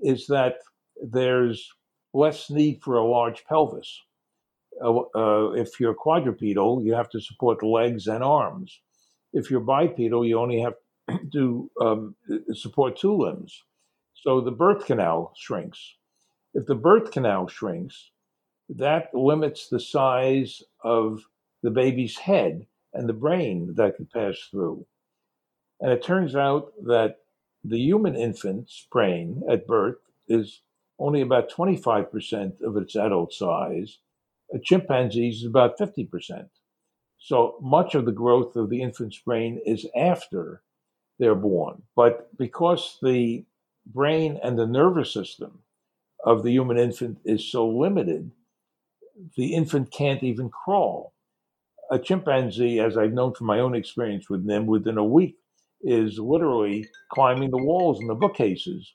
is 0.00 0.26
that 0.26 0.56
there's 1.02 1.72
less 2.14 2.50
need 2.50 2.82
for 2.82 2.96
a 2.96 3.06
large 3.06 3.44
pelvis. 3.44 4.02
Uh, 4.82 5.00
uh, 5.14 5.50
if 5.52 5.80
you're 5.80 5.94
quadrupedal, 5.94 6.84
you 6.84 6.94
have 6.94 7.10
to 7.10 7.20
support 7.20 7.62
legs 7.62 8.06
and 8.06 8.22
arms. 8.22 8.80
If 9.32 9.50
you're 9.50 9.60
bipedal, 9.60 10.24
you 10.24 10.38
only 10.38 10.60
have 10.60 10.74
to 11.32 11.70
um, 11.80 12.14
support 12.52 12.96
two 12.96 13.14
limbs. 13.14 13.64
So 14.14 14.40
the 14.40 14.50
birth 14.50 14.86
canal 14.86 15.32
shrinks. 15.36 15.96
If 16.54 16.66
the 16.66 16.74
birth 16.74 17.10
canal 17.12 17.46
shrinks, 17.46 18.10
that 18.68 19.14
limits 19.14 19.68
the 19.68 19.80
size 19.80 20.62
of 20.82 21.22
the 21.62 21.70
baby's 21.70 22.18
head 22.18 22.66
and 22.92 23.08
the 23.08 23.14
brain 23.14 23.74
that 23.76 23.96
can 23.96 24.06
pass 24.06 24.36
through. 24.50 24.86
And 25.80 25.92
it 25.92 26.02
turns 26.02 26.34
out 26.34 26.72
that 26.84 27.18
the 27.64 27.78
human 27.78 28.16
infant's 28.16 28.86
brain 28.90 29.42
at 29.50 29.66
birth 29.66 29.98
is 30.28 30.62
only 30.98 31.20
about 31.20 31.50
25% 31.50 32.60
of 32.62 32.76
its 32.76 32.96
adult 32.96 33.32
size. 33.32 33.98
A 34.54 34.58
chimpanzee's 34.58 35.42
is 35.42 35.46
about 35.46 35.78
50%. 35.78 36.48
So 37.18 37.56
much 37.60 37.94
of 37.94 38.04
the 38.04 38.12
growth 38.12 38.56
of 38.56 38.70
the 38.70 38.82
infant's 38.82 39.18
brain 39.18 39.60
is 39.66 39.86
after 39.96 40.62
they're 41.18 41.34
born. 41.34 41.82
But 41.96 42.36
because 42.38 42.98
the 43.02 43.44
brain 43.86 44.38
and 44.42 44.58
the 44.58 44.66
nervous 44.66 45.12
system 45.12 45.60
of 46.24 46.42
the 46.42 46.50
human 46.52 46.78
infant 46.78 47.18
is 47.24 47.50
so 47.50 47.68
limited, 47.68 48.30
the 49.36 49.54
infant 49.54 49.90
can't 49.90 50.22
even 50.22 50.48
crawl. 50.48 51.12
A 51.90 51.98
chimpanzee, 51.98 52.80
as 52.80 52.96
I've 52.96 53.12
known 53.12 53.34
from 53.34 53.46
my 53.46 53.60
own 53.60 53.74
experience 53.74 54.28
with 54.30 54.46
them, 54.46 54.66
within 54.66 54.98
a 54.98 55.04
week 55.04 55.37
is 55.82 56.18
literally 56.18 56.86
climbing 57.12 57.50
the 57.50 57.62
walls 57.62 58.00
and 58.00 58.08
the 58.08 58.14
bookcases, 58.14 58.94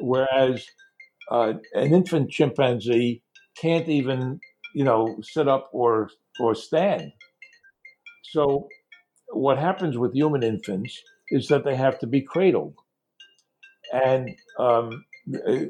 whereas 0.00 0.66
uh, 1.30 1.54
an 1.74 1.92
infant 1.94 2.30
chimpanzee 2.30 3.22
can't 3.56 3.88
even, 3.88 4.40
you 4.74 4.84
know, 4.84 5.18
sit 5.22 5.48
up 5.48 5.70
or 5.72 6.10
or 6.38 6.54
stand. 6.54 7.12
So, 8.32 8.68
what 9.28 9.58
happens 9.58 9.98
with 9.98 10.14
human 10.14 10.42
infants 10.42 11.00
is 11.30 11.48
that 11.48 11.64
they 11.64 11.76
have 11.76 11.98
to 12.00 12.06
be 12.06 12.22
cradled, 12.22 12.74
and 13.92 14.30
um, 14.58 15.04
uh, 15.46 15.64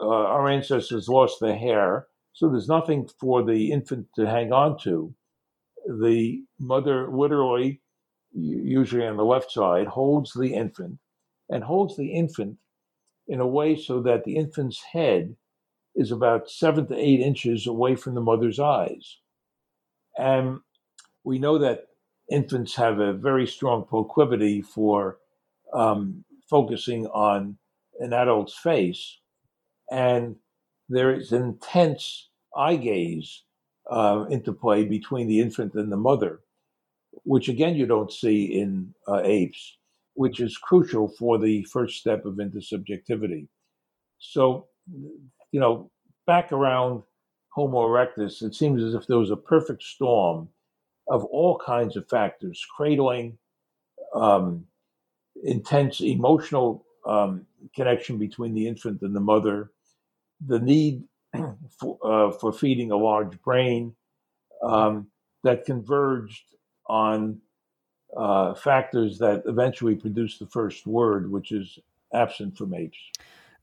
our 0.00 0.48
ancestors 0.48 1.08
lost 1.08 1.40
their 1.40 1.56
hair, 1.56 2.06
so 2.32 2.48
there's 2.48 2.68
nothing 2.68 3.08
for 3.20 3.44
the 3.44 3.72
infant 3.72 4.08
to 4.16 4.26
hang 4.26 4.52
on 4.52 4.78
to. 4.80 5.14
The 5.86 6.42
mother 6.58 7.08
literally 7.10 7.80
usually 8.34 9.06
on 9.06 9.16
the 9.16 9.24
left 9.24 9.50
side, 9.50 9.86
holds 9.86 10.32
the 10.32 10.54
infant 10.54 10.98
and 11.48 11.64
holds 11.64 11.96
the 11.96 12.12
infant 12.12 12.58
in 13.28 13.40
a 13.40 13.46
way 13.46 13.76
so 13.76 14.02
that 14.02 14.24
the 14.24 14.36
infant's 14.36 14.82
head 14.82 15.36
is 15.94 16.10
about 16.10 16.50
seven 16.50 16.86
to 16.88 16.96
eight 16.96 17.20
inches 17.20 17.66
away 17.66 17.94
from 17.94 18.14
the 18.14 18.20
mother's 18.20 18.58
eyes. 18.58 19.18
And 20.18 20.60
we 21.22 21.38
know 21.38 21.58
that 21.58 21.86
infants 22.30 22.74
have 22.76 22.98
a 22.98 23.12
very 23.12 23.46
strong 23.46 23.84
proclivity 23.84 24.62
for 24.62 25.18
um, 25.72 26.24
focusing 26.48 27.06
on 27.06 27.56
an 28.00 28.12
adult's 28.12 28.54
face. 28.54 29.18
And 29.90 30.36
there 30.88 31.14
is 31.14 31.32
intense 31.32 32.28
eye 32.56 32.76
gaze 32.76 33.42
uh, 33.90 34.26
interplay 34.30 34.84
between 34.84 35.28
the 35.28 35.40
infant 35.40 35.74
and 35.74 35.92
the 35.92 35.96
mother 35.96 36.40
which 37.24 37.48
again 37.48 37.74
you 37.74 37.86
don't 37.86 38.12
see 38.12 38.44
in 38.44 38.94
uh, 39.08 39.20
apes, 39.24 39.78
which 40.14 40.40
is 40.40 40.56
crucial 40.58 41.08
for 41.08 41.38
the 41.38 41.62
first 41.64 41.98
step 41.98 42.24
of 42.24 42.34
intersubjectivity. 42.34 43.48
So, 44.18 44.66
you 45.52 45.60
know, 45.60 45.90
back 46.26 46.52
around 46.52 47.02
Homo 47.50 47.86
erectus, 47.86 48.42
it 48.42 48.54
seems 48.54 48.82
as 48.82 48.94
if 48.94 49.06
there 49.06 49.18
was 49.18 49.30
a 49.30 49.36
perfect 49.36 49.82
storm 49.82 50.48
of 51.08 51.24
all 51.24 51.58
kinds 51.58 51.96
of 51.96 52.08
factors 52.08 52.64
cradling, 52.76 53.38
um, 54.14 54.64
intense 55.42 56.00
emotional 56.00 56.84
um, 57.06 57.46
connection 57.74 58.18
between 58.18 58.54
the 58.54 58.66
infant 58.66 59.02
and 59.02 59.14
the 59.14 59.20
mother, 59.20 59.70
the 60.44 60.58
need 60.58 61.04
for, 61.78 61.98
uh, 62.04 62.30
for 62.32 62.52
feeding 62.52 62.90
a 62.90 62.96
large 62.96 63.40
brain 63.42 63.94
um, 64.62 65.08
that 65.42 65.64
converged 65.64 66.42
on 66.86 67.40
uh, 68.16 68.54
factors 68.54 69.18
that 69.18 69.42
eventually 69.46 69.94
produce 69.94 70.38
the 70.38 70.46
first 70.46 70.86
word, 70.86 71.30
which 71.30 71.52
is 71.52 71.78
absent 72.12 72.56
from 72.56 72.74
H. 72.74 73.10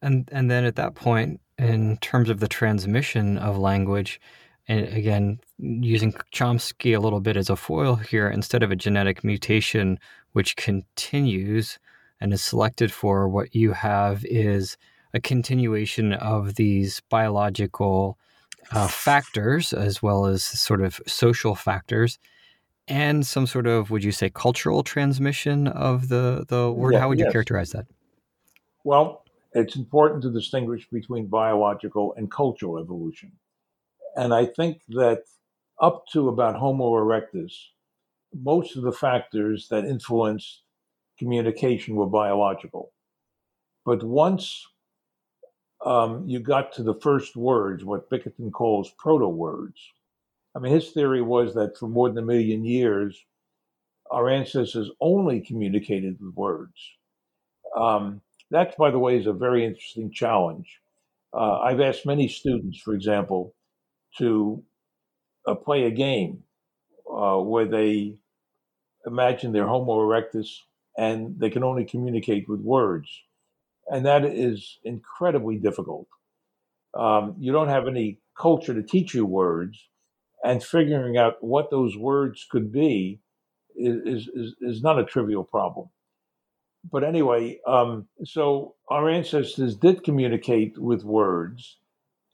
And 0.02 0.28
and 0.32 0.50
then 0.50 0.66
at 0.66 0.76
that 0.76 0.96
point, 0.96 1.40
in 1.58 1.98
terms 1.98 2.30
of 2.30 2.40
the 2.40 2.48
transmission 2.48 3.38
of 3.38 3.58
language, 3.58 4.20
and 4.68 4.88
again 4.88 5.40
using 5.58 6.14
Chomsky 6.34 6.96
a 6.96 7.00
little 7.00 7.22
bit 7.22 7.38
as 7.38 7.50
a 7.50 7.56
foil 7.56 7.96
here, 7.96 8.30
instead 8.30 8.64
of 8.64 8.72
a 8.72 8.76
genetic 8.76 9.24
mutation 9.24 10.00
which 10.34 10.56
continues 10.56 11.78
and 12.20 12.34
is 12.34 12.42
selected 12.42 12.92
for, 12.92 13.28
what 13.28 13.54
you 13.56 13.74
have 13.74 14.26
is 14.26 14.78
a 15.14 15.20
continuation 15.20 16.14
of 16.14 16.56
these 16.56 17.02
biological 17.10 18.18
uh, 18.72 18.88
factors 18.88 19.74
as 19.74 20.02
well 20.02 20.26
as 20.26 20.44
sort 20.44 20.82
of 20.82 21.02
social 21.08 21.56
factors 21.56 22.18
and 22.88 23.26
some 23.26 23.48
sort 23.48 23.68
of 23.68 23.90
would 23.92 24.04
you 24.04 24.12
say 24.12 24.30
cultural 24.30 24.84
transmission 24.84 25.68
of 25.68 26.10
the 26.10 26.46
the 26.48 26.72
word 26.72 26.94
Yeah, 26.94 27.00
how 27.00 27.10
would 27.10 27.20
you 27.20 27.26
yes. 27.26 27.32
characterize 27.32 27.72
that 27.72 27.86
Well, 28.84 29.24
it's 29.54 29.76
important 29.76 30.24
to 30.24 30.32
distinguish 30.32 30.88
between 30.90 31.28
biological 31.28 32.14
and 32.18 32.32
cultural 32.32 32.80
evolution. 32.80 33.34
And 34.16 34.34
I 34.34 34.46
think 34.46 34.82
that 34.90 35.24
up 35.82 36.06
to 36.14 36.30
about 36.30 36.56
Homo 36.56 36.92
erectus, 36.92 37.54
most 38.34 38.78
of 38.78 38.84
the 38.84 38.92
factors 38.92 39.68
that 39.70 39.86
influenced 39.86 40.64
communication 41.18 41.96
were 41.96 42.08
biological. 42.08 42.92
But 43.86 44.04
once 44.04 44.66
um, 45.86 46.28
you 46.28 46.40
got 46.40 46.72
to 46.74 46.84
the 46.84 46.96
first 46.96 47.36
words, 47.36 47.84
what 47.84 48.10
Bickerton 48.10 48.52
calls 48.52 48.92
proto 48.98 49.28
words, 49.28 49.80
I 50.56 50.60
mean, 50.60 50.74
his 50.74 50.90
theory 50.92 51.22
was 51.22 51.54
that 51.54 51.78
for 51.78 51.88
more 51.88 52.10
than 52.10 52.18
a 52.18 52.28
million 52.28 52.66
years, 52.66 53.26
our 54.10 54.30
ancestors 54.30 54.90
only 55.00 55.40
communicated 55.40 56.18
with 56.20 56.36
words. 56.36 56.74
Um, 57.76 58.22
that, 58.50 58.76
by 58.78 58.92
the 58.92 59.00
way, 59.00 59.18
is 59.18 59.28
a 59.28 59.34
very 59.34 59.66
interesting 59.66 60.12
challenge. 60.12 60.82
Uh, 61.34 61.60
I've 61.60 61.80
asked 61.80 62.06
many 62.06 62.28
students, 62.28 62.80
for 62.80 62.94
example, 62.94 63.56
to 64.18 64.62
uh, 65.48 65.56
play 65.56 65.84
a 65.86 65.92
game 65.92 66.44
uh, 67.10 67.38
where 67.38 67.66
they 67.66 68.16
imagine 69.06 69.52
they're 69.52 69.68
Homo 69.68 70.00
erectus 70.00 70.50
and 70.98 71.40
they 71.40 71.50
can 71.50 71.64
only 71.64 71.86
communicate 71.86 72.50
with 72.50 72.60
words. 72.60 73.10
And 73.88 74.06
that 74.06 74.26
is 74.26 74.80
incredibly 74.84 75.58
difficult. 75.58 76.08
Um, 76.94 77.36
you 77.40 77.54
don't 77.54 77.70
have 77.70 77.88
any 77.88 78.20
culture 78.38 78.74
to 78.74 78.84
teach 78.84 79.14
you 79.14 79.26
words, 79.26 79.88
and 80.44 80.64
figuring 80.64 81.18
out 81.18 81.44
what 81.44 81.70
those 81.70 81.98
words 81.98 82.46
could 82.50 82.72
be 82.72 83.20
is, 83.76 84.28
is, 84.34 84.56
is 84.62 84.82
not 84.82 85.00
a 85.00 85.06
trivial 85.06 85.44
problem 85.44 85.90
but 86.90 87.04
anyway, 87.04 87.60
um, 87.68 88.08
so 88.24 88.76
our 88.90 89.10
ancestors 89.10 89.76
did 89.76 90.04
communicate 90.04 90.78
with 90.78 91.04
words, 91.04 91.78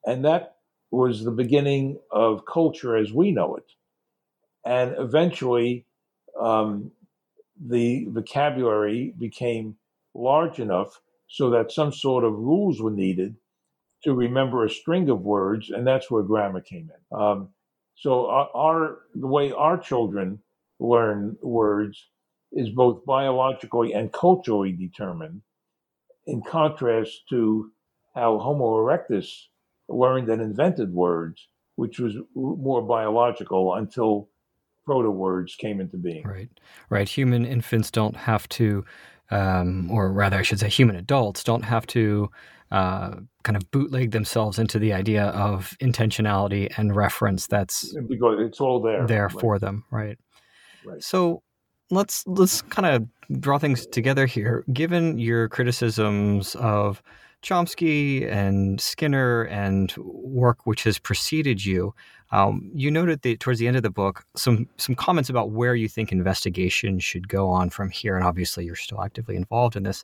and 0.06 0.24
that 0.26 0.56
was 0.90 1.24
the 1.24 1.32
beginning 1.32 2.00
of 2.12 2.46
culture 2.46 2.96
as 2.96 3.12
we 3.12 3.32
know 3.32 3.56
it. 3.58 3.72
And 4.66 4.96
eventually, 4.98 5.86
um, 6.40 6.92
the 7.60 8.06
vocabulary 8.10 9.14
became 9.18 9.76
large 10.14 10.60
enough 10.60 11.02
so 11.28 11.50
that 11.50 11.72
some 11.72 11.92
sort 11.92 12.24
of 12.24 12.34
rules 12.34 12.82
were 12.82 12.92
needed 12.92 13.36
to 14.04 14.14
remember 14.14 14.64
a 14.64 14.70
string 14.70 15.10
of 15.10 15.22
words, 15.22 15.70
and 15.72 15.86
that's 15.86 16.10
where 16.10 16.24
grammar 16.24 16.62
came 16.62 16.90
in. 16.90 17.18
Um, 17.20 17.50
so 17.98 18.28
our, 18.28 18.50
our 18.56 18.98
the 19.16 19.28
way 19.28 19.52
our 19.52 19.78
children 19.78 20.40
learn 20.80 21.36
words 21.42 22.10
is 22.52 22.70
both 22.70 23.04
biologically 23.06 23.94
and 23.94 24.14
culturally 24.14 24.72
determined, 24.72 25.42
in 26.28 26.42
contrast 26.42 27.24
to 27.30 27.72
how 28.14 28.38
Homo 28.40 28.66
erectus 28.78 29.48
learned 29.90 30.30
and 30.30 30.42
invented 30.42 30.94
words, 30.94 31.48
which 31.76 32.00
was 32.00 32.16
more 32.36 32.82
biological 32.82 33.74
until 33.76 34.30
proto 34.86 35.10
words 35.10 35.56
came 35.56 35.82
into 35.82 35.98
being. 35.98 36.26
Right, 36.26 36.50
right. 36.90 37.10
Human 37.10 37.46
infants 37.46 37.92
don't 37.92 38.16
have 38.16 38.48
to, 38.50 38.86
um, 39.32 39.90
or 39.92 40.12
rather, 40.12 40.38
I 40.38 40.42
should 40.42 40.60
say, 40.60 40.70
human 40.70 40.96
adults 40.96 41.44
don't 41.44 41.64
have 41.64 41.86
to 41.88 42.30
uh, 42.72 43.16
kind 43.44 43.56
of 43.56 43.70
bootleg 43.72 44.12
themselves 44.12 44.60
into 44.60 44.78
the 44.80 44.94
idea 44.94 45.26
of 45.28 45.76
intentionality 45.82 46.72
and 46.78 46.96
reference 46.96 47.48
that's 47.48 47.96
Because 48.08 48.38
it's 48.40 48.60
all 48.60 48.82
there. 48.82 49.08
there 49.08 49.28
Right. 49.28 49.40
for 49.40 49.60
them, 49.60 49.86
right? 49.92 50.18
Right. 50.86 51.02
So 51.02 51.44
let's 51.90 52.26
let's 52.28 52.62
kind 52.64 52.86
of 52.86 53.40
draw 53.42 53.58
things 53.58 53.86
together 53.88 54.26
here. 54.26 54.64
Given 54.74 55.18
your 55.20 55.48
criticisms 55.50 56.56
of 56.56 57.02
Chomsky 57.48 58.30
and 58.30 58.82
Skinner 58.82 59.44
and 59.44 59.94
work 59.98 60.66
which 60.66 60.84
has 60.84 61.00
preceded 61.00 61.64
you, 61.64 61.96
um, 62.32 62.70
you 62.74 62.92
noted 62.92 63.22
that 63.22 63.40
towards 63.40 63.60
the 63.60 63.68
end 63.68 63.78
of 63.78 63.84
the 63.84 63.90
book 63.90 64.26
some 64.36 64.68
some 64.76 64.96
comments 64.96 65.30
about 65.30 65.52
where 65.52 65.74
you 65.74 65.88
think 65.88 66.12
investigation 66.12 67.00
should 67.00 67.30
go 67.30 67.50
on 67.50 67.70
from 67.70 67.90
here, 67.90 68.18
and 68.18 68.26
obviously 68.26 68.66
you're 68.66 68.76
still 68.76 69.02
actively 69.02 69.38
involved 69.38 69.78
in 69.78 69.84
this. 69.84 70.04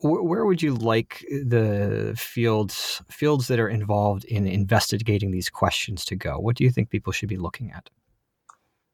Where, 0.00 0.46
would 0.46 0.62
you 0.62 0.74
like 0.74 1.24
the 1.30 2.14
fields 2.16 3.02
fields 3.08 3.48
that 3.48 3.60
are 3.60 3.68
involved 3.68 4.24
in 4.24 4.46
investigating 4.46 5.30
these 5.30 5.50
questions 5.50 6.04
to 6.06 6.16
go? 6.16 6.38
What 6.38 6.56
do 6.56 6.64
you 6.64 6.70
think 6.70 6.88
people 6.88 7.12
should 7.12 7.28
be 7.28 7.36
looking 7.36 7.70
at? 7.70 7.90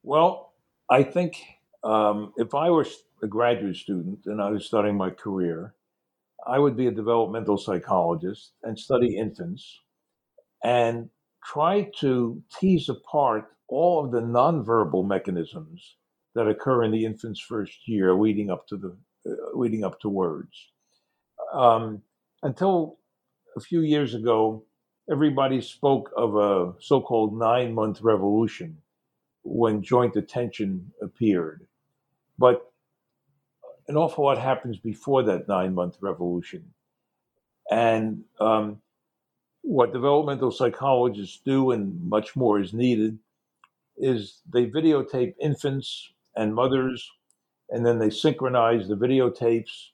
Well, 0.02 0.52
I 0.90 1.04
think 1.04 1.40
um, 1.84 2.32
if 2.36 2.54
I 2.54 2.70
were 2.70 2.86
a 3.22 3.26
graduate 3.28 3.76
student 3.76 4.26
and 4.26 4.42
I 4.42 4.50
was 4.50 4.66
starting 4.66 4.96
my 4.96 5.10
career, 5.10 5.74
I 6.46 6.58
would 6.58 6.76
be 6.76 6.86
a 6.86 6.92
developmental 6.92 7.58
psychologist 7.58 8.52
and 8.62 8.78
study 8.78 9.16
infants 9.16 9.80
and 10.62 11.10
try 11.44 11.90
to 12.00 12.42
tease 12.58 12.88
apart 12.88 13.46
all 13.68 14.04
of 14.04 14.12
the 14.12 14.20
nonverbal 14.20 15.06
mechanisms 15.06 15.96
that 16.34 16.48
occur 16.48 16.84
in 16.84 16.92
the 16.92 17.04
infant's 17.04 17.40
first 17.40 17.86
year 17.86 18.14
leading 18.14 18.50
up 18.50 18.66
to 18.68 18.76
the 18.76 18.96
uh, 19.28 19.34
leading 19.54 19.84
up 19.84 20.00
to 20.00 20.08
words. 20.08 20.70
Um, 21.52 22.02
until 22.42 22.98
a 23.56 23.60
few 23.60 23.80
years 23.80 24.14
ago, 24.14 24.64
everybody 25.10 25.60
spoke 25.60 26.10
of 26.16 26.36
a 26.36 26.74
so-called 26.80 27.36
nine-month 27.36 28.00
revolution 28.02 28.78
when 29.42 29.82
joint 29.82 30.16
attention 30.16 30.92
appeared. 31.02 31.66
But 32.38 32.70
an 33.88 33.96
awful 33.96 34.24
lot 34.24 34.38
happens 34.38 34.78
before 34.78 35.22
that 35.24 35.48
nine 35.48 35.74
month 35.74 35.96
revolution. 36.00 36.64
And 37.70 38.24
um, 38.40 38.80
what 39.62 39.92
developmental 39.92 40.50
psychologists 40.50 41.40
do, 41.44 41.72
and 41.72 42.08
much 42.08 42.36
more 42.36 42.60
is 42.60 42.72
needed, 42.72 43.18
is 43.96 44.40
they 44.52 44.66
videotape 44.66 45.34
infants 45.40 46.12
and 46.36 46.54
mothers, 46.54 47.10
and 47.70 47.84
then 47.84 47.98
they 47.98 48.10
synchronize 48.10 48.88
the 48.88 48.96
videotapes, 48.96 49.88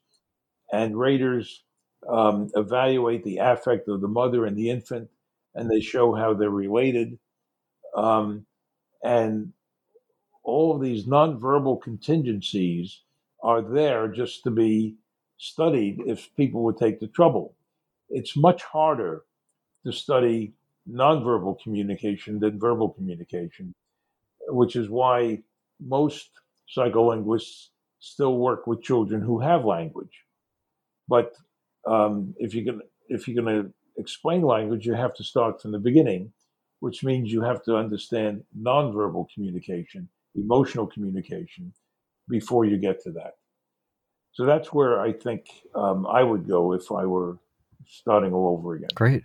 and 0.72 0.98
raters 0.98 1.64
um, 2.08 2.50
evaluate 2.54 3.24
the 3.24 3.38
affect 3.38 3.88
of 3.88 4.00
the 4.00 4.08
mother 4.08 4.44
and 4.44 4.56
the 4.56 4.70
infant, 4.70 5.08
and 5.54 5.70
they 5.70 5.80
show 5.80 6.14
how 6.14 6.34
they're 6.34 6.50
related. 6.50 7.18
Um, 7.96 8.46
and 9.02 9.52
all 10.42 10.74
of 10.74 10.82
these 10.82 11.06
nonverbal 11.06 11.80
contingencies 11.80 13.00
are 13.44 13.62
there 13.62 14.08
just 14.08 14.42
to 14.44 14.50
be 14.50 14.96
studied 15.36 16.00
if 16.06 16.34
people 16.36 16.62
would 16.64 16.78
take 16.78 16.98
the 16.98 17.06
trouble. 17.08 17.54
It's 18.08 18.36
much 18.36 18.62
harder 18.62 19.22
to 19.84 19.92
study 19.92 20.54
nonverbal 20.90 21.60
communication 21.62 22.40
than 22.40 22.58
verbal 22.58 22.90
communication, 22.90 23.74
which 24.48 24.76
is 24.76 24.88
why 24.88 25.42
most 25.80 26.30
psycholinguists 26.74 27.68
still 28.00 28.38
work 28.38 28.66
with 28.66 28.82
children 28.82 29.20
who 29.20 29.40
have 29.40 29.64
language. 29.64 30.24
But 31.08 31.34
um, 31.86 32.34
if 32.38 32.54
you're 32.54 32.64
going 32.64 32.80
if 33.08 33.28
you're 33.28 33.42
going 33.42 33.62
to 33.62 33.72
explain 33.98 34.40
language, 34.42 34.86
you 34.86 34.94
have 34.94 35.14
to 35.14 35.24
start 35.24 35.60
from 35.60 35.72
the 35.72 35.78
beginning, 35.78 36.32
which 36.80 37.04
means 37.04 37.30
you 37.30 37.42
have 37.42 37.62
to 37.64 37.76
understand 37.76 38.44
nonverbal 38.58 39.26
communication, 39.34 40.08
emotional 40.34 40.86
communication, 40.86 41.72
before 42.28 42.64
you 42.64 42.76
get 42.78 43.02
to 43.04 43.12
that. 43.12 43.34
So 44.32 44.44
that's 44.44 44.72
where 44.72 45.00
I 45.00 45.12
think 45.12 45.46
um, 45.74 46.06
I 46.06 46.22
would 46.22 46.48
go 46.48 46.72
if 46.72 46.90
I 46.90 47.06
were 47.06 47.38
starting 47.86 48.32
all 48.32 48.56
over 48.58 48.74
again. 48.74 48.88
Great. 48.94 49.24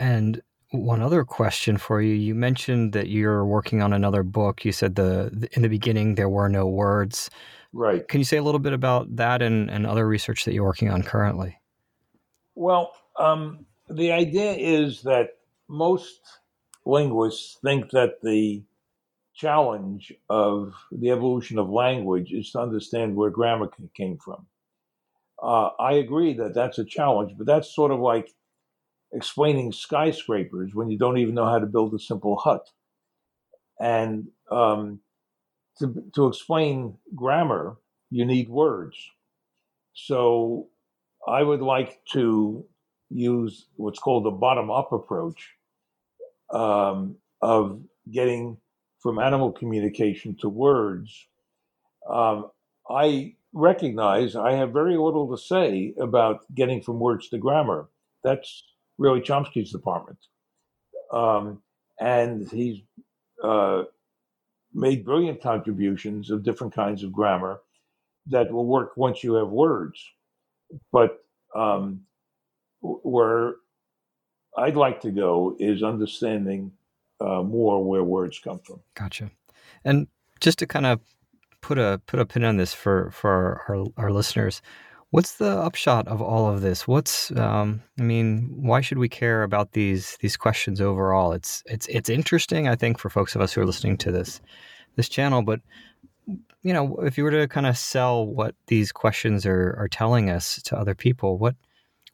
And 0.00 0.42
one 0.70 1.00
other 1.00 1.24
question 1.24 1.76
for 1.76 2.02
you. 2.02 2.14
You 2.14 2.34
mentioned 2.34 2.92
that 2.92 3.08
you're 3.08 3.44
working 3.44 3.82
on 3.82 3.92
another 3.92 4.22
book. 4.22 4.64
You 4.64 4.72
said 4.72 4.96
the, 4.96 5.30
the 5.32 5.48
in 5.54 5.62
the 5.62 5.68
beginning 5.68 6.16
there 6.16 6.28
were 6.28 6.48
no 6.48 6.66
words. 6.66 7.30
Right. 7.72 8.06
Can 8.08 8.20
you 8.20 8.24
say 8.24 8.36
a 8.36 8.42
little 8.42 8.58
bit 8.58 8.72
about 8.72 9.14
that 9.16 9.42
and, 9.42 9.70
and 9.70 9.86
other 9.86 10.06
research 10.08 10.44
that 10.44 10.54
you're 10.54 10.64
working 10.64 10.90
on 10.90 11.02
currently? 11.02 11.60
Well, 12.54 12.92
um, 13.18 13.66
the 13.88 14.12
idea 14.12 14.52
is 14.52 15.02
that 15.02 15.34
most 15.68 16.20
linguists 16.84 17.58
think 17.62 17.90
that 17.90 18.20
the 18.22 18.62
challenge 19.36 20.12
of 20.30 20.74
the 20.90 21.10
evolution 21.10 21.58
of 21.58 21.68
language 21.68 22.32
is 22.32 22.50
to 22.50 22.60
understand 22.60 23.14
where 23.14 23.30
grammar 23.30 23.70
came 23.96 24.18
from. 24.18 24.46
Uh, 25.42 25.70
I 25.78 25.94
agree 25.94 26.32
that 26.34 26.54
that's 26.54 26.78
a 26.78 26.84
challenge, 26.84 27.34
but 27.36 27.46
that's 27.46 27.74
sort 27.74 27.90
of 27.90 28.00
like 28.00 28.32
explaining 29.12 29.72
skyscrapers 29.72 30.74
when 30.74 30.90
you 30.90 30.98
don't 30.98 31.18
even 31.18 31.34
know 31.34 31.44
how 31.44 31.58
to 31.58 31.66
build 31.66 31.94
a 31.94 31.98
simple 31.98 32.36
hut. 32.36 32.66
And 33.78 34.28
um, 34.50 35.00
to, 35.78 36.04
to 36.14 36.26
explain 36.26 36.96
grammar, 37.14 37.76
you 38.10 38.24
need 38.24 38.48
words. 38.48 38.96
So 39.92 40.68
I 41.28 41.42
would 41.42 41.60
like 41.60 42.00
to 42.12 42.64
use 43.10 43.66
what's 43.76 43.98
called 43.98 44.24
the 44.24 44.30
bottom 44.30 44.70
up 44.70 44.92
approach 44.92 45.50
um, 46.50 47.16
of 47.42 47.80
getting 48.10 48.56
from 49.06 49.20
animal 49.20 49.52
communication 49.52 50.34
to 50.34 50.48
words. 50.48 51.28
Um, 52.10 52.50
I 52.90 53.36
recognize 53.52 54.34
I 54.34 54.54
have 54.54 54.72
very 54.72 54.96
little 54.96 55.30
to 55.30 55.40
say 55.40 55.94
about 56.00 56.40
getting 56.56 56.82
from 56.82 56.98
words 56.98 57.28
to 57.28 57.38
grammar. 57.38 57.88
That's 58.24 58.64
really 58.98 59.20
Chomsky's 59.20 59.70
department. 59.70 60.18
Um, 61.12 61.62
and 62.00 62.50
he's 62.50 62.80
uh, 63.44 63.84
made 64.74 65.04
brilliant 65.04 65.40
contributions 65.40 66.32
of 66.32 66.42
different 66.42 66.74
kinds 66.74 67.04
of 67.04 67.12
grammar 67.12 67.60
that 68.26 68.50
will 68.50 68.66
work 68.66 68.96
once 68.96 69.22
you 69.22 69.34
have 69.34 69.50
words. 69.50 70.04
But 70.90 71.18
um, 71.54 72.00
where 72.80 73.54
I'd 74.58 74.74
like 74.74 75.00
to 75.02 75.12
go 75.12 75.54
is 75.60 75.84
understanding 75.84 76.72
uh, 77.20 77.42
more 77.42 77.84
where 77.84 78.04
words 78.04 78.38
come 78.38 78.58
from. 78.58 78.80
Gotcha. 78.94 79.30
And 79.84 80.06
just 80.40 80.58
to 80.58 80.66
kind 80.66 80.86
of 80.86 81.00
put 81.60 81.78
a 81.78 82.00
put 82.06 82.20
a 82.20 82.26
pin 82.26 82.44
on 82.44 82.56
this 82.56 82.74
for 82.74 83.10
for 83.10 83.30
our, 83.30 83.76
our, 83.76 83.86
our 83.96 84.10
listeners, 84.10 84.62
what's 85.10 85.34
the 85.34 85.50
upshot 85.50 86.06
of 86.08 86.20
all 86.20 86.48
of 86.48 86.60
this? 86.60 86.86
What's 86.86 87.30
um, 87.32 87.82
I 87.98 88.02
mean, 88.02 88.48
why 88.54 88.80
should 88.80 88.98
we 88.98 89.08
care 89.08 89.42
about 89.42 89.72
these 89.72 90.16
these 90.20 90.36
questions 90.36 90.80
overall? 90.80 91.32
It's 91.32 91.62
it's 91.66 91.86
it's 91.88 92.10
interesting, 92.10 92.68
I 92.68 92.76
think, 92.76 92.98
for 92.98 93.10
folks 93.10 93.34
of 93.34 93.40
us 93.40 93.52
who 93.52 93.60
are 93.60 93.66
listening 93.66 93.96
to 93.98 94.12
this 94.12 94.40
this 94.96 95.08
channel, 95.08 95.42
but 95.42 95.60
you 96.62 96.72
know, 96.72 96.96
if 96.96 97.16
you 97.16 97.24
were 97.24 97.30
to 97.30 97.46
kind 97.46 97.66
of 97.66 97.78
sell 97.78 98.26
what 98.26 98.54
these 98.66 98.92
questions 98.92 99.46
are 99.46 99.74
are 99.78 99.88
telling 99.88 100.30
us 100.30 100.60
to 100.64 100.76
other 100.76 100.94
people, 100.94 101.38
what 101.38 101.54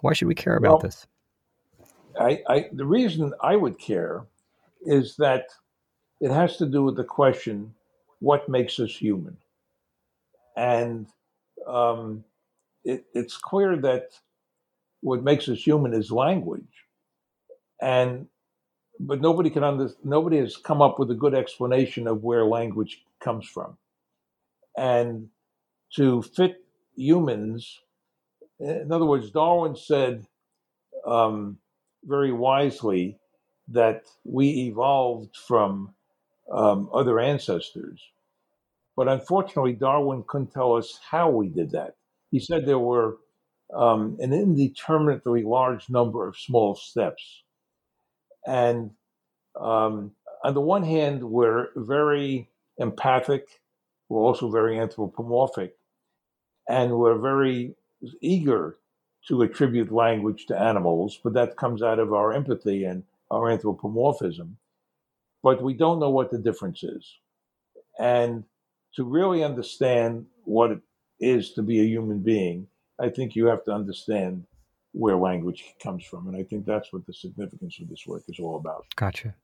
why 0.01 0.13
should 0.13 0.29
we 0.29 0.35
care 0.35 0.57
about 0.57 0.73
well, 0.73 0.79
this? 0.79 1.07
I, 2.21 2.43
I 2.49 2.69
the 2.73 2.85
reason 2.85 3.33
I 3.41 3.57
would 3.57 3.79
care 3.79 4.27
is 4.87 5.17
that 5.17 5.47
it 6.21 6.31
has 6.31 6.57
to 6.59 6.67
do 6.67 6.83
with 6.83 6.97
the 6.97 7.05
question, 7.05 7.75
what 8.21 8.49
makes 8.49 8.79
us 8.79 8.91
human? 8.91 9.37
And 10.57 11.07
um, 11.67 12.25
it, 12.85 13.05
it's 13.15 13.37
clear 13.37 13.77
that 13.79 14.11
what 15.01 15.25
makes 15.25 15.49
us 15.49 15.59
human 15.59 15.93
is 15.95 16.11
language. 16.11 16.63
And 17.81 18.29
but 19.01 19.21
nobody 19.21 19.51
can 19.51 19.65
under, 19.65 19.91
nobody 20.05 20.39
has 20.39 20.57
come 20.57 20.81
up 20.81 20.99
with 20.99 21.11
a 21.11 21.15
good 21.15 21.35
explanation 21.35 22.07
of 22.07 22.23
where 22.23 22.45
language 22.45 23.03
comes 23.21 23.49
from. 23.49 23.77
And 24.77 25.29
to 25.97 26.23
fit 26.23 26.65
humans, 26.95 27.81
in 28.61 28.93
other 28.93 29.07
words, 29.07 29.31
Darwin 29.31 29.75
said 29.75 30.27
um, 31.05 31.59
very 32.05 32.33
wisely 32.33 33.19
that 33.69 34.05
we 34.25 34.67
evolved 34.69 35.37
from 35.37 35.95
um, 36.53 36.89
other 36.93 37.21
ancestors. 37.21 38.01
But 38.97 39.09
unfortunately, 39.09 39.73
Darwin 39.73 40.25
couldn't 40.27 40.53
tell 40.53 40.75
us 40.75 40.99
how 41.09 41.31
we 41.31 41.49
did 41.49 41.71
that. 41.73 41.97
He 42.31 42.39
said 42.41 42.67
there 42.67 42.79
were 42.79 43.19
um, 43.75 44.17
an 44.21 44.33
indeterminately 44.33 45.43
large 45.45 45.89
number 45.89 46.27
of 46.29 46.37
small 46.37 46.75
steps. 46.75 47.43
And 48.47 48.91
um, 49.59 50.13
on 50.45 50.55
the 50.55 50.61
one 50.61 50.83
hand, 50.83 51.23
we're 51.23 51.69
very 51.77 52.51
empathic, 52.79 53.61
we're 54.09 54.23
also 54.23 54.51
very 54.51 54.79
anthropomorphic, 54.79 55.75
and 56.69 56.99
we're 56.99 57.19
very 57.19 57.75
eager 58.21 58.79
to 59.29 59.43
attribute 59.43 59.93
language 59.93 60.47
to 60.47 60.61
animals, 60.61 61.19
but 61.23 61.33
that 61.35 61.57
comes 61.57 61.83
out 61.83 61.99
of 61.99 62.13
our 62.13 62.33
empathy 62.33 62.85
and 62.85 63.05
our 63.33 63.51
anthropomorphism. 63.51 64.57
But 65.43 65.63
we 65.63 65.75
don't 65.75 65.99
know 65.99 66.11
what 66.11 66.31
the 66.31 66.39
difference 66.39 66.85
is. 66.85 67.19
And 67.99 68.45
to 68.95 69.05
really 69.05 69.43
understand 69.43 70.27
what 70.45 70.71
it 70.71 70.81
is 71.19 71.53
to 71.55 71.63
be 71.63 71.81
a 71.81 71.85
human 71.85 72.21
being, 72.21 72.69
I 73.01 73.09
think 73.09 73.35
you 73.35 73.47
have 73.47 73.65
to 73.65 73.73
understand 73.73 74.45
where 74.93 75.17
language 75.17 75.65
comes 75.83 76.05
from. 76.05 76.29
And 76.29 76.37
I 76.37 76.45
think 76.45 76.67
that's 76.67 76.93
what 76.93 77.07
the 77.07 77.15
significance 77.15 77.81
of 77.81 77.89
this 77.89 78.07
work 78.07 78.23
is 78.29 78.39
all 78.39 78.57
about. 78.57 78.85
Gotcha. 78.95 79.35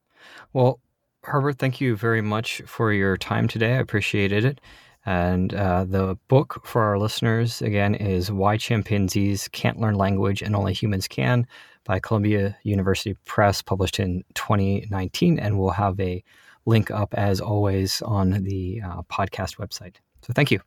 Well, 0.53 0.79
Herbert, 1.25 1.59
thank 1.59 1.81
you 1.81 1.97
very 1.97 2.21
much 2.21 2.63
for 2.67 2.93
your 2.93 3.17
time 3.17 3.49
today. 3.49 3.75
I 3.75 3.79
appreciated 3.79 4.45
it. 4.45 4.61
And 5.09 5.55
uh, 5.55 5.85
the 5.85 6.19
book 6.29 6.61
for 6.67 6.83
our 6.83 6.99
listeners, 6.99 7.63
again, 7.63 7.95
is 7.95 8.31
Why 8.31 8.59
Chimpanzees 8.59 9.49
Can't 9.49 9.81
Learn 9.81 9.95
Language 9.95 10.43
and 10.43 10.55
Only 10.55 10.75
Humans 10.75 11.09
Can 11.09 11.47
by 11.85 11.99
Columbia 11.99 12.59
University 12.63 13.17
Press, 13.25 13.63
published 13.63 13.99
in 13.99 14.23
2019. 14.35 15.39
And 15.39 15.59
we'll 15.59 15.71
have 15.71 15.99
a 15.99 16.23
link 16.67 16.91
up, 16.91 17.15
as 17.15 17.41
always, 17.41 18.03
on 18.03 18.43
the 18.45 18.83
uh, 18.85 19.01
podcast 19.05 19.57
website. 19.57 19.95
So 20.21 20.35
thank 20.35 20.51
you. 20.51 20.61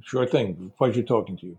Sure 0.00 0.24
thing. 0.24 0.72
Pleasure 0.78 1.02
talking 1.02 1.36
to 1.36 1.46
you. 1.48 1.58